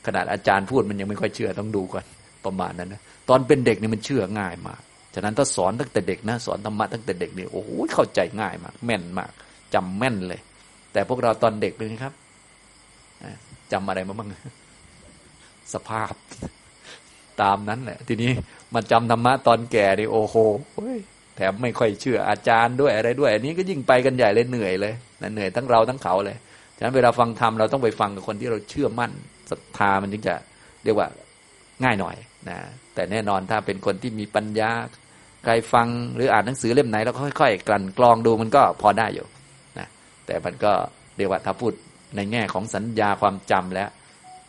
[0.06, 2.06] ขนาดอาจารย์พูดมันยังไม่ค่อยเชื่อต้องดูก่อน
[2.46, 4.82] ประมาณนั้นนะตอนเป็นเด็กนี่มันเชื่อง่ายมาก
[5.16, 9.32] ฉะนั้นถ้าสอนตั้งแต่เด็กนะสอนธรรมะตั้งแต่เด็กนี่โอ้โหเข้าใจง่ายมาก แม่นมาก
[9.74, 10.40] จำแม่นเลย
[10.94, 12.14] แต่พวกเราตอนเด็กเป็นครับ
[13.74, 14.30] จำอะไรมาบ้าง
[15.74, 16.14] สภาพ
[17.42, 18.32] ตามนั้นแหละ ทีนี้
[18.74, 20.36] มาจำธรรมะตอนแก่นี่โอ้โห
[21.36, 26.38] แถมไม่ค่อยเชื่ออาจารย์ด้วยอะไรด้วย อันนี้ก็ยิ่งไปกันใหญ่เลยเหนื่อยเลยนะเหนื่อยทั้งเราทั้งเขาเลย
[26.78, 29.12] ฉะนั้นเวลาฟังธรรมเราต้องไปฟังกับคนที่เราเชื่อมั่น
[29.50, 30.36] ศรัทธามันถึงจะ
[30.84, 31.08] เรียกว่า
[31.84, 32.16] ง่ายหน่อย
[32.50, 32.58] นะ
[32.94, 34.72] แต่แน่นอนถ้าเป็นคนที่มีปัญญา
[35.44, 39.28] ใครฟังหรืออ่านหนังสือเล่มไหนแล้วค่อยๆกลั่นกรองดูมันก็พอได้อยู่
[39.80, 39.88] นะ
[40.26, 40.72] แต่มันก็
[41.18, 41.74] เรียกว่าถ้าพูด
[42.16, 43.90] ในแง่ของสัญญาความจำแล้ว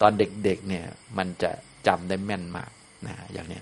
[0.01, 0.85] ตอนเด็กๆเนี่ย
[1.19, 1.51] มันจะ
[1.87, 2.71] จำได้แม่นมาก
[3.07, 3.61] นะอย่างนี้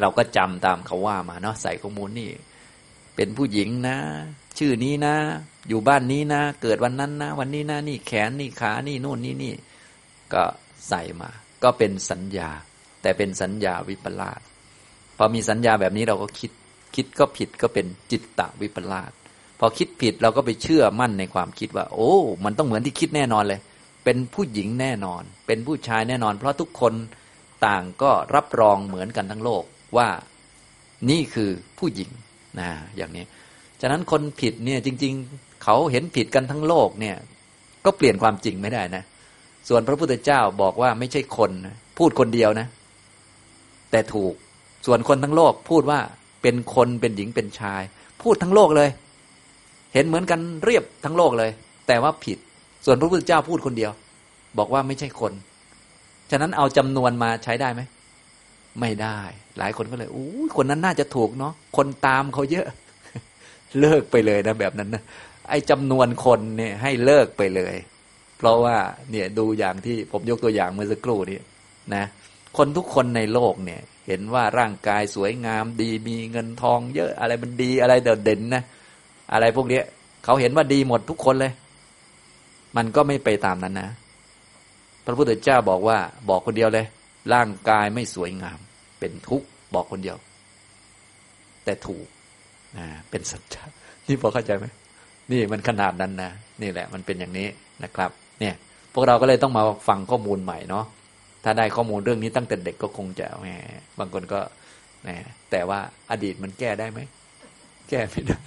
[0.00, 2.30] เราก็จำตามเขาว่ามาเนาะใส่ข้อมูลนี่
[3.16, 3.96] เป็นผู้หญิงนะ
[4.58, 5.14] ชื่อนี้นะ
[5.68, 9.54] อยู่บ้านนี้นะ เกิดวันนั้นนะ วันนี้นะ นี่แขนนี่ขานี่นู่นนี่นี่
[10.34, 10.42] ก็
[10.88, 11.30] ใส่มา
[11.62, 12.50] ก็เป็นสัญญา
[13.02, 14.40] แต่เป็นสัญญาวิปลาส
[15.16, 16.52] พอมีสัญญาแบบนี้เราก็คิด
[16.94, 19.12] คิดก็ผิดก็เป็นจิตตวิปลาส
[19.60, 22.12] พอคิดผิดเราก็ไปเชื่อมั่นในความคิดว่า โอ้
[22.44, 23.60] มันต้องเหมือนที่คิดแน่นอนเลย
[24.04, 26.94] เป็นผู้หญิงแน่นอน เป็นผู้ชายแน่นอน เพราะทุกคน
[27.66, 29.62] ต่างก็รับรองเหมือนกันทั้งโลก
[29.96, 30.08] ว่า
[31.10, 32.10] นี่คือผู้หญิง
[32.60, 33.24] นะอย่างนี้
[33.80, 37.16] ฉะนั้นคนผิดเนี่ยจริง ๆ เขาเห็นผิดกันทั้งโลกเนี่ย
[37.84, 39.02] ก็เปลี่ยนความจริงไม่ได้นะ
[39.68, 41.50] ส่วนพระพุทธเจ้าบอกว่าไม่ใช่คน
[41.98, 42.66] พูดคนเดียวนะ
[43.90, 44.34] แต่ถูก
[44.86, 46.00] ส่วนคนทั้งโลกพูดว่า
[46.42, 47.82] เป็นคนเป็นหญิงเป็นชาย
[48.22, 48.90] พูดทั้งโลกเลย
[49.96, 51.50] เห็นเหมือนกันเรียบทั้งโลกเลย
[51.86, 52.38] แต่ว่าผิด
[52.84, 53.92] ส่วนพระพุทธเจ้าพูดคนเดียว
[54.58, 55.32] บอกว่าไม่ใช่คน
[56.30, 57.82] ฉะนั้นเอาจำนวนมาใช้ได้ไหม
[58.80, 59.20] ไม่ได้
[59.58, 62.66] หลายคนก็เลยอู้คนนั้นน่าจะถูกเนาะ คนตามเขาเยอะ
[63.80, 65.02] เลิกไปเลยนะแบบนั้นนะ
[65.50, 67.74] ไอ้จำนวนคนเนี่ยให้เลิกไปเลย
[68.38, 68.76] เพราะว่า
[69.10, 71.38] เนี่ยดูอย่างที่ผมยกตัวอย่างเมื่อสักครู่นี้
[71.94, 72.04] นะ
[72.56, 77.94] คนทุกคนในโลกเนี่ย เห็นว่าร่างกายสวยงามดีมีเงินทองเยอะอะไรมันดีอะไร
[78.24, 78.62] เด่นนะ
[79.32, 79.80] อะไรพวกนี้
[80.24, 81.52] เขาเห็นว่าดีหมดทุกคนเลย
[82.76, 83.90] มันก็ไม่ไปตามนั้นนะ
[85.04, 85.98] พระพุทธเจ้าบอกว่า
[86.30, 86.86] บอกคนเดียวเลย
[87.32, 88.58] ร่างกายไม่สวยงาม
[88.98, 90.16] เป็นทุกข์บอกคนเดียว
[91.64, 92.06] แต่ถูก
[92.76, 93.62] นะเป็นสัจจะ
[94.06, 94.66] นี่พอเข้าใจไหม
[95.32, 96.30] นี่มันขนาดนั้นนะ
[96.62, 97.48] นี่แหละ มันเป็นอย่างนี้
[97.84, 98.10] นะครับ
[98.40, 98.54] เนี่ย
[98.92, 100.84] พวกเราก็เลยต้องมาฟังข้อมูลใหม่เนาะ
[101.44, 103.48] ถ้าได้ข้อมูลเรื่องนี้ตั้งแต่เด็กก็คงจะแหม
[103.98, 104.40] บางคนก็
[105.02, 105.08] แหม
[105.50, 107.00] แต่ว่าอดีตมันแก้ได้ไหม
[107.88, 108.44] แก้ไม่ได้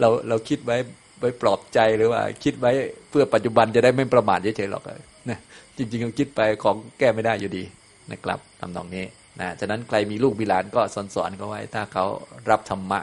[0.00, 0.76] เราเราคิดไว้
[1.20, 2.72] ไว้ปลอบใจหรือว่า คิดไว้
[3.10, 4.82] เพื่อปัจจุบันจะได้ไม่ประมาทเฉยๆหรอก
[5.30, 5.38] นะ
[5.76, 7.64] จริงๆเราคิดไปของแก้ไม่ได้อยู่ดี
[8.12, 9.04] นะครับทำตรงนี้
[9.40, 12.04] นะฉะนั้นใครมีลูกมีหลานก็สอนสอนเขาไว้ ถ้าเขา
[12.50, 13.00] รับธรรมะ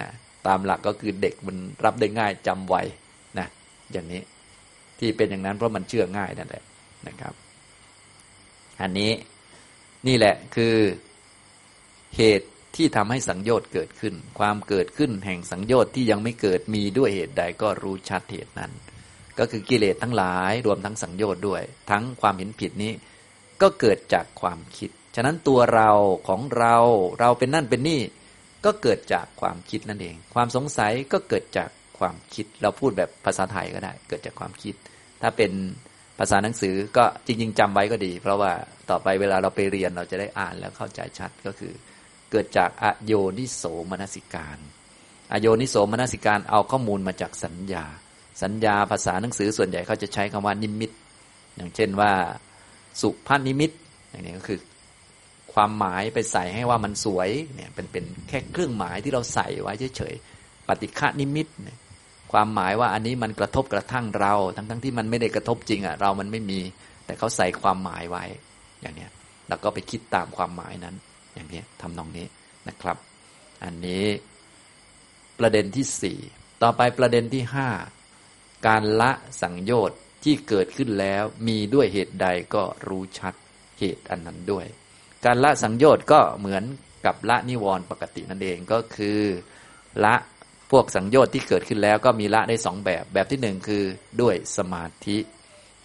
[0.00, 0.08] นะ
[0.46, 2.76] ตามหลักก็คือเด็กมันรับได้ง่ายจำไว
[3.38, 3.46] นะ
[3.92, 4.22] อย่างนี้
[4.98, 6.62] ที่เป็นอย่างนั้นเพราะมันเชื่อง่ายนั่นแหละ
[7.08, 7.34] นะครับ
[8.82, 9.10] อันนี้
[10.06, 10.74] นี่แหละคือ
[12.16, 18.72] เหตุ ที่ทำให้สังโยชน์เกิดขึ้น ความเกิดขึ้นแห่งสังโยชน์ที่ยังไม่เกิดมีด้วยเหตุใดก็รู้ชัดเหตุนั้น
[19.38, 22.92] ก็คือกิเลสทั้งหลายรวมทั้งสังโยชน์ด้วย ทั้งความเห็นผิดนี้
[23.62, 25.90] ก็เกิดจากความคิด ฉะนั้นตัวเรา
[26.28, 26.76] ของเรา
[27.20, 28.00] เราเป็นนั่นเป็นนี่
[28.64, 34.74] ก็เกิดจากความคิดนั่นเอง ความสงสัยก็เกิดจากความคิด เราพูดแบบภาษาไทยก็ได้ เกิดจากความคิด
[35.22, 35.52] ถ้าเป็น
[36.18, 38.52] ภาษาหนังสือก็จริง ๆจำไว้ก็ดี เพราะว่า
[38.90, 41.72] ต่อไปเวลาเราไปเรียนเราจะได้อ่านแล้วเข้าใจชัดก็คือ
[42.34, 44.58] เกิดจากอโยนิโสมนสิการ
[45.32, 47.84] อโยนิโสมนสิการเอาข้อมูลมาจากสัญญา
[48.42, 50.90] สัญญาภาษาหนังสือส่วนใหญ่เขาจะใช้คำว่านิมิต
[51.56, 52.12] อย่างเช่นว่า
[53.00, 53.70] สุภาพนิมิต
[54.10, 54.58] อย่างนี้ก็คือ
[55.52, 61.78] ความหมายไปใส่ให้ว่ามันสวยเนี่ยเป็นเป็นแค่เครื่องหมายที่เราใส่ไว้เฉยๆปฏิฆนิมิตเนี่ย
[62.32, 66.60] ความหมายว่าอันนี้มันกระทบกระทั่งเรา ทั้งทั้งที่มันไม่ได้กระทบจริงอะเรามันไม่มี
[67.06, 68.24] แต่เขาใส่ความหมายไว้
[68.80, 69.10] อย่างเนี้ย
[69.48, 70.96] เราก็ไปคิดตามความหมายนั้น
[71.34, 72.26] อย่างนี้ทำนองนี้
[72.68, 72.96] นะครับ
[73.64, 74.06] อันนี้
[75.38, 76.18] ประเด็นที่สี่
[76.62, 77.68] ต่อไปประเด็นที่ห้า
[78.66, 79.10] การละ
[79.42, 83.34] สังโยชน์ที่เกิดขึ้นแล้วมีด้วยเหตุใดก็รู้ชัด
[83.78, 84.66] เหตุอันนั้นด้วย
[85.24, 86.64] การละสังโยชน์ก็เหมือน
[87.06, 89.20] กับละนิวรณ์ปกตินั่นเองก็คือ
[90.04, 90.14] ละ
[90.70, 93.84] พวกสังโยชน์ที่เกิดขึ้นแล้วก็มีละได้สองแบบ แบบที่หนึ่งคือ
[94.20, 95.18] ด้วยสมาธิ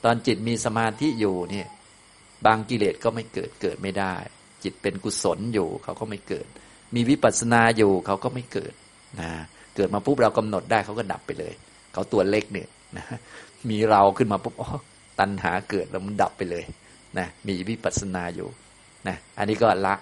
[0.04, 1.68] ตอนจิตมีสมาธิอยู่เนี่ย
[2.46, 4.16] บางกิเลสก็ไม่เกิดเกิดไม่ได้
[4.64, 6.48] จิตเป็นกุศลอยู่เขาก็ไม่เกิด
[6.96, 8.74] มีวิปัสสนาอยู่เขาก็ไม่เกิด
[9.22, 9.32] นะ
[9.76, 11.54] เกิดมาปุ๊บเรากำหนดได้เขาก็ดับไปเลย
[11.94, 13.06] เขาตัวเล็กเนี่ยนะ
[13.70, 14.70] มีเราขึ้นมาปุ๊บอ๋อ
[15.20, 16.64] ตัณหาเกิดแล้วมันดับไปเลย
[17.18, 18.50] นะมีวิปัสสนาอยู่
[19.08, 19.96] นะอันนี้ก็ละ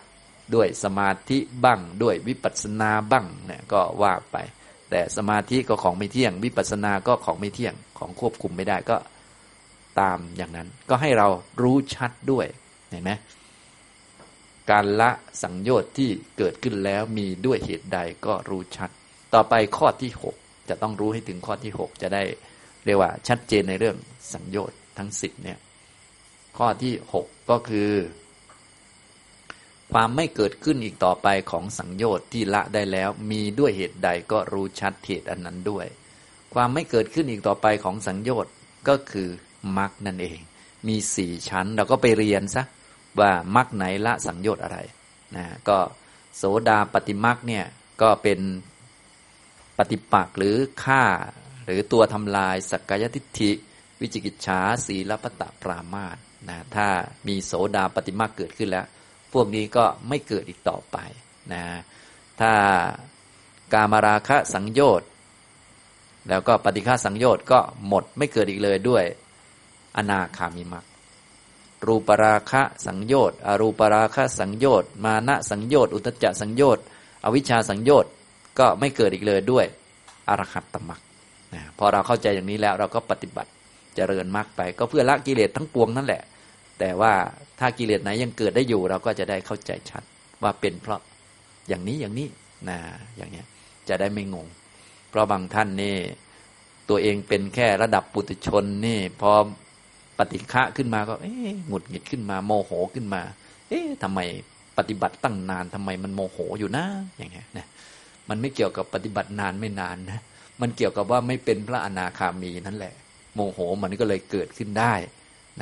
[0.56, 4.38] ด้วยสมาธิบ้างด้วยวิปัสสนาบ้างเนี่ยก็ว่าไป
[4.90, 8.98] แต่สมาธิก็ของไม่เที่ยง วิปัสสนาก็ของไม่เที่ยงของควบคุมไม่ได้ก็
[10.00, 11.28] ตามอย่างนั้น ก็ให้เรา
[11.62, 12.46] รู้ชัดด้วย
[12.90, 13.12] เห็นไหม
[14.72, 15.12] การละ
[15.44, 18.90] สังโยชน์ที่เกิดขึ้นแล้วมีด้วยเหตุใดก็รู้ชัด
[19.34, 20.36] ต่อไปข้อที่หก
[20.70, 22.24] จะต้องรู้ให้ถึงข้อที่หกจะได้
[22.86, 23.98] เรียกว่าชัดเจนในเรื่อง
[24.34, 25.60] สังโยชน์ทั้งสิบเนี่ย
[26.58, 27.92] ข้อที่หกก็คือ
[29.94, 35.86] ความไม่เกิดขึ้นอีกต่อไปของสังโยชน์ที่ละได้แล้ว มีด้วยเหตุใดก็รู้ชัดเหตุอันนั้นด้วย
[36.54, 38.54] ความไม่เกิดขึ้นอีกต่อไปของสังโยชน์
[38.88, 39.30] ก็คือ
[39.78, 40.40] มรรคนั่นเอง
[40.88, 42.64] มีสี่ชั้นเราก็ไปเรียนซะ
[43.22, 44.78] ว่ามรรคไหนละสังโยชน์อะไร
[45.36, 45.78] นะก็
[46.38, 47.66] โสดาปฏิมรรคเนี่ย
[48.02, 48.40] ก็เป็น
[49.78, 51.04] ปฏิปักษ์หรือฆ่า
[51.66, 53.52] หรือตัวทำลายสักกายทิฏฐิ
[54.02, 56.18] วิจิกิจฉาสีลปตะปรามาส
[56.50, 56.88] นะถ้า
[57.28, 58.86] มีโสดาปฏิมาเกิดขึ้นแล้ว
[59.34, 60.98] พวกนี้ก็ไม่เกิดอีกต่อไป
[61.54, 61.64] นะ
[62.40, 62.54] ถ้า
[63.74, 65.10] กามราคะสังโยชน์
[66.30, 69.04] แล้วก็ปฏิฆาสังโยชน์ก็หมดไม่เกิดอีกเลยด้วย
[69.98, 70.86] อนาคามิมัก
[71.86, 76.84] รูปราคะสังโยชน์อรูปราคะสังโยชน์มานะสังโยชน์อุตจจะสังโยชน์
[77.24, 78.12] อวิชชาสังโยชน์
[78.60, 79.66] ก็ไม่เกิดอีกเลยด้วย
[80.30, 81.02] อรหัตตมัก
[81.54, 83.52] นะพอเราเข้าใจอย่างนี้แล้วเราก็ปฏิบัติ
[83.96, 86.22] เจริญมากไป ก็เพื่อละกิเลสทั้งปวงนั่นแหละ
[86.80, 87.14] แต่ว่า
[87.60, 90.04] ถ้ากิเลสไหนยังเกิดได้อยู่ เราก็จะได้เข้าใจชัด
[90.44, 91.02] ว่าเป็นเพราะ
[91.68, 92.28] อย่างนี้อย่างนี้
[92.70, 92.78] นะ
[93.18, 93.46] อย่างเนี้ย
[93.90, 94.48] จะได้ไม่งง
[95.10, 95.96] เพราะบางท่านนี่
[96.90, 99.32] ตัวเองเป็นแค่ระดับปุถุชนนี่พอ
[100.20, 101.34] ปฏิฆะขึ้นมาก็ เอ๊
[101.68, 103.22] หงุดหงิดขึ้นมา โมโหขึ้นมา
[103.70, 104.20] เอ๊ะทำไม
[104.78, 106.86] ปฏิบัติตั้งนานทำไมมันโมโหอยู่นะ
[107.18, 107.66] อย่างเงี้ยนะ
[108.30, 110.20] มันไม่เกี่ยวกับปฏิบัตินานไม่นานนะ
[110.62, 112.94] มันเกี่ยวกับว่าไม่เป็นพระอนาคามีนั่นแหละ
[113.36, 114.94] โมโหมันก็เลยเกิดขึ้นได้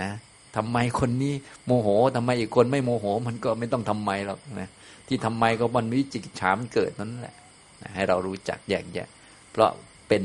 [0.01, 0.09] นะ
[0.55, 1.33] ทำไมคนนี้
[1.65, 4.69] โมโหทำไมอีกคนไม่โมโห มันก็ไม่ต้องทำไมหรอกนะ
[5.07, 7.35] ที่ทำไมก็มันวิจิกิจฉามเกิดนั่นแหละ
[7.81, 9.07] นะให้เรารู้จักแยกแยะ
[9.51, 9.71] เพราะ
[10.07, 10.23] เป็น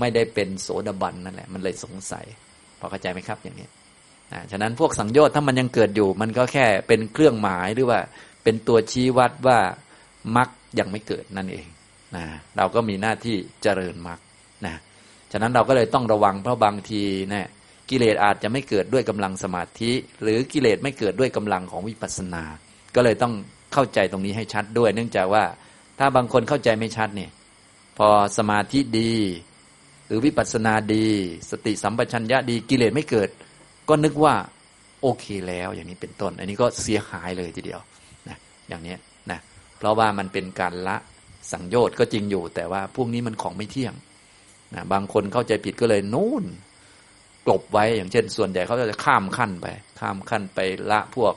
[0.00, 2.26] ไม่ได้เป็นโสดาบันนั่นแหละ มันเลยสงสัย
[2.80, 3.66] พอเข้าใจไหมครับอย่างนี้
[4.32, 8.00] นะฉะนั้นพวกสังโยชน์ถ้ามันยังเกิดอยู่ มันก็แค่เป็นเครื่องหมายหรือว่า
[8.42, 9.58] เป็นตัวชี้วัดว่า
[10.36, 10.48] มรรค
[10.78, 11.66] ยังไม่เกิดนั่นเอง
[12.16, 12.24] นะ
[12.56, 14.18] เราก็มีหน้าที่เจริญมรรค
[14.66, 14.74] นะ
[15.32, 17.46] ฉะนั้นเราก็เลยต้องระวังเพราะบางทีเนะี่ย
[17.90, 22.44] กิเลสอาจจะไม่เกิดด้วยกำลังสมาธิ หรือกิเลสไม่เกิดด้วยกำลังของวิปัสสนา
[22.94, 23.34] ก็เลยต้อง
[23.72, 25.44] เข้าใจตรงนี้ให้ชัดด้วย เนื่องจากว่า
[25.98, 27.30] ถ้าบางคนเข้าใจไม่ชัดเนี่ย
[27.98, 28.08] พอ
[28.38, 29.12] สมาธิดี
[30.06, 31.06] หรือวิปัสสนาดี
[31.50, 33.28] สติสัมปชัญญะดีกิเลสไม่เกิด
[33.88, 34.34] ก็นึกว่า
[35.02, 37.80] โอเคแล้วอย่างนี้เป็นต้น อันนี้ก็เสียหายเลยทีเดียว
[38.28, 38.36] นะ
[38.68, 38.94] อย่างนี้
[39.30, 39.38] นะ
[39.78, 40.96] เพราะว่ามันเป็นการละ
[41.52, 43.94] สังโยชน์ก็จริงอยู่ แต่ว่าพวกนี้มันของไม่เที่ยง
[44.74, 46.44] นะบางคนเข้าใจผิดก็เลยนู่น
[47.46, 49.66] กลบไว้อย่างเช่น ส่วนใหญ่เขาจะข้ามขั้นไป
[50.00, 50.58] ข้ามขั้นไป
[50.90, 51.34] ละพวก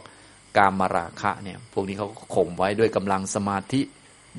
[0.57, 3.81] กามราคะเนี่ย พวกนี้เขาข่มไว้ด้วยกำลังสมาธิ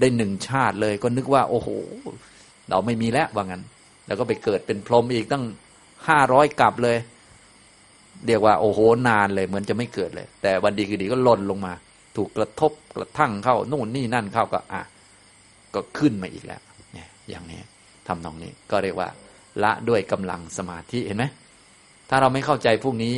[0.01, 1.69] ได้หนึ่งชาติเลย ก็นึกว่า โอ้โห
[2.69, 3.63] เราไม่มีแล้วว่างั้น
[4.11, 5.45] แล้วก็ไปเกิดเป็นพรหมอีกตั้ง
[6.09, 6.99] ห้าร้อยกลับเลย
[8.27, 11.73] เรียกว่าโอ้โหนานเลยเหมือนจะไม่เกิดเลย แต่วันดีคือดีก็หล่นลงมา
[12.17, 14.83] ถูกกระทบกระทั่งเข้านู่นนี่นั่นเข้าก็อะ
[15.75, 16.61] ก็ขึ้นมาอีกแล้ว
[16.93, 17.61] เนี่ยอย่างนี้
[18.09, 19.09] ทำนองนี้ก็เรียกว่า
[19.63, 21.25] ละด้วยกำลังสมาธิเห็นไหม
[22.11, 23.15] ถ้าเราไม่เข้าใจพวกนี้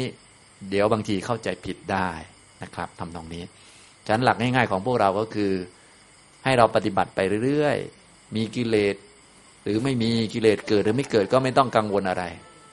[0.70, 2.08] เดี๋ยวบางทีเข้าใจผิดได้
[2.62, 3.44] นะครับทำนองนี้
[4.06, 5.52] ฉะนั้นหลักง่ายๆของพวกเราก็คือ
[6.44, 8.96] ให้เราปฏิบัติไปเรื่อยๆ มีกิเลส
[9.62, 12.24] หรือไม่มีกิเลสเกิดหรือไม่เกิดก็ไม่ต้องกังวลอะไร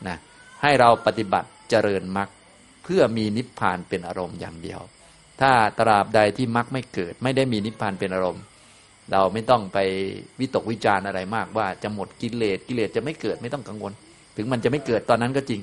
[0.07, 0.17] นะ
[0.61, 2.29] ให้เราปฏิบัติเจริญมรรค
[2.83, 4.79] เพื่อมีนิพพานเป็นอารมณ์อย่างเดียว
[5.41, 8.43] ถ้าตราบใดที่มรรคไม่เกิด ไม่ได้มีนิพพานเป็นอารมณ์
[9.11, 9.77] เราไม่ต้องไป
[10.39, 13.91] วิตกวิจารณ์อะไรมากว่าจะหมดกิเลสกิเลสจะไม่เกิดไม่ต้องกังวล
[14.35, 15.61] ถึงมันจะไม่เกิดตอนนั้นก็จริง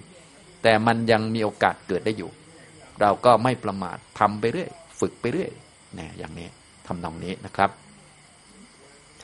[0.63, 2.31] แต่มันยังมีโอกาสเกิดได้อยู่
[3.01, 4.71] เราก็ไม่ประมาททำไปเรื่อย
[5.01, 5.51] ฝึกไปเรื่อย
[5.95, 6.49] เนี่ยอย่างนี้
[6.87, 7.71] ทำนองนี้นะครับ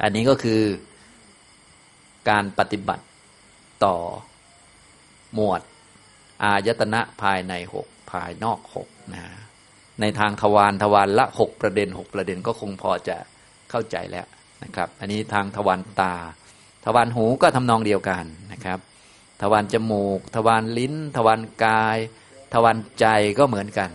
[0.03, 0.61] อันนี้ก็คือ
[2.29, 3.05] การปฏิบัติ
[3.85, 3.97] ต่อ
[5.35, 5.61] หมวด
[6.43, 9.25] อายตนะภายในหกภายนอกหกนะ
[10.01, 13.17] ในทางทวารทวารละหกประเด็นหกประเด็นก็คงพอจะ
[13.71, 14.27] เข้าใจแล้ว
[14.65, 16.15] นะครับ อันนี้ทางทวารตา
[16.85, 18.79] ทวารหูก็ทำนองเดียวกันนะครับ
[19.43, 21.99] ทวารจมูก ทวารลิ้น ทวารกาย
[22.55, 23.07] ทวารใจ
[23.39, 23.91] ก็เหมือนกัน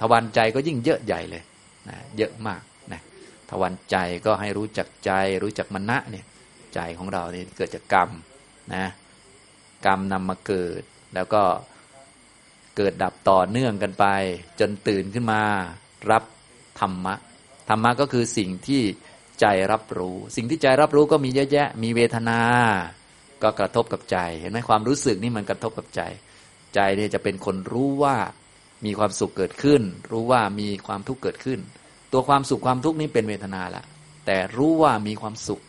[0.00, 1.42] ทวารใจก็ยิ่งเยอะใหญ่เลย
[1.88, 2.62] นะเยอะมาก
[2.92, 3.00] นะ
[3.50, 3.96] ทวารใจ
[4.26, 5.10] ก็ให้รู้จักใจ
[5.42, 6.24] รู้จักมณะเนี่ย
[6.74, 8.10] ใจของเราเนี่ยเกิดจากกรรม
[8.74, 8.86] นะ
[9.86, 10.82] กรรมนำมาเกิด
[11.14, 11.42] แล้วก็
[12.76, 14.06] เกิดดับต่อเนื่องกันไป
[14.60, 15.42] จนตื่นขึ้นมา
[16.10, 16.22] รับ
[16.80, 17.14] ธรรมะ
[17.68, 18.82] ธรรมะก็คือสิ่งที่
[19.40, 22.40] ใจรับรู้ สิ่งที่ใจรับรู้ก็มีเยอะแยะ มีเวทนา
[23.42, 26.02] ก็กระทบกับใจ เห็นไหมความรู้สึกนี่มันกระทบกับใจ
[26.74, 28.16] ใจเนี่ยจะเป็นคนรู้ว่า
[28.84, 29.82] มีความสุขเกิดขึ้น
[30.12, 31.58] รู้ว่ามีความทุกข์เกิดขึ้น
[32.12, 33.84] ตัวความสุขความทุกข์นี่เป็นเวทนาละ
[34.26, 35.60] แต่รู้ว่ามีความสุข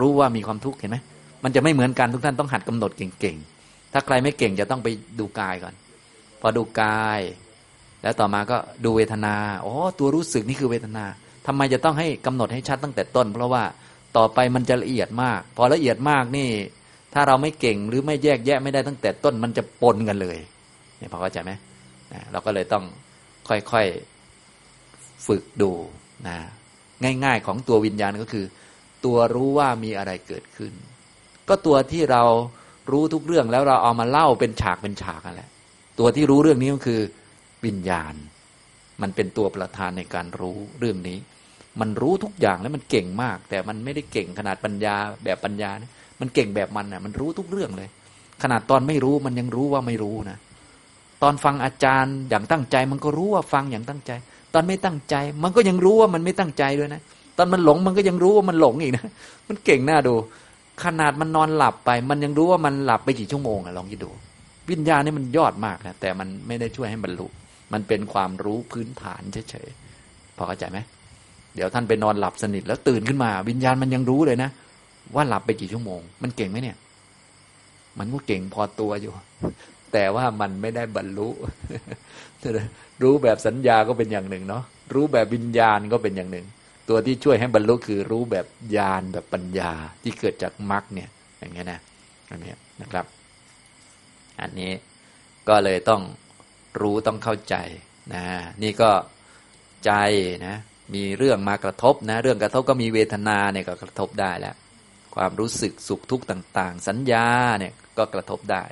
[0.00, 0.98] รู้ว่ามีความทุกข์เห็นไหม
[1.44, 5.74] มันจะไม่เหมือนกันทุกท่านต้องหัดกำหนดเก่งๆ ถ้าใครไม่เก่งจะต้องไปดูกายก่อน
[6.40, 7.20] พอดูกาย
[8.02, 11.04] แล้วต่อมาก็ดูเวทนาอ๋อตัวรู้สึกนี่คือเวทนา
[11.46, 13.62] ทำไมจะต้องให้กำหนดให้ชัดตั้งแต่ต้น เพราะว่า
[14.16, 16.48] ต่อไปมันจะละเอียดมาก พอละเอียดมากนี่
[17.14, 20.38] ถ้าเราไม่เก่งหรือไม่แยกแยะไม่ได้ตั้งแต่ต้นมันจะปนกันเลย
[20.98, 21.52] เนี่ยพอเข้าใจไหม
[22.32, 22.84] เราก็เลยต้อง
[23.48, 25.70] ค่อยๆฝึกดู
[26.28, 26.36] นะ
[27.24, 28.44] ง่าย ๆ ของตัววิญญาณก็คือ
[29.06, 30.72] ตัวรู้ว่ามีอะไรเกิดขึ้น
[31.48, 32.22] ก็ตัวที่เรา
[32.90, 35.48] รู้ทุกเรื่องแล้วเราเอามาเล่าเป็นฉากเป็นฉากกันแหละ
[35.98, 37.00] ตัวที่รู้เรื่องนี้ก็คือ
[37.64, 38.14] วิญญาณ
[39.02, 41.18] มันเป็นตัวประธานในการรู้เรื่องนี้
[41.80, 47.88] มันรู้ทุกอย่างแล้วมันเก่งมาก แต่มันไม่ได้เก่งขนาดปัญญาแบบปัญญานะมันเก่งแบบมันนะ่ะ มันรู้ทุกเรื่องเลย
[48.42, 50.38] ขนาดตอนไม่รู้มันยังรู้ว่าไม่รู้นะ
[51.22, 54.12] ตอนฟังอาจารย์อย่างตั้งใจ มันก็รู้ว่าฟังอย่างตั้งใจ
[54.54, 57.02] ตอนไม่ตั้งใจ มันก็ยังรู้ว่ามันไม่ตั้งใจด้วยนะ
[57.36, 59.06] ตอนมันหลงมันก็ยังรู้ว่ามันหลงอีกนะ
[59.48, 60.14] มันเก่งหน้าดู
[60.84, 64.10] ขนาดมันนอนหลับไป มันยังรู้ว่ามันหลับไปกี่ชั่วโมงอะลองคิดดู
[64.70, 67.26] วิญญาณนี่มันยอดมากนะแต่มันไม่ได้ช่วยให้บรรลุ
[67.72, 70.78] มันเป็นความรู้พื้นฐานเฉยๆพอเข้าใจไหม
[71.54, 74.50] เดี๋ยวท่านไปนอนหลับสนิทแล้วตื่นขึ้นมา วิญญาณมันยังรู้เลยนะ
[75.14, 76.76] ว่าหลับไปกี่ชั่วโมง มันเก่งไหมเนี่ย
[77.98, 79.12] มันก็เก่งพอตัวอยู่
[79.92, 81.28] แต่ว่ามันไม่ได้บรรลุ
[83.02, 84.62] รู้แบบสัญญาก็เป็นอย่างหนึ่งเนาะ
[84.94, 86.46] รู้แบบวิญญาณก็เป็นอย่างหนึ่ง
[86.88, 88.46] ตัวที่ช่วยให้บรรลุคือรู้แบบ
[88.76, 89.72] ญาณแบบปัญญา
[90.02, 91.08] ที่เกิดจากมรรคเนี่ย
[91.38, 91.80] อย่างเงี้ยนะ
[92.30, 93.06] อันนี้นะครับ
[94.40, 94.72] อันนี้
[95.48, 96.02] ก็เลยต้อง
[96.80, 97.56] รู้ต้องเข้าใจ
[98.14, 98.24] นะ
[98.62, 98.90] นี่ก็
[99.84, 99.92] ใจ
[100.46, 100.56] นะ
[100.94, 104.54] มีเรื่องมากระทบนะ เรื่องกระทบก็มีเวทนาเนี่ยก็กระทบได้แล้ว
[105.14, 107.26] ความรู้สึกสุขทุกข์ต่าง ๆ สัญญา
[107.58, 108.62] เนี่ยก็กระทบได้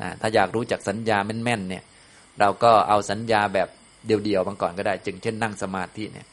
[0.00, 1.82] นะถ้าอยากรู้จักสัญญาแม่นๆเนี่ย
[2.40, 3.68] เราก็เอาสัญญาแบบ
[4.06, 6.26] เดียวๆมาก่อนก็ได้ จึงเช่นนั่งสมาธิเนี่ย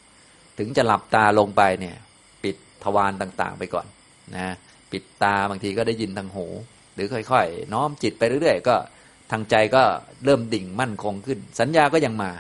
[0.60, 1.96] ถึงจะหลับตาลงไปเนี่ย
[2.44, 3.86] ปิดทวารต่างๆ ไปก่อน
[4.38, 4.48] นะ
[4.92, 6.46] ปิดตาบางทีก็ได้ยินทางหู
[6.94, 8.76] หรือค่อยๆ น้อมจิตไปเรื่อยๆ ก็
[9.32, 9.84] ทางใจก็
[10.26, 12.32] เริ่มดิ่งมั่นคงขึ้น สัญญาก็ยังมา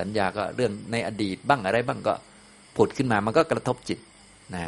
[0.00, 2.14] สัญญาก็เรื่องในอดีตบ้างอะไรบ้างก็
[2.76, 3.98] ผุดขึ้นมามันก็กระทบจิต
[4.56, 4.66] นะ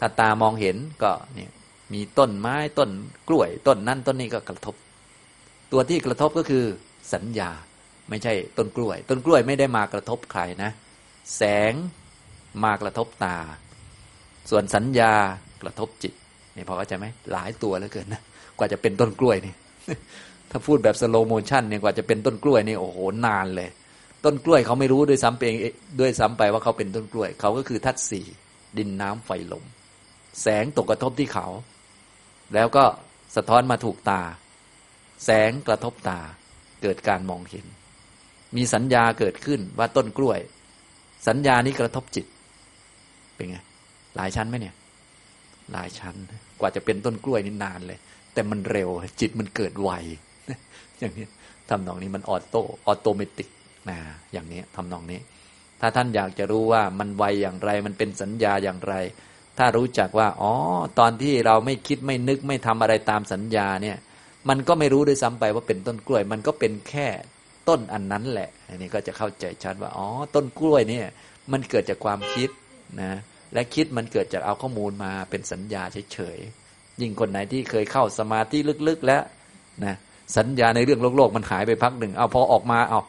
[0.00, 1.50] ถ้าตามองเห็นก็เนี่ย
[1.92, 2.90] มีต้นไม้ต้น
[3.28, 4.74] กล้วยต้นนั่นต้นนี้ก็กระทบ
[5.72, 6.64] ตัวที่กระทบก็คือ
[7.14, 7.50] สัญญา
[8.08, 10.70] ไม่ใช่ต้นกล้วย ต้นกล้วยไม่ได้มากระทบใครนะ
[11.36, 11.72] แสง
[12.64, 13.36] มากระทบตา
[14.50, 15.12] ส่วนสัญญา
[15.62, 16.12] กระทบจิต
[16.56, 18.22] นี่พอเข้าใจไหมหลายตัวเหลือเกินนะ
[18.58, 19.54] กว่าจะเป็นต้นกล้วยนี่
[20.50, 23.70] ถ้าพูดแบบ slow motion เนี่ยกว่าจะเป็นต้นกล้วยนี่โอ้โหนานเลย
[24.24, 25.54] ต้นกล้วยเขาไม่รู้ด้วยซ้ำเอง
[26.00, 28.26] ด้วยซ้ำไปว่าเขาเป็นต้นกล้วย เขาก็คือธาตุสี่
[28.78, 29.64] ดินน้ำไฟลม
[30.42, 31.46] แสงตกกระทบที่เขา
[32.54, 32.84] แล้วก็
[33.36, 34.22] สะท้อนมาถูกตา
[35.24, 36.20] แสงกระทบตา
[36.82, 37.66] เกิดการมองเห็น
[38.56, 40.38] มีสัญญาเกิดขึ้นว่าต้นกล้วย
[41.28, 42.26] สัญญานี้กระทบจิต
[43.40, 43.60] เป็นไง
[44.16, 44.74] หลายชั้นไหมเนี่ย
[45.72, 46.14] หลายชั้น
[46.60, 47.98] กว่าจะเป็นต้นกล้วยนี่นานเลย
[48.32, 48.88] แต่มันเร็ว
[49.20, 49.90] จิตมันเกิดไว
[51.00, 51.26] อย่างนี้
[51.70, 53.48] ทำนองนี้มันออโต้ออโตเมติก
[53.90, 53.98] นะ
[54.32, 55.20] อย่างนี้ทำนองนี้
[55.80, 58.94] ถ้าท่านอยากจะรู้ว่ามันไวอย่างไร มันเป็นสัญญาอย่างไร
[59.58, 60.52] ถ้ารู้จักว่า อ๋อ
[60.98, 63.96] ตอนที่เราไม่คิดไม่นึกไม่ทำอะไรตามสัญญาเนี่ย
[64.48, 67.08] มันก็ไม่รู้ด้วยซ้ำไปว่าเป็นต้นกล้วย มันก็เป็นแค่
[67.68, 71.06] ต้นอันนั้นแหละ อันนี้ก็จะเข้าใจชัดว่า อ๋อ ต้นกล้วยเนี่ย
[71.52, 72.50] มันเกิดจากความคิด
[73.02, 73.12] นะ
[73.52, 75.82] และคิดมันเกิดจากเอาข้อมูลมาเป็นสัญญา
[76.12, 78.58] เฉยๆยิ่งคนไหนที่เคยเข้าสมาธิ
[78.88, 79.22] ลึกๆแล้ว
[79.84, 79.94] นะ
[80.36, 83.00] สัญญาในเรื่องโลกๆมันหายไปพักหนึ่งเอาพอออกมาเอา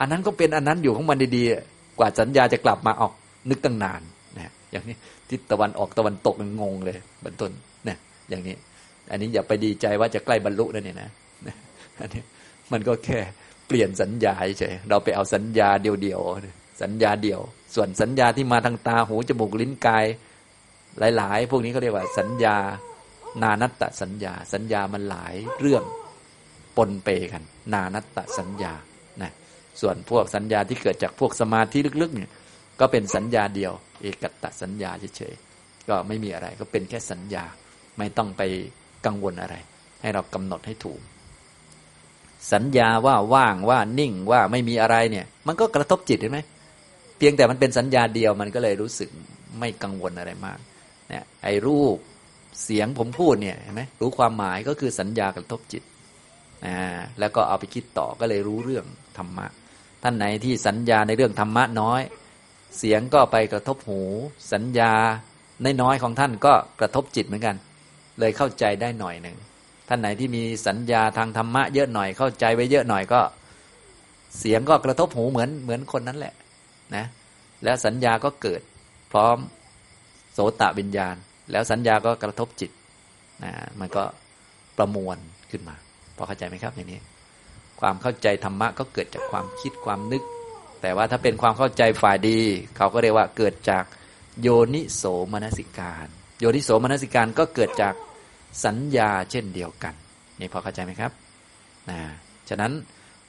[0.00, 3.12] อันนั้นก็เป็นอันนั้นอยู่ของมันดีๆ กว่าสัญญาจะกลับมาออก
[3.50, 4.00] นึกตั้งนาน
[4.36, 4.96] นะอย่างนี้
[5.30, 7.50] ทิศตะวันออกตะวันตกมันงงเลยเป็นต้น
[7.88, 7.96] นะ
[8.30, 8.56] อย่างนี้
[9.10, 11.10] อันนี้อย่าไปดีใจว่าจะใกล้บรรลุนั่นเนี่ยนะ
[12.00, 12.22] อันนี้
[12.72, 13.18] มันก็แค่
[13.66, 17.40] เปลี่ยนสัญญาเฉยเราไปเอาสัญญาเดียวๆสัญญาเดียว
[17.74, 20.04] ส่วนสัญญาที่มาทางตาหูจมูกลิ้นกาย
[21.16, 22.56] หลาย ๆ พวกนี้เขาเรียกว่าสัญญา
[23.42, 25.84] นานัตตสัญญา สัญญามันหลายเรื่อง
[26.76, 27.42] ปนเปกัน
[27.72, 28.72] นานัตตสัญญา
[29.22, 29.32] นะ
[29.80, 32.30] ส่วนพวกสัญญาที่เกิดจากพวกสมาธิลึก ๆ เนี่ย
[32.80, 33.72] ก็เป็นสัญญาเดียว
[34.02, 37.44] เอกตตสัญญาเฉยๆก็ไม่มีอะไรก็เป็นแค่สัญญา
[37.98, 38.42] ไม่ต้องไป
[39.06, 39.56] กังวลอะไร
[40.02, 41.00] ให้เรากำหนดให้ถูก
[42.52, 46.38] สัญญาว่าว่างว่านิ่งว่าไม่มีอะไรเนี่ย มันก็กระทบจิตเห็นไหม
[47.18, 49.08] เพียงแต่มันเป็นสัญญาเดียวมันก็เลยรู้สึก
[49.58, 50.58] ไม่กังวลอะไรมาก
[51.08, 51.96] เนี่ยไอ้รูป
[52.64, 55.82] เสียงผมพูดเนี่ยเห็นไหมรู้ความหมายก็คือสัญญากระทบจิต
[56.66, 58.84] อ่าแล้วก็เอาไปคิดต่อก็เลยรู้เรื่อง
[59.18, 59.46] ธรรมะ
[60.02, 62.00] ท่านไหนที่สัญญาในเรื่องธรรมะน้อย
[62.78, 64.02] เสียงก็ไปกระทบหู
[64.52, 64.92] สัญญา
[65.62, 67.56] ในน้อยของท่านก็กระทบจิตเหมือนกัน
[68.20, 69.36] เลยเข้าใจได้หน่อยหนึ่ง
[69.88, 73.20] ท่านไหนที่มีสัญญาทางธรรมะเยอะหน่อยเข้าใจไว้เยอะหน่อยก็
[74.38, 76.34] เสียงก็กระทบหูเหมือนเหมือนคนนั้นแหละ
[76.96, 77.04] นะ
[77.64, 78.60] แล้วสัญญาก็เกิด
[79.12, 79.36] พร้อม
[80.32, 81.14] โสตวิญญาณ
[81.52, 82.70] แล้วสัญญาก็กระทบจิต
[83.44, 84.04] นะมันก็
[84.78, 85.16] ประมวล
[85.50, 85.76] ขึ้นมา
[86.16, 87.00] พอเข้าใจไหมครับอย่างนี้
[87.80, 90.22] ความเข้าใจธรรมะก็เกิดจากความคิดความนึก
[90.82, 92.38] แต่ว่าถ้าเป็นความเข้าใจฝ่ายดี
[92.76, 93.84] เขาก็เรียกว่าเกิดจาก
[94.42, 95.02] โยนิโส
[95.32, 96.06] มนสิการ
[96.40, 97.94] โยนิโสมนสิการก็เกิดจาก
[98.64, 99.94] สัญญาเช่นเดียวกัน
[100.40, 101.12] นี่พอเข้าใจไหมครับ
[101.90, 102.00] นะ
[102.48, 102.72] ฉะนั้น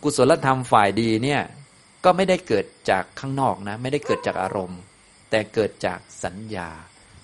[0.04, 1.42] กุศลธรรมฝ่ายดีเนี่ย
[2.04, 4.80] ก็ไม่ได้เกิดจากข้างนอกนะ ไม่ได้เกิดจากอารมณ์
[5.30, 6.70] แต่เกิดจากสัญญา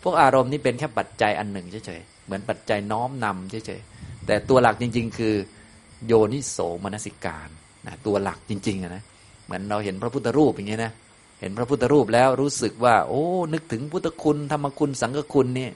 [0.04, 5.36] พวกอารมณ์นี่เป็นแค่ปัจจัยอันหนึ่งเฉยๆเหมือนปัจจัยน้อมนำเฉยๆแต่ตัวหลักจริง ๆ คือ
[6.08, 7.50] โยนิโสมนสิการ
[7.88, 9.04] นะตัวหลักจริงๆนะ
[9.46, 10.92] เหมือนเราเห็นพระพุทธรูปอย่างเงี้ยนะ
[11.42, 13.24] เห็นพระพุทธรูปแล้วรู้สึกว่า โอ้
[13.54, 15.70] นึกถึงพุทธคุณธรรมคุณสังฆคุณนี่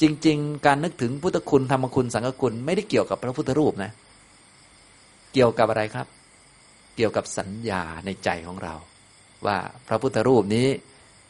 [0.00, 3.90] จริง ๆ การนึกถึงพุทธคุณธรรมคุณสังฆคุณไม่ได้เกี่ยวกับพระพุทธรูปนะ
[5.32, 6.06] เกี่ยวกับอะไรครับ
[6.96, 8.74] เกี่ยวกับสัญญาในใจของเรา
[9.46, 9.58] ว่า
[9.88, 10.68] พระพุทธรูปนี้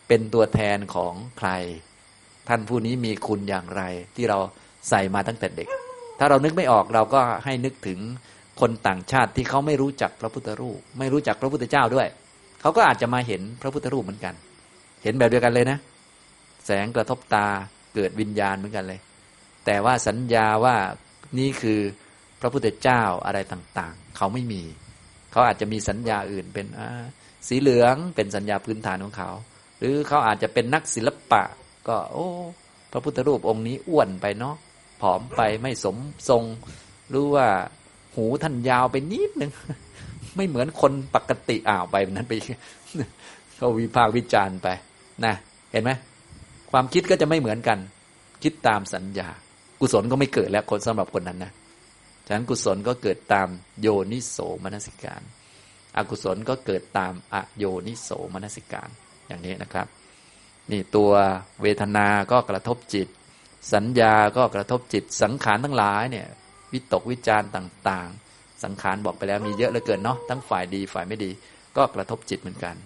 [0.09, 1.51] เป็นตัวแทนของใคร
[2.49, 3.83] ท่านผู้นี้มีคุณอย่างไร
[4.17, 4.39] ที่เรา
[4.89, 5.69] ใส่มาตั้งแต่เด็ก
[6.19, 7.99] ถ้าเรานึกไม่ออกเราก็ให้นึกถึง
[8.61, 12.09] คนต่างชาติที่เขาไม่รู้จักพระพุทธรูป ไม่รู้จักพระพุทธเจ้าด้วย
[12.61, 14.35] เขาก็อาจจะมาเห็นพระพุทธรูปเหมือนกัน
[15.03, 15.79] เห็นแบบเดียวกันเลยนะ
[16.67, 17.47] แสงกระทบตา
[17.95, 19.01] เกิดวิญญาณเหมือนกันเลย
[19.67, 20.77] แต่ว่าสัญญาว่า
[21.39, 21.81] นี่คือ
[22.41, 24.63] พระพุทธเจ้าอะไรต่างๆ เขาไม่มี
[25.33, 26.67] เขาอาจจะมีสัญญาอื่นเป็น
[27.49, 29.31] สีเหลืองเป็นสัญญาพื้นฐานของเขา
[29.79, 31.43] หรือเขาอาจจะเป็นนักศิลปะ
[31.89, 32.29] ก็ โอ้
[32.93, 34.57] พระพุทธรูปองค์นี้อ้วนไปเนาะ
[35.01, 35.97] ผอมไปไม่สม
[36.29, 36.45] ทรง
[37.11, 37.47] หรือว่า
[38.17, 39.53] หูท่านยาวไปนิดนึง
[40.37, 42.33] ไม่เหมือนคนปกติอ่าวไปนั้นไป
[43.57, 44.69] เขาวิพากษ์วิจารณ์ไป
[45.25, 45.35] นะ
[45.73, 45.91] เห็นไหม
[46.71, 47.79] ความคิดก็จะไม่เหมือนกัน
[48.43, 49.29] คิดตามสัญญา
[49.81, 51.53] กุศลก็ไม่เกิดแล้วคนสำหรับคนนั้นนะ
[52.27, 53.49] ฉะนั้นกุศลก็เกิดตาม
[53.81, 55.23] โยนิโสมนสิการ
[55.97, 58.89] อกุศลก็เกิดตามอโยนิโสมนสิการ
[59.27, 59.87] อย่างนี้นะครับ
[60.71, 61.13] นี่ตัว
[61.63, 63.09] เวทนา ก็กระทบจิต
[63.75, 66.27] สัญญาก็กระทบจิต สังขารทั้งหลายเนี่ย
[66.73, 68.09] วิตกวิจารต่าง
[68.65, 71.31] สังขารบอกไปแล้วมีเยอะเหลือเกินเนาะ ทั้งฝ่ายดีฝ่ายไม่ดี
[71.77, 72.77] ก็กระทบจิตเหมือนกัน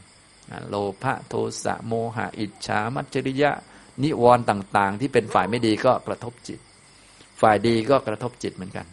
[0.68, 1.34] โลภะโท
[1.64, 3.50] สะโมหะอิจฉามัจจริยะ
[4.02, 6.60] นิวรณ์ต่าง ๆ ที่เป็นฝ่ายไม่ดีก็กระทบจิต
[7.40, 8.86] ฝ่ายดีก็กระทบจิตเหมือนกัน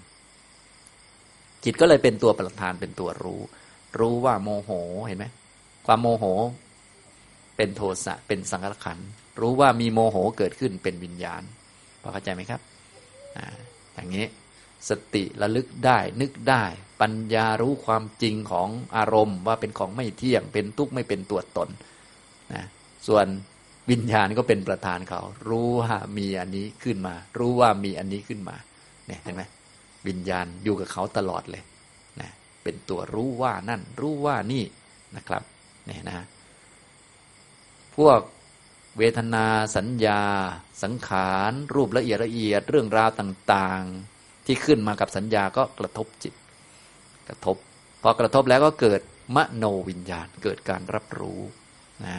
[1.63, 3.41] จิตก็เลยเป็นตัวประธานเป็นตัวรู้
[3.99, 4.71] รู้ว่าโมโห
[5.05, 5.25] เห็นไหม
[5.85, 6.25] ความโมโห
[7.57, 8.97] เป็นโทสะเป็นสังขารขัน
[9.41, 11.41] รู้ว่ามีโมโหเกิดขึ้นเป็นวิญญาณ
[12.01, 12.61] พอเข้าใจไหมครับ
[13.37, 13.45] อ่า
[13.93, 14.25] อย่างนี้
[14.89, 16.63] สติระลึกได้นึกได้
[17.01, 21.69] ปัญญารู้ความจริงของอารมณ์ ว่าเป็นของไม่เที่ยง เป็นทุกข์ไม่เป็นตัวตน
[22.53, 22.63] นะ
[23.07, 23.25] ส่วน
[23.91, 28.55] วิญญาณก็เป็นประธานเขา รู้ว่ามีอันนี้ขึ้นมา รู้ว่ามีอันนี้ขึ้นมา
[29.07, 29.43] เนี่ยเห็นไหม
[30.07, 31.63] วิญญาณอยู่กับเขาตลอดเลย
[32.21, 32.29] นะ
[32.63, 34.63] เป็นตัวรู้ว่านั่น รู้ว่านี่
[35.15, 35.43] นะครับ
[35.85, 36.25] เนี่ยนะ
[37.97, 38.19] พวก
[38.97, 40.21] เวทนาสัญญา
[40.83, 46.33] สังขารรูปละเอียดละเอียดเรื่องราวต่างๆ ที่ขึ้นมากับสัญญาก็กระทบจิต
[47.27, 47.57] กระทบ
[48.01, 49.01] พอกระทบแล้วก็เกิด
[49.35, 51.39] มโนวิญญาณเกิดการรับรู้
[52.05, 52.15] นะ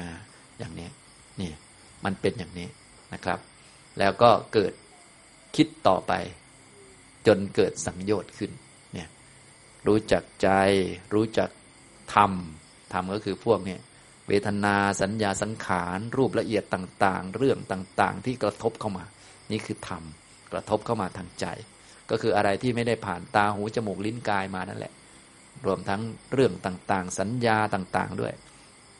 [0.58, 0.88] อย่างนี้
[1.40, 1.50] นี่
[2.04, 2.68] มันเป็นอย่างนี้
[3.12, 3.38] นะครับ
[3.98, 4.72] แล้วก็เกิด
[5.56, 6.12] คิดต่อไป
[7.26, 8.50] จนเกิดสังโยชน์ขึ้น
[8.94, 9.08] เนี่ย
[9.86, 10.48] รู้จักใจ
[11.14, 11.48] รู้จัก
[12.14, 12.32] ธรรม
[12.92, 13.80] ธรรมก็คือพวกเนี่ย
[14.28, 19.04] เวทนาสัญญาสังขารรูปละเอียดต่างๆ เรื่องต่างๆ ที่กระทบเข้ามา
[19.50, 20.02] นี่คือธรรม
[20.52, 21.46] กระทบเข้ามาทางใจ
[22.10, 24.92] ก็คืออะไรที่ไม่ได้ผ่านตาหูจมูกลิ้นกายมานั่นแหละ
[25.66, 26.00] รวมทั้ง
[26.32, 28.32] เรื่องต่างๆ สัญญาต่างๆด้วย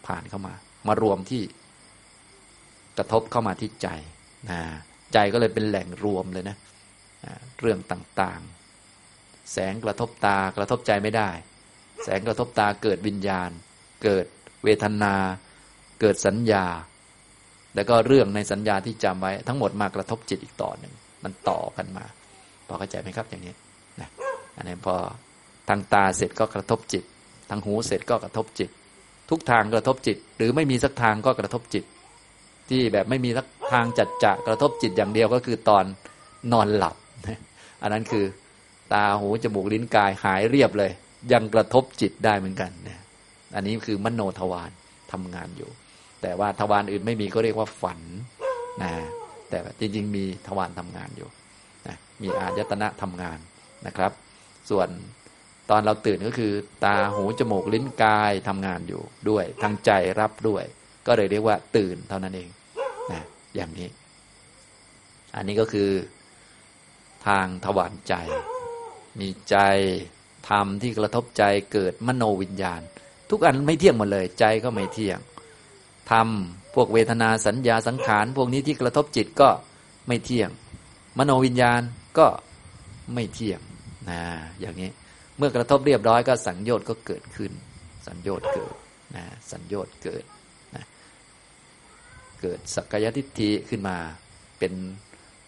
[0.06, 0.54] ผ่านเข้ามา
[0.86, 1.42] มารวมที่
[2.98, 3.88] กระทบเข้ามาที่ใจ
[4.50, 4.60] นะ
[5.12, 6.56] ใจก็เลยเป็นแหล่งรวมเลยนะ
[7.60, 11.30] เรื่องต่างๆ แสงกระทบตากระทบใจไม่ได้
[12.04, 13.50] แสงกระทบตาเกิดวิญญาณ
[14.04, 14.24] เกิด
[14.64, 15.14] เวทนา
[16.00, 16.64] เกิดสัญญา
[17.74, 20.92] แล้วก็เรื่องในสัญญาที่จำไว้ ทั้งหมดมากระทบจิตอีกต่อหนึ่ง
[21.24, 22.04] มันต่อกันมา
[22.66, 23.54] พอเข้าใจไหมครับอย่างนี้
[24.00, 24.08] นะ
[24.56, 24.94] อันนี้พอ
[25.68, 27.04] ทางตาเสร็จก็กระทบจิต
[27.50, 28.70] ทางหูเสร็จก็กระทบจิต
[29.30, 31.84] ทุกทางกระทบจิต หรือไม่มีสักทางก็กระทบจิต
[32.68, 35.84] ที่แบบไม่มีสักทางจัดจะกระทบจิตอย่างเดียวก็คือตอน
[36.52, 36.94] นอนหลับ
[37.84, 38.24] อันนั้นคือ
[38.92, 40.92] ตาหูจมูกลิ้นกายหายเรียบเลย
[41.32, 42.90] ยังกระทบจิตได้เหมือนกันน
[43.54, 44.70] อันนี้คือมโนทวาร
[45.12, 45.70] ทำงานอยู่
[46.22, 48.00] แต่ว่าทวารอื่นไม่มีก็เรียกว่าฝัน
[48.82, 48.92] นะ
[49.50, 51.28] แต่จริง ๆ มีทวารทำงานอยู่
[52.22, 53.38] มีอายตนะทำงาน
[53.86, 54.12] นะครับ
[54.70, 54.88] ส่วน
[55.70, 56.52] ตอนเราตื่นก็คือ
[56.84, 59.90] ตาหูจมูกลิ้นกายทำงานอยู่ด้วย ทางใจ
[60.20, 60.64] รับด้วย
[61.06, 62.48] ก็เลยเรียกว่าตื่นเท่านั้นเอง
[63.12, 63.22] นะ
[63.54, 63.88] อย่างนี้
[65.36, 65.90] อันนี้ก็คือ
[67.26, 68.14] ทางทวารใจ
[69.20, 69.56] มีใจ
[70.48, 72.80] ธรรมที่กระทบใจเกิดมโนวิญญาณ
[73.30, 75.18] ทุกอันไม่เที่ยงหมดเลย ใจก็ไม่เที่ยง
[76.10, 76.28] ธรรม
[76.74, 79.48] พวกเวทนาสัญญาสังขาร พวกนี้ที่กระทบจิตก็
[80.08, 80.50] ไม่เที่ยง
[81.18, 81.80] มโนวิญญาณ
[82.18, 82.26] ก็
[83.14, 83.60] ไม่เที่ยง
[84.10, 84.20] นะ
[84.60, 84.90] อย่างนี้
[85.36, 87.52] เมื่อกระทบเรียบร้อยก็สังโยชน์ก็เกิดขึ้น
[88.06, 88.74] สังโยชน์เกิด
[89.16, 90.24] นะสังโยชน์เกิด
[90.74, 90.84] นะ
[92.40, 93.96] เกิดสักกายทิฏฐิขึ้นมา
[94.58, 94.72] เป็น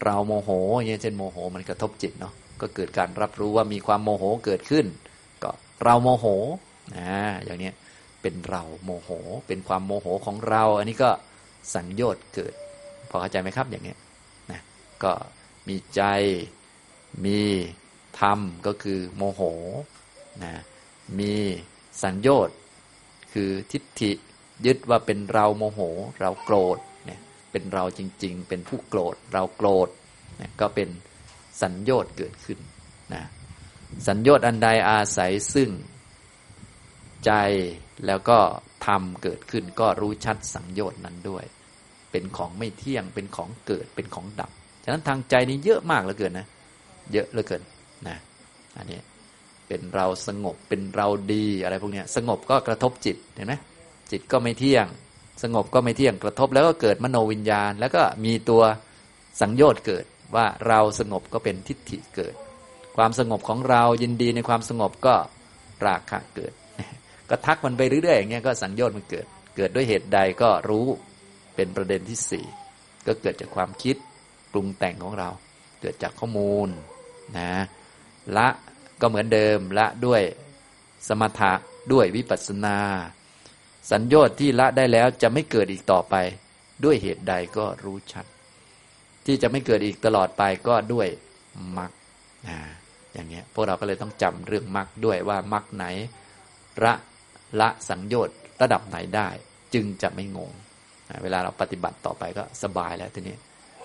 [0.04, 4.86] เราโมโหอย่างเงี้ยเช่นโมโหมันกระทบจิตเนาะก็เกิดการรับรู้ว่ามีความโมโหเกิดขึ้น
[5.42, 5.50] ก็
[5.82, 6.26] เราโมโห
[6.96, 7.10] นะ
[7.44, 7.70] อย่างนี้
[8.22, 9.10] เป็นเราโมโห
[9.46, 11.10] เป็นความโมโหของเรา อันนี้ก็
[11.74, 12.54] สัญญอดเกิด
[13.10, 13.94] พอเข้าใจไหมครับอย่างนี้
[14.50, 14.60] นะ
[15.02, 15.12] ก็
[15.68, 16.02] มีใจ
[17.24, 17.40] มี
[18.20, 19.42] ธรรมก็คือโมโห
[20.44, 20.52] นะ
[21.18, 21.32] มี
[22.02, 22.50] สัญญอด
[23.32, 24.12] คือทิฏฐิ
[24.66, 25.80] ยึดว่าเป็นเราโมโห
[26.20, 26.78] เราโกรธ
[27.56, 29.88] เป็นเราจริง ๆ เป็นผู้โกรธ เราโกรธ
[30.40, 30.88] นี่ยก็เป็น
[31.62, 32.58] สัญญอดเกิดขึ้น
[33.14, 33.24] นะ
[34.08, 35.70] สัญญอดอันใดอาศัยซึ่ง
[37.26, 37.32] ใจ
[38.06, 38.38] แล้วก็
[38.86, 41.44] ธรรมเกิดขึ้นก็รู้ชัดสัญญอดนั้นด้วย
[42.10, 44.50] เป็นของไม่เที่ยงเป็นของเกิดเป็นของดับ
[44.84, 46.46] ฉะนั้นทางใจนี้เยอะมากเหลือเกินนะ
[47.12, 47.62] เยอะเหลือเกิน
[48.08, 48.16] นะ
[48.76, 49.00] อันนี้
[49.68, 53.54] เป็นเราสงบเป็นเราดีอะไรพวกนี้สงบก็กระทบจิตเห็นไหม
[54.10, 54.86] จิตก็ไม่เที่ยง
[55.42, 58.62] สงบก็ไม่เที่ยงกระทบแล้วก็เกิดมโนวิญญาณ แล้วก็มีตัว
[59.40, 60.04] สังโยชน์เกิด
[60.34, 62.34] ว่าเราสงบก็เป็นทิฏฐิเกิด
[62.96, 65.14] ความสงบของเรายินดีในความสงบก็
[65.86, 66.52] ราคะเกิด
[67.30, 69.26] ก็ทักมันไปเรื่อยๆอย่างเงี้ยก็สังโยชน์มันเกิด
[69.56, 70.86] เกิดด้วยเหตุใดก็รู้
[71.56, 72.46] เป็นประเด็นที่สี่
[73.06, 73.96] ก็เกิดจากความคิด
[74.52, 75.28] ปรุงแต่งของเรา
[75.80, 76.68] เกิดจากข้อมูล
[77.38, 77.52] นะ
[78.36, 78.48] ละ
[79.00, 80.22] ก็เหมือนเดิมละด้วย
[81.08, 81.52] สมถะ
[81.92, 82.78] ด้วยวิปัสสนา
[83.90, 86.14] สัญญอดที่ละได้แล้วจะไม่เกิดอีกต่อไป
[86.84, 88.26] ด้วยเหตุใดก็รู้ชัด
[89.26, 91.08] ที่จะไม่เกิดอีกตลอดไปก็ด้วย
[91.78, 91.90] มรรค
[93.12, 95.86] อย่างเงี้ยพวกเราก็เลยต้องจำเรื่องมรรคด้วยว่ามรรคไหน
[96.84, 96.94] ละ
[97.60, 98.30] ละสัญญอด
[98.62, 99.28] ระดับไหนได้
[99.74, 100.50] จึงจะไม่งง
[101.22, 103.36] เวลาเราปฏิบัติต่อไปก็สบายแล้วทีนี้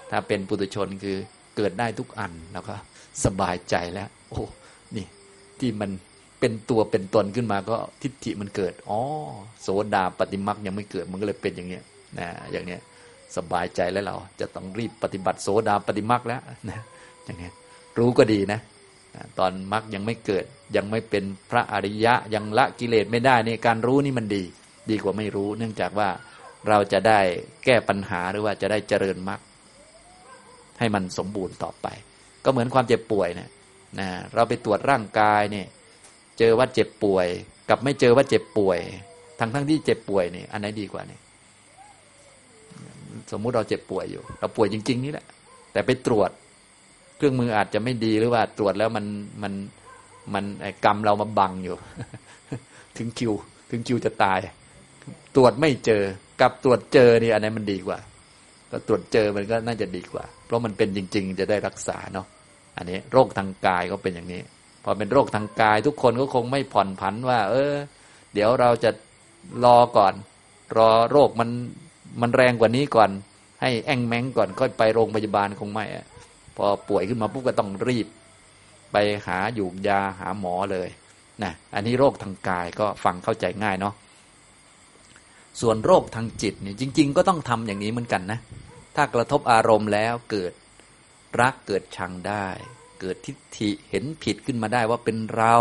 [0.09, 1.17] ถ้าเป็นปุถุชนคือ
[1.57, 2.75] เกิดได้ทุกอันแล้วก็
[3.25, 4.43] สบายใจแล้ว โอ้
[4.95, 5.05] นี่
[5.59, 5.91] ที่มัน
[6.41, 8.99] เป็นตัวเป็นตนขึ้นมาก็ทิฏฐิมันเกิด อ๋อ
[9.61, 11.83] โสดาปฏิมักยังไม่เกิด มันก็เลยเป็นอย่างเนี้ย
[12.19, 12.79] นะอย่างเนี้ย
[13.35, 16.79] สบายใจแล้วเราจะต้องรีบปฏิบัติโสดาปฏิมักแล้วนะ
[17.25, 17.53] อย่างเนี้ย
[17.97, 18.59] รู้ก็ดีนะ
[19.39, 20.45] ตอนมักยังไม่เกิด
[20.75, 24.43] ยังไม่เป็นพระอริยะยังละกิเลสไม่ได้นี่การรู้นี่มันดี
[24.89, 26.09] ดีกว่าไม่รู้ เนื่องจากว่า
[26.69, 27.19] เราจะได้
[27.65, 29.39] แก้ปัญหาหรือว่าจะได้เจริญมรรค
[30.79, 31.87] ให้มันสมบูรณ์ต่อไป
[32.43, 33.49] ก็เหมือนความเจ็บป่วยเนี่ย
[33.99, 35.67] นะเราไปตรวจร่างกายเนี่ย
[36.39, 37.27] เจอว่าเจ็บป่วย
[37.69, 38.79] กับไม่เจอว่าเจ็บป่วย
[39.39, 41.21] ทั้งทั้งที่เจ็บป่วยเนี่ยอันไหนดีกว่าเนี่ย
[43.31, 45.25] สมมุติเราเจ็บป่วยอยู่ เราป่วยจริง ๆ นี่แหละ
[45.71, 46.29] แต่ไปตรวจ
[47.17, 49.05] เครื่องมืออาจจะไม่ดีหรือว่าตรวจแล้วมัน
[49.43, 49.53] มัน
[50.33, 50.45] มัน
[50.85, 51.75] กรรมเรามาบังอยู่
[52.97, 53.33] ถึงคิว
[53.69, 54.39] ถึงคิวจะตาย
[55.35, 56.03] ตรวจไม่เจอ
[56.41, 57.97] กับตรวจเจอนี่อันไหนมันดีกว่า
[58.71, 62.27] ก็ตรวจเจอมันก็น่าจะดีกว่า เพราะมันเป็นจริง ๆ จะได้รักษาเนาะ
[62.77, 64.41] อันนี้โรคทางกายก็เป็นอย่างนี้
[64.83, 67.73] พอเป็นโรคทางกาย ทุกคนก็คงไม่ผ่อนผันว่า เออ
[68.33, 68.91] เดี๋ยวเราจะ
[69.65, 70.13] รอก่อน
[70.77, 71.49] รอโรคมัน
[72.21, 73.09] มันแรงกว่านี้ก่อน
[73.61, 76.05] ให้แองแมงก่อนค่อยไปโรงพยาบาลคงไม่อะ
[76.57, 78.07] พอป่วยขึ้นมาปุ๊บก็ต้องรีบ
[78.91, 78.97] ไป
[79.27, 80.89] หาอยู่ยาหาหมอเลย
[81.43, 83.93] นะอันนี้โรคทางกายก็ฟังเข้าใจง่ายเนาะ
[85.61, 88.39] ส่วนโรคทางจิตเนี่ยจริง ๆ ก็ต้องทำอย่างนี้เหมือนกันนะ
[88.95, 90.53] ถ้ากระทบอารมณ์แล้วเกิด
[91.41, 92.47] รักเกิดชังได้
[93.01, 95.55] เกิดทิฏฐิเห็นผิดขึ้นมาได้ว่าเป็นเรา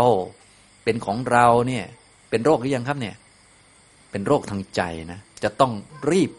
[0.83, 1.85] เป็นของเราเนี่ย
[2.29, 3.15] เป็นโรคหรือยังครับเนี่ย
[4.11, 4.81] เป็นโรคทางใจ
[5.11, 5.71] นะ จะต้อง
[6.11, 6.31] รีบ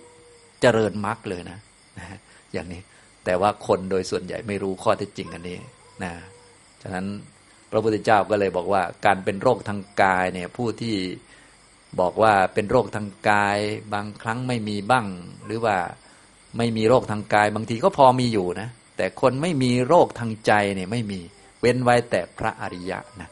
[0.61, 1.59] เจริญมรรคเลยนะ
[1.99, 2.19] นะ
[2.53, 2.81] อย่างนี้
[3.25, 5.59] แต่ว่าคนโดยส่วนใหญ่ไม่รู้ข้อเท็จจริงอันนี้
[6.05, 6.13] นะ
[6.83, 7.07] ฉะนั้น
[7.71, 10.97] พระพุทธเจ้าก็เลยบอกว่า การเป็นโรคทางกายเนี่ย ผู้ที่
[12.01, 13.59] บอกว่าเป็นโรคทางกาย
[13.95, 15.07] บางครั้งไม่มีบ้าง
[15.47, 15.77] หรือว่า
[16.59, 21.21] ไม่มีโรคทางกาย บางทีก็พอมีอยู่นะ แต่คนไม่มีโรคทางใจเนี่ยไม่มี
[21.61, 23.31] เว้นไว้แต่พระอริยะนะ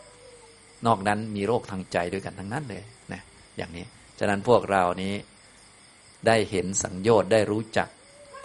[0.86, 2.82] นอกนั้นมีโรคทางใจด้วยกันทั้งนั้นเลย
[3.12, 3.20] นะ
[3.56, 3.84] อย่างนี้
[4.18, 5.14] ฉะนั้นพวกเรานี้
[6.26, 7.88] ได้เห็นสังโยชน์ได้รู้จัก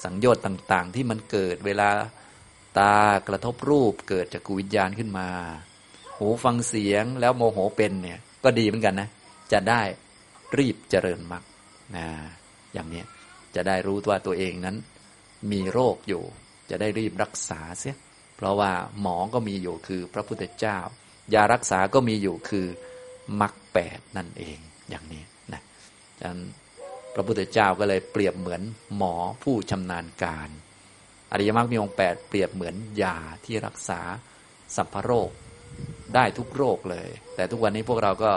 [0.03, 1.89] สังโยชน์ต่าง ๆ ที่มันเกิดเวลา
[2.79, 2.95] ตา
[3.27, 5.27] กระทบรูปเกิดจากกุวิญญาณขึ้นมา
[6.17, 9.09] หูฟังเสียงแล้วโมโหเป็นเนี่ยก็ดีเหมือนกันนะ
[9.51, 9.81] จะได้
[10.57, 11.43] รีบเจริญมรรค
[11.95, 12.05] นะ
[12.73, 13.03] อย่างนี้
[13.55, 14.75] จะได้รู้ว่าตัวเองนั้น
[15.51, 16.23] มีโรคอยู่
[16.69, 17.95] จะได้รีบรักษาเสีย
[18.35, 18.71] เพราะว่า
[19.01, 20.77] หมอก็มีอยู่คือพระพุทธเจ้า
[21.33, 22.65] ยารักษาก็มีอยู่คือ
[23.41, 24.57] มรรคแปดนั่นเอง
[24.89, 25.23] อย่างนี้
[25.53, 25.61] นะ
[26.19, 26.41] ดันั้น
[27.13, 28.61] พระพุทธเจ้าก็เลยเปรียบเหมือน
[28.97, 30.49] หมอผู้ชำนาญการ
[31.31, 34.01] อริยมรรคมีองค์แปดเปรียบเหมือนยาที่รักษา
[34.75, 35.29] สัพพโรค
[36.15, 38.31] ได้ทุกโรคเลย แต่ทุกวันนี้พวกเราก็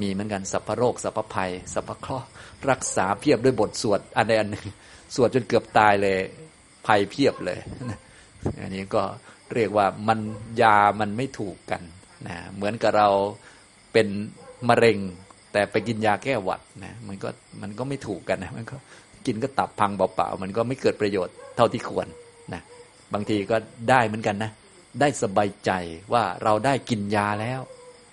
[0.00, 2.28] มีเหมือนกันสัพพโรคสัพพภัยสัพพเคราะห์
[2.70, 4.66] รักษาเพียบด้วยบทสวดอันใดอันหนึ่ง
[5.14, 6.18] สวดจนเกือบตายเลย
[6.88, 7.58] ภัยเพียบเลย
[8.60, 9.02] อันนี้ก็
[9.54, 10.18] เรียกว่ามัน
[10.62, 11.82] ยามันไม่ถูกกัน
[12.28, 13.08] นะเหมือนกับเรา
[13.92, 14.06] เป็น
[14.68, 14.98] มะเร็ง
[15.52, 17.28] แต่ไปกินยาแก้หวัดนะมันก็
[17.62, 18.76] มันก็ไม่ถูกกันนะมันก็
[19.26, 22.06] กินก็ตับพังเปล่าๆมันก็ไม่เกิดประโยชน์เท่าที่ควร
[22.52, 22.62] นะ
[23.12, 23.56] บางทีก็
[23.90, 24.50] ได้เหมือนกันนะ
[25.00, 25.70] ได้สบายใจ
[26.12, 27.60] ว่าเราได้กินยาแล้ว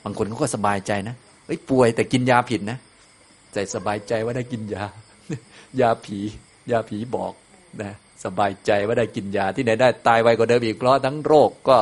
[0.04, 1.16] บางคนเขาก็สบายใจนะ
[1.46, 2.78] เอ้ยป่วยแต่กินยาผิดนะ
[3.54, 4.86] ใจสบายใจว่าได้กินยา
[5.82, 6.20] ยาผี
[6.72, 7.34] ยาผีบอก
[7.82, 7.92] นะ
[8.24, 11.78] สบายใจว่าได้กินยาที่ไหนได้ตายไวกว่าเดิมอีกเพราะทั้งโรคก็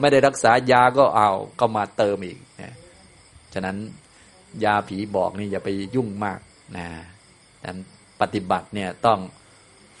[0.00, 1.30] ไม่ได้รักษายาก็เอา
[1.60, 2.74] ก็มาเติมอีกนะ
[3.54, 3.76] ฉะนั้น
[4.64, 6.40] ยาผีบอกนี่อย่าไปยุ่งมาก
[6.76, 6.86] นะ
[7.66, 7.78] นั้น
[8.20, 9.20] ปฏิบัติเนี่ยต้อง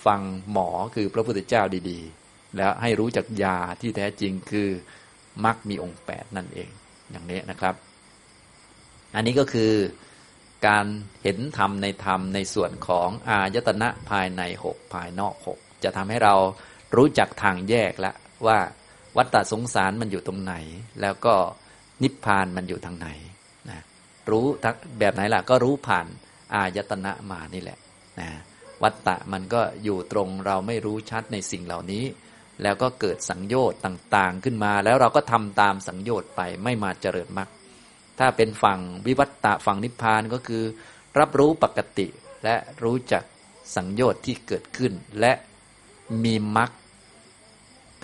[0.06, 0.20] ฟัง
[0.52, 4.68] หมอคือพระพุทธเจ้าดีๆ แล้วให้รู้จักยาที่แท้จริงคือ
[5.44, 6.68] มักมีองค์แปดนั่นเอง
[7.10, 7.74] อย่างนี้นะครับ
[9.14, 9.72] อันนี้ก็คือ
[10.66, 10.86] การ
[11.22, 16.34] เห็นธรรมในธรรมในส่วนของอายตนะภายในหกภายนอกหก จะทำให้เรา
[16.96, 18.14] รู้จักทางแยกแล้ว
[18.46, 18.58] ว่า
[19.16, 20.54] วัฏฏสงสารมันอยู่ตรงไหน
[21.00, 21.34] แล้วก็
[22.02, 23.08] นิพพานมันอยู่ทางไหน
[23.70, 23.80] นะ
[24.30, 24.46] รู้
[24.98, 26.06] แบบไหนล่ะ ก็รู้ผ่าน
[26.54, 27.78] อายตนะมานี่แหละ
[28.20, 28.28] นะ
[28.82, 32.04] วัฏฏะมันก็อยู่ตรงเราไม่รู้ชัดในสิ่งเหล่านี้
[32.62, 37.48] แล้วก็เกิดสังโยชน์ต่าง ๆ ขึ้นมา แล้วเราก็ทำตามสังโยชน์ไปไม่มาเจริญมรรค
[38.18, 40.62] ถ้าเป็นฝั่งวิวัตตะฝั่งนิพพานก็คือ
[41.18, 42.06] รับรู้ปกติ
[42.44, 43.22] และรู้จัก
[43.76, 45.32] สังโยชน์ที่เกิดขึ้นและ
[46.24, 46.70] มีมรรค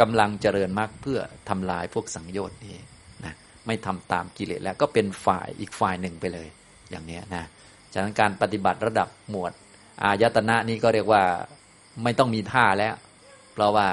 [0.00, 2.76] กำลังเจริญมรรคเพื่อทำลายพวกสังโยชน์นี้
[3.24, 3.34] นะ
[3.66, 6.48] ไม่ทำตามกิเลสแล้วก็เป็นฝ่ายอีกฝ่ายหนึ่งไปเลย
[6.90, 7.44] อย่างนี้นะ
[7.92, 9.52] ฉะนั้นการปฏิบัติระดับหมวด
[10.02, 11.22] อายตนะนี้ก็เรียกว่า
[12.02, 12.94] ไม่ต้องมีท่าแล้ว
[13.52, 13.88] เพราะว่า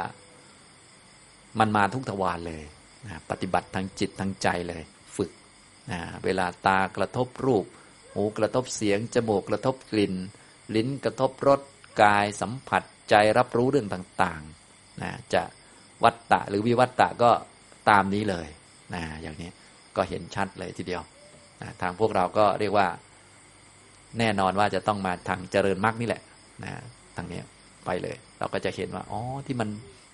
[1.59, 2.63] มันมาทุกทวารเลย
[3.05, 4.83] นะปฏิบัติทางจิตทางใจเลย
[5.91, 7.65] นะเวลาตากระทบรูป
[8.13, 10.13] หูกระทบเสียง จมูกกระทบกลิ่น
[10.75, 11.61] ลิ้นกระทบรส
[12.01, 15.43] กายสัมผัส ใจรับรู้เรื่องต่างๆนะจะ
[16.03, 17.31] วัตตะหรือวิวัตตะก็
[17.89, 18.47] ตามนี้เลย
[18.95, 19.49] นะอย่างนี้
[19.95, 21.03] ก็เห็นชัดเลยทีเดียว
[21.61, 22.87] นะทางพวกเราก็เรียกว่า
[24.19, 26.21] แน่นอนว่าจะต้องมาทางเจริญมรรคนี่แหละ
[26.63, 26.71] นะ
[27.15, 27.41] ทางนี้
[27.85, 29.69] ไปเลย เราก็จะเห็นว่าอ๋อที่มัน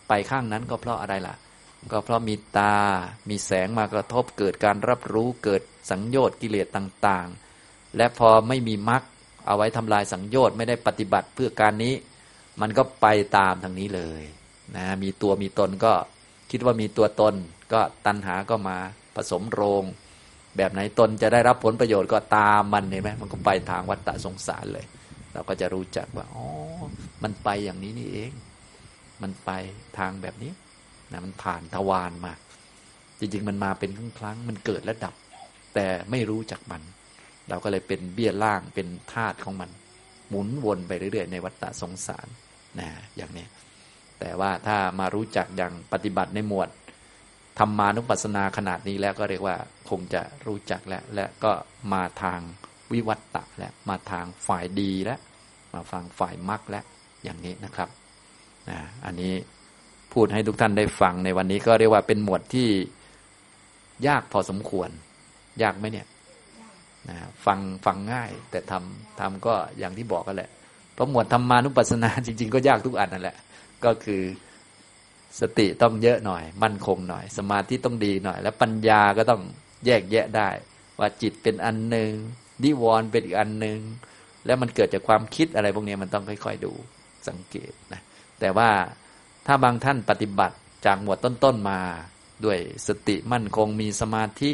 [0.08, 1.36] ไปข้างนั้นก็เพราะอะไรล่ะ
[1.92, 2.76] ก็เพราะมีตา
[3.30, 7.28] มีแสงมากระทบเกิดการรับรู้เกิดสังโยชน์กิเลสต่าง
[7.62, 9.04] ๆ และพอไม่มีมรรค
[9.48, 11.94] เอาไว้ทำลายสังโยชน์ไม่ได้ปฏิบัติเพื่อการนี้
[12.62, 13.08] มันก็ไป
[13.38, 14.24] ตามทางนี้เลย
[14.76, 15.94] นะมีตัวมีตนก็
[16.52, 17.34] คิดว่ามีตัวตน
[17.74, 18.78] ก็ตัณหาก็มา
[19.16, 19.84] ผสมโรง
[20.58, 24.86] แบบไหนตนจะได้รับผลประโยชน์ก็ตามมันเห็นไหมมันก็ไปทางวัฏฏะสงสารเลย
[25.34, 26.46] เราก็จะรู้จักว่าอ๋อ
[27.24, 28.32] มันไปอย่างนี้นี่เอง
[29.22, 29.52] มันไป
[29.98, 30.52] ทางแบบนี้
[31.12, 32.34] นะมันผ่านทวารมา
[33.20, 35.16] จริงๆ มันมาเป็นครั้งครั้งมันเกิดและดับ
[35.76, 36.82] แต่ไม่รู้จักมัน
[37.50, 39.70] เราก็เลยเป็นเบี้ยล่างเป็นธาตุของมัน
[40.30, 42.28] หมุนวนไปเรื่อยๆ ในวัฏฏะสงสาร
[42.80, 43.46] นะอย่างนี้
[44.20, 46.70] แต่ว่าถ้ามารู้จักอย่างปฏิบัติในหมวด
[47.60, 49.56] ธรรมานุปัสสนาขนาดนี้แล้วก็เรียกว่า
[49.90, 51.52] คงจะรู้จักแล้ว และก็
[51.94, 52.40] มาทาง
[52.94, 55.20] วิวัตตะแล้วมาทางฝ่ายดีแล้ว
[55.74, 56.86] มาฟังฝ่ายมรรคแล้ว
[57.24, 57.90] อย่างนี้นะครับ
[58.70, 59.34] นะอันนี้
[60.14, 62.70] พูดให้ทุกท่านได้ฟังในวันนี้ก็เรียกว่าเป็นหมวดที่
[64.08, 64.90] ยากพอสมควร
[65.64, 66.08] ยากไหมเนี่ย
[67.10, 70.50] นะฟังฟังง่ายแต่ทำทำก็อย่างที่บอกกันแหละ
[70.96, 73.38] เพราะหมวดธรรมานุปัสสนาจริง ๆ ก็ยากทุกอันนั่นแหละ
[73.86, 74.22] ก็คือ
[75.40, 79.42] สติต้องเยอะหน่อย มั่นคงหน่อย สมาธิต้องดีหน่อย แล้วปัญญาก็ต้อง
[79.86, 80.50] แยกแยะได้
[81.00, 82.12] ว่าจิตเป็นอันหนึ่ง
[82.64, 83.80] นิวรณ์เป็นอีกอันหนึ่ง
[84.46, 86.74] แล้วมันเกิดจากความคิดอะไรพวกนี้มันต้องค่อยๆดู
[87.28, 88.02] สังเกตนะ
[88.40, 88.70] แต่ว่า
[89.48, 90.56] ถ้าบางท่านปฏิบัติ
[90.86, 91.80] จากหมวดต้นๆมา
[92.46, 92.58] ด้วย
[92.88, 94.52] สติมั่นคงมีสมาธิ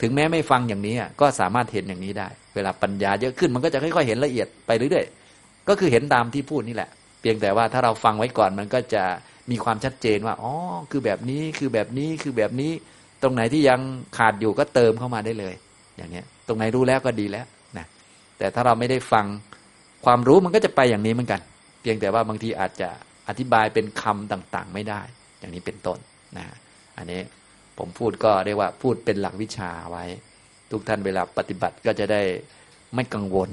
[0.00, 5.21] ถึงแม้ไม่ฟังอย่างนี้ก็สามารถเห็นอย่างนี้ได้ เวลาปัญญาเยอะขึ้นมันก็จะค่อยๆเห็นละเอียดไปเรื่อยๆ
[5.68, 6.90] ก็คือเห็นตามที่พูดนี่แหละ
[7.20, 9.04] เพียงแต่ว่าถ้าเราฟังไว้ก่อนมันก็จะ
[9.50, 10.52] มีความชัดเจนว่าอ๋อ
[10.90, 12.72] คือแบบนี้คือแบบนี้คือแบบนี้
[13.22, 13.80] ตรงไหนที่ยัง
[14.18, 15.54] ขาดอยู่ก็เติมเข้ามาได้เลย
[15.96, 17.46] อย่างนี้ตรงไหนรู้แล้วก็ดีแล้ว
[17.78, 17.86] นะ
[18.38, 19.26] แต่ถ้าเราไม่ได้ฟัง
[20.04, 21.40] ความรู้มันก็จะไปอย่างนี้เหมือนกัน
[21.80, 22.88] เพียงแต่ว่าบางทีอาจจะ
[23.28, 25.00] อธิบายเป็นคำต่างๆ ไม่ได้
[25.38, 25.98] อย่างนี้เป็นต้น
[26.36, 26.44] นะ
[26.96, 27.20] อันนี้
[27.78, 30.04] ผมพูดก็เรียกว่าพูดเป็นหลักวิชาไว้
[30.70, 32.22] ทุกท่านเวลาปฏิบัติก็จะได้
[32.94, 33.50] ไม่กังวล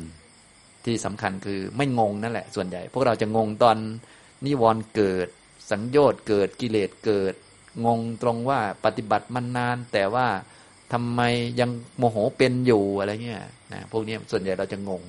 [0.86, 3.78] ที่สำคัญคือไม่งงนั่นแหละ ส่วนใหญ่ พวกเราจะงงตอน
[4.46, 5.28] นิวรณ์เกิด
[5.72, 7.34] สังโยชน์เกิดกิเลสเกิด
[7.86, 10.28] งงตรงว่าปฏิบัติมันนาน แต่ว่า
[10.94, 11.22] ทำไม
[11.60, 13.44] ยังโมโหเป็นอยู่อะไรเงี้ย
[13.74, 15.02] นะพวกนี้ส่วนใหญ่เราจะงง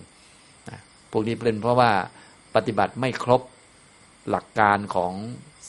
[0.69, 0.79] นะ
[1.13, 1.91] พวกนี้เป็นเพราะว่า
[2.57, 3.43] ปฏิบัติไม่ครบ
[4.31, 5.13] หลักการของ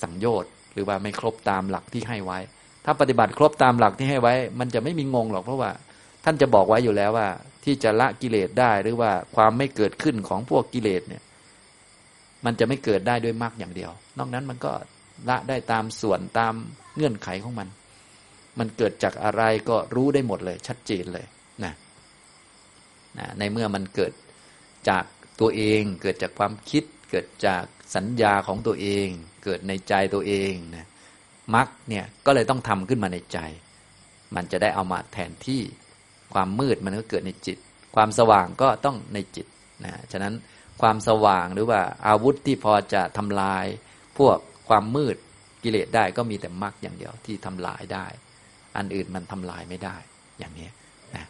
[0.01, 2.39] สังโยชน์หรือว่าไม่ครบตามหลักที่ให้ไว้
[2.85, 5.71] ถ้าปฏิบัติครบตามหลักที่ให้ไว้ มันจะไม่มีงงหรอกเพราะว่า
[6.23, 7.27] ท่านจะบอกไว้อยู่แล้วว่า
[7.63, 11.23] ที่จะละกิเลสได้หรือว่าความไม่เกิดขึ้นของพวกกิเลสเนี่ย
[12.45, 14.71] มันจะไม่เกิดได้ด้วยมรรคอย่างเดียว นอกนั้นมันก็
[15.29, 16.53] ละได้ตามส่วนตาม
[16.95, 17.67] เงื่อนไขของมัน
[18.59, 21.25] มันเกิดจากอะไรก็รู้ได้หมดเลย ชัดเจนเลย
[21.63, 21.73] นะ
[23.17, 24.13] นะในเมื่อมันเกิด
[24.89, 25.03] จาก
[25.39, 27.63] ตัวเอง เกิดจากความคิด เกิดจาก
[27.95, 29.07] สัญญาของตัวเอง
[29.43, 30.87] เกิดในใจตัวเองนะ
[31.55, 33.39] มรรคเนี่ยก็เลยต้องทำขึ้นมาในใจ
[34.35, 35.61] มันจะได้เอามาแทนที่
[36.33, 37.57] ความมืดมันก็เกิดในจิต
[37.95, 39.47] ความสว่างก็ต้องในจิต
[39.85, 40.33] นะฉะนั้น
[40.81, 43.65] ความสว่างหรือว่าอาวุธที่พอจะทำลาย
[44.17, 44.37] พวก
[44.69, 45.15] ความมืด
[45.63, 48.05] กิเลสได้ก็มีแต่มรรคอย่างเดียวที่ทำลายได้
[48.77, 49.95] อันอื่นมันทำลายไม่ได้
[50.39, 50.69] อย่างนี้
[51.15, 51.25] นะ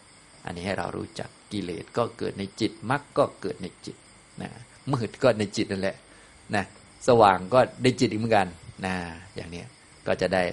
[0.46, 3.96] อันนี้ให้เรารู้จักกิเลสก็เกิดในจิตมรรคก็เกิดในจิต
[4.42, 4.50] นะ
[4.94, 5.96] มืดก็ในจิตนั่นแหละ
[6.56, 6.64] นะ
[7.08, 8.48] สว่างก็ในจิตอีกเหมือนกัน
[8.86, 8.94] นะ
[9.36, 9.64] อย่างนี้
[10.08, 10.44] ก็จะได้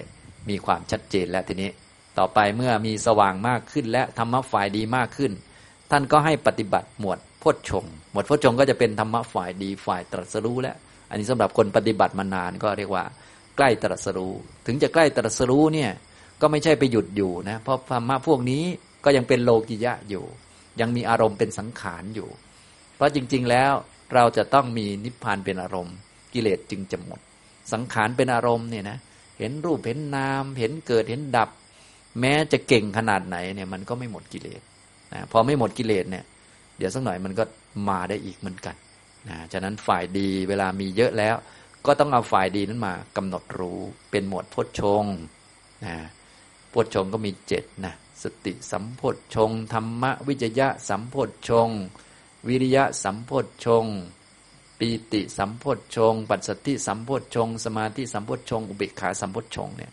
[0.49, 1.69] มีความชัดเจนแล้วทีนี้
[2.19, 5.31] ต่อไปเมื่อมีสว่างมากขึ้น และธรรมะฝ่ายดีมากขึ้น
[5.91, 10.75] ท่านก็ให้ปฏิบัติหมวดพจชงหมวดพจชงก็จะเป็นธรรมะฝ่ายดีฝ่ายตรัสรู้แล้ว
[11.09, 13.03] อันนี้สำหรับคนปฏิบัติมานานก็เรียกว่า
[13.57, 14.33] ใกล้ตรัสรู้
[14.65, 15.91] ถึงจะใกล้ตรัสรู้เนี่ย
[16.41, 18.63] ก็ไม่ใช่ไปหยุดอยู่นะ เพราะธรรมะพวกนี้
[19.05, 20.25] ก็ยังเป็นโลกิยะอยู่
[20.81, 22.29] ยังมีอารมณ์เป็นสังขารอยู่
[22.95, 23.71] เพราะจริง ๆแล้ว
[24.15, 25.95] เราจะต้องมีนิพพานเป็นอารมณ์
[26.33, 27.19] กิเลสจึงจะหมด
[27.73, 28.97] สังขารเป็นอารมณ์เนี่ยนะ
[29.39, 31.49] เห็นรูปเห็นนาม เห็นเกิดเห็นดับ
[32.19, 34.61] แม้จะเก่งขนาดไหนเนี่ยมันก็ไม่หมดกิเลส
[35.13, 36.23] นะพอไม่หมดกิเลสเนี่ย
[36.77, 37.43] เดี๋ยวสักหน่อยมันก็
[37.89, 38.75] มาได้อีกเหมือนกัน
[39.29, 41.35] นะฉะนั้นฝ่ายดีเวลามีเยอะแล้ว
[41.85, 43.79] ก็ต้องเอาฝ่ายดีนั้นมากำหนดรู้
[44.11, 45.03] เป็นหมวดพจชง
[45.85, 45.95] นะ
[46.73, 51.69] พจชงก็มีเจ็ดนะสติสัมพจชงธรรมวิจยะสัมพจชง
[52.47, 53.85] วิริยะสัมพจชง
[54.79, 59.91] ปีติสัมพจชง ปัสสติสัมพจชง สมาธิสัมพจชง อุเบกขาสัมพจชงเนี่ย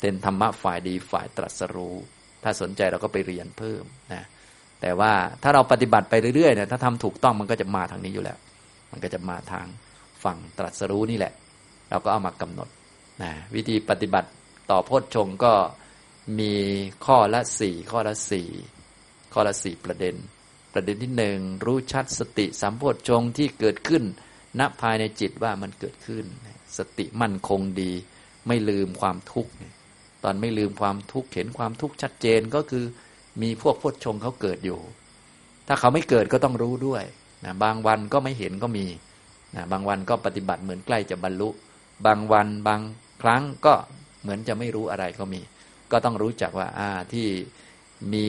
[0.00, 1.96] เป็นธรรมะฝ่ายดีฝ่ายตรัสรู้
[2.42, 4.24] ถ้าสนใจเราก็ไปเรียนเพิ่มนะ
[4.80, 5.12] แต่ว่า
[5.42, 8.38] ถ้าเราปฏิบัติไปเรื่อยๆเนี่ยถ้าทำถูกต้องมันก็จะมาทางนี้อยู่แล้ว
[8.90, 9.66] มันก็จะมาทาง
[10.24, 11.32] ฝั่งตรัสรู้นี่แหละ
[11.90, 12.68] เราก็เอามากำหนด
[13.22, 14.28] นะวิธีปฏิบัติ
[14.70, 15.54] ต่อโพชฌงก็
[16.40, 16.52] มี
[17.06, 18.48] ข้อละสี่ข้อละสี่
[19.32, 20.14] ข้อละสี่ประเด็น
[20.72, 24.02] ประเด็นที่หนึ่งรู้ชัดสติสัมโพชฌงที่เกิดขึ้น
[24.60, 26.24] ณภายในจิตว่ามันเกิดขึ้น
[26.78, 27.92] สติมั่นคงดี
[28.46, 29.52] ไม่ลืมความทุกข์
[30.28, 32.84] อนไม่ลืมความทุกข์เห็นความทุกข์ชัดเจนก็คือ
[33.42, 34.80] มีพวกพจชงเขาเกิดอยู่
[35.68, 37.04] ถ้าเขาไม่เกิดก็ต้องรู้ด้วย
[37.44, 38.86] นะบางวันก็ไม่เห็นก็มี
[39.56, 41.48] นะบางวันก็ปฏิบัติเหมือนใกล้จะบรรลุ
[42.06, 42.80] บางวันบาง
[43.22, 43.74] ครั้งก็
[44.22, 45.40] เหมือนจะไม่รู้อะไรก็มี
[45.90, 47.26] ก็ต้องรู้จักว่าอ่าที่
[48.12, 48.28] มี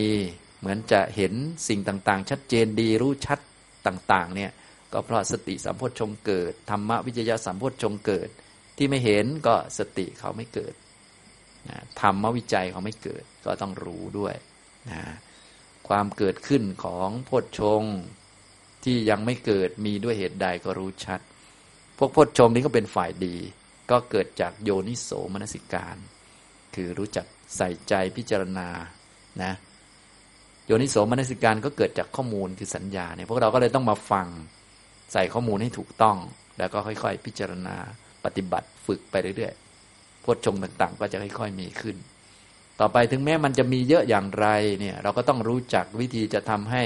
[0.60, 1.34] เหมือนจะเห็น
[1.68, 3.40] สิ่งต่างๆ ชัดเจนดีรู้ชัด
[3.88, 4.52] ต่างๆเนี่ย
[4.94, 8.30] ก็เพราะสติสัมโพชฌงเกิดธรรมวิจยะสัมโพชฌงเกิด
[8.78, 10.74] ที่ไม่เห็นก็สติเขาไม่เกิด
[12.02, 14.36] ธรรมวิจัยเขาไม่เกิดก็ต้องรู้ด้วย
[14.90, 15.02] นะ
[15.88, 17.84] ความเกิดขึ้นของโพชฌง
[18.84, 21.20] ที่ยังไม่เกิดมีด้วยเหตุใดก็รู้ชัด
[21.98, 23.36] พวกโพชฌงนี้ก็เป็นฝ่ายดี
[23.92, 25.98] ก็เกิดจากโยนิโสมนสิการ
[26.76, 27.26] คือรู้จัก
[27.58, 28.70] ใส่ใจพิจารณา
[29.44, 29.54] นะ
[30.66, 34.28] โยนิโสมนสิการก็เกิดจากข้อมูลคือสัญญาเนี่ยพวกเราก็เลยต้องมาฟัง
[35.14, 36.18] ใส่ข้อมูลให้ถูกต้อง
[36.58, 37.76] แล้วก็ค่อย ๆ พิจารณา
[38.26, 39.67] ปฏิบัติฝึกไปเรื่อยๆ
[40.28, 41.98] พชฌงต่างๆ ก็จะค่อยๆมีขึ้น
[42.80, 44.48] ต่อไปถึงแม้มันจะมีเยอะอย่างไร
[44.80, 46.84] เนี่ยเราก็ต้องรู้จักวิธีจะทำให้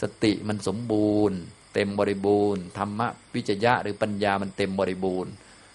[0.00, 1.38] สติมันสมบูรณ์
[1.74, 5.32] เต็มบริบูรณ์ธรรมะวิจยะหรือปัญญามันเต็มบริบูรณ์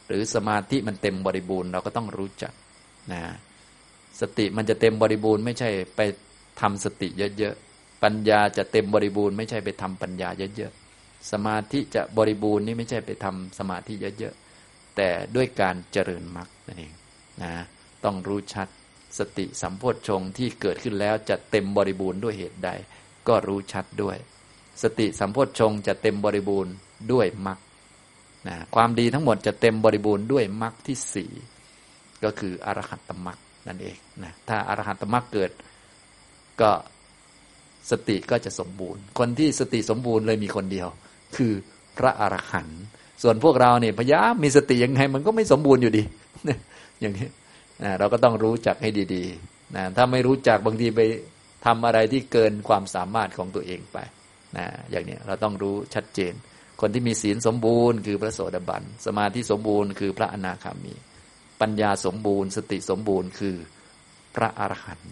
[0.08, 2.54] หรือสมาธิมันเต็มบริบูรณ์ เราก็ต้องรู้จัก
[3.12, 3.22] นะ
[4.22, 6.02] สติมันจะเต็มบริบูรณ์ไม่ใช่ไป
[6.62, 7.08] ทำสติ
[7.38, 16.92] เยอะๆปัญญาจะเต็มบริบูรณ์ไม่ใช่ไปทำปัญญาเยอะๆสมาธิจะบริบูรณ์นี่ไม่ใช่ไปทำสมาธิเยอะๆแต่ด้วยการเจริญมรรค นั่นเอง
[17.44, 17.54] นะ
[18.06, 18.68] ต้องรู้ชัด
[19.20, 22.70] สติสัมโพชฌงที่เกิดขึ้นแล้วจะเต็มบริบูรณ์ด้วยเหตุใด
[23.28, 24.18] ก็รู้ชัดด้วย
[24.84, 26.74] สติสัมโพชฌงจะเต็มบริบูรณ์
[27.12, 27.60] ด้วยมรรค
[28.48, 31.32] นะความดีทั้งหมดจะเต็มบริบูรณ์ด้วยมรรคที่สี่
[32.24, 35.52] ก็คืออรหัตตมรรคนั่นเองนะถ้าอรหัตตมรรคเกิด
[36.62, 36.72] ก็
[37.92, 40.88] สติก็จะสมบูรณ์ คนที่สติสมบูรณ์เลยมีคนเดียว
[41.36, 41.54] คือ
[41.98, 42.82] พระอรหันต์
[43.24, 46.04] ส่วนพวกเราเนี่ยพยายามมีสติยังไงมันก็ไม่สมบูรณ์อยู่ดี
[47.02, 47.28] อย่างนี้
[47.84, 51.02] นะเราก็ต้องรู้จักให้ดีๆนะถ้าไม่รู้จักบางทีไป
[51.66, 53.98] ทำอะไรที่เกินความสามารถของตัวเองไป
[54.58, 56.34] นะอย่างนี้เราต้องรู้ชัดเจน
[56.82, 60.94] คนที่มีศีลสมบูรณ์คือพระโสดาบัน สมาธิสมบูรณ์คือพระอนาคามี
[61.62, 63.56] ปัญญาสมบูรณ์ สติสมบูรณ์คือ
[64.36, 65.12] พระอรหันต์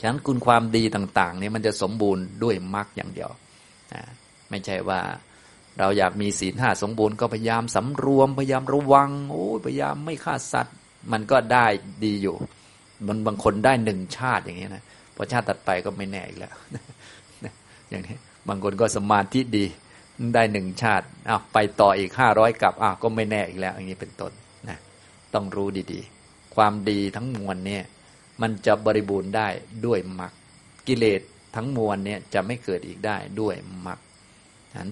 [0.00, 3.30] ฉะนั้นคุณความดีต่างๆเนี่ยมันจะสมบูรณ์ด้วยมรรคอย่างเดียว
[3.92, 4.02] นะ
[4.50, 5.00] ไม่ใช่ว่า
[5.78, 10.76] เราอยากมีศีลห้าสมบูรณ์ก็พยายามสำรวม พยายามระวังโอ้พยายามไม่ฆ่าสัตว์
[11.12, 11.66] มันก็ได้
[12.04, 12.36] ดีอยู่
[13.06, 14.84] มันบางคนได้หนึ่งชาติอย่างนี้นะ
[15.16, 16.54] พอชาติตัดไปก็ไม่แน่อีกแล้ว
[17.90, 18.16] อย่างนี้
[18.48, 19.64] บางคนก็สมาธิดี
[20.34, 24.32] ได้หนึ่งชาติอ้าวไปต่ออีกห้าร้อยกับอ้าวก็ไม่แน่อีกแล้ว อย่างนี้เป็นต้น
[24.68, 24.78] นะ
[25.34, 27.84] ต้องรู้ดีๆ ความดีทั้งมวลเนี่ย
[28.42, 29.48] มันจะบริบูรณ์ได้
[29.86, 30.32] ด้วยมรรค
[30.86, 31.20] กิเลส
[31.56, 33.54] ทั้งมวลเนี่ยจะไม่เกิดอีกได้ด้วย
[33.86, 33.98] มรรค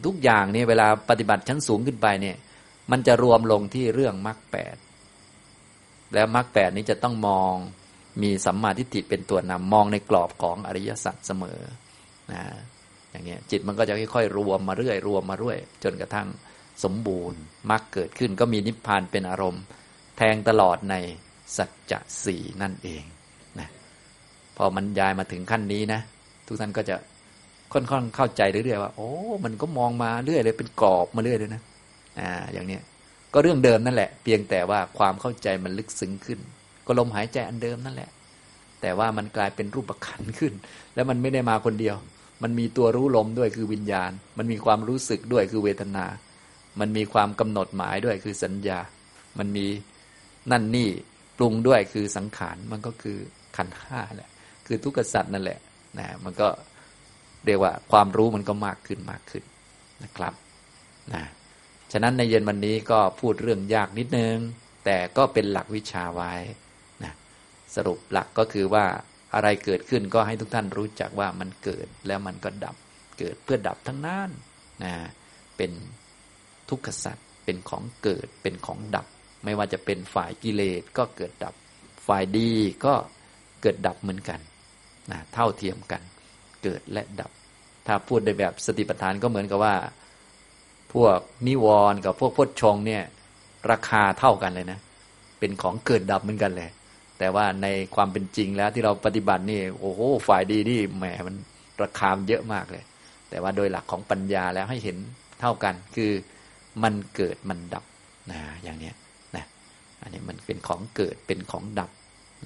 [0.07, 2.37] ทุกอย่างเนี่ยเวลาปฏิบัติชั้นสูงขึ้นไปเนี่ย
[2.91, 4.77] มันจะรวมลงที่เรื่องมรรคแปด
[6.15, 7.55] แล้วมรรคแปดนี้จะต้องมอง
[8.23, 11.61] มีสัมมาทิฏฐิเป็นตัวนำมองในกรอบของอริยสัจเสมอ
[12.33, 12.43] นะ
[13.11, 16.29] อย่างเงี้ยจิตมันก็จะค่อยๆรวมมาเรื่อยรวมมาเรื่อยจนกระทั่ง
[16.85, 17.39] สมบูรณ์
[17.71, 19.63] มรรคเกิดขึ้นก็มีนิพพานเป็นอารมณ์
[20.17, 20.95] แทงตลอดใน
[21.57, 23.03] สัจจะสี่นั่นเอง
[23.59, 23.69] นะ
[24.57, 26.01] พอมันยายมาถึงขั้นนี้นะ
[26.47, 26.97] ทุกท่านก็จะ
[27.73, 29.11] ค่อนข้างเข้าใจเรื่อยๆว่า โอ้
[29.45, 31.63] มันก็มองมาเรื่อยเลยเป็นกรอบมาเรื่อยเลยนะ
[32.21, 32.83] อ่า อย่างเนี้ย
[33.33, 36.39] ก็เรื่องเดิมนั่นแหละ เพียงแต่ว่าความเข้าใจมันลึกซึ้งขึ้น
[36.87, 38.11] ก็ลมหายใจอันเดิมนั่นแหละ
[38.81, 40.53] แต่ว่ามันกลายเป็นรูปขันขึ้น
[40.95, 41.97] แล้วมันไม่ได้มาคนเดียว
[42.43, 46.07] มันมีตัวรู้ลมด้วยคือวิญญาณ มันมีความรู้สึกด้วยคือเวทนา
[46.81, 48.79] มันมีความกำหนดหมายด้วยคือสัญญา
[49.39, 49.67] มันมี
[50.51, 50.89] นั่นนี่
[51.39, 53.19] ปรุงด้วยคือสังขาร มันก็คือ
[53.57, 54.31] ขันห้าแหละ
[54.67, 55.59] คือทุกขสัตว์นั่นแหละ
[55.99, 56.49] นะ มันก็
[57.47, 59.45] เรียกว่าความรู้มันก็มากขึ้นมากขึ้น
[60.03, 60.35] นะครับ
[61.15, 61.25] นะ
[61.93, 64.37] ฉะนั้นในเย็นวันนี้ก็พูดเรื่องยากนิดนึง
[64.85, 66.33] แต่ก็เป็นหลักวิชาไว้
[67.05, 67.13] นะ
[67.75, 68.85] สรุปหลักก็คือว่า
[69.35, 72.77] อะไรเกิดขึ้นก็ให้ทุกท่านรู้จักว่ามันเกิดแล้วมันก็ดับ
[73.19, 74.31] เกิดเพื่อดับทั้งนั้น
[74.85, 74.95] นะ
[75.57, 75.71] เป็น
[76.69, 79.07] ทุกขสัตว์เป็นของเกิดเป็นของดับ
[79.45, 81.55] ไม่ว่าจะเป็นฝ่ายกิเลสก็เกิดดับ
[82.07, 82.51] ฝ่ายดี
[82.85, 82.95] ก็
[83.63, 84.41] เกิดดับเหมือนกัน
[85.11, 86.03] นะเท่าเทียมกัน
[86.63, 87.31] เกิดและดับ
[87.87, 89.75] ถ้าพูดในแบบสติปัฏฐานก็เหมือนกับว่า
[90.93, 93.03] พวกนิวรณ์กับพวกพจชงเนี่ย
[93.71, 94.79] ราคาเท่ากันเลยนะ
[95.39, 96.71] เป็นของเกิดดับเหมือนกันเลย
[97.19, 101.37] แต่ว่าในความเป็นจริงแล้วที่เราปฏิบัตินี่โอ้โหฝ่ายดีนี่แหมมัน
[101.83, 102.85] ราคาเยอะมากเลย
[103.31, 104.97] แต่ว่าโดยหลักของปัญญาแล้วให้เห็น
[105.41, 106.13] เท่ากันคือ
[106.83, 107.85] มันเกิดมันดับ
[108.31, 108.95] นะอย่างเนี้ย
[109.37, 109.45] นะ
[110.03, 111.91] อันนี้มันเป็นของเกิดเป็นของดับ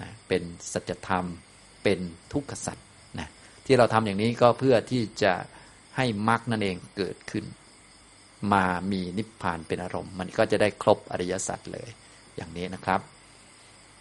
[0.01, 0.43] นะเป็น
[0.73, 1.25] สัจธรรม
[1.83, 1.99] เป็น
[2.33, 2.79] ทุกขสัจ
[3.67, 5.35] ที่เราทำอย่างนี้ก็เพื่อที่จะ
[5.97, 7.45] ให้มรรคนั่นเองเกิดขึ้น
[8.53, 11.89] มามีนิพพานเป็นอารมณ์ มันก็จะได้ครบอริยสัจเลย
[12.37, 13.01] อย่างนี้นะครับ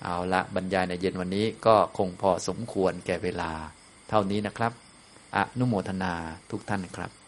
[0.03, 3.51] เอาละบรรยายในเย็นวันนี้ก็คงพอสมควรแก่เวลา
[4.09, 4.71] เท่านี้นะครับ
[5.35, 6.13] อนุโมทนา
[6.51, 7.22] ทุกท่านครับ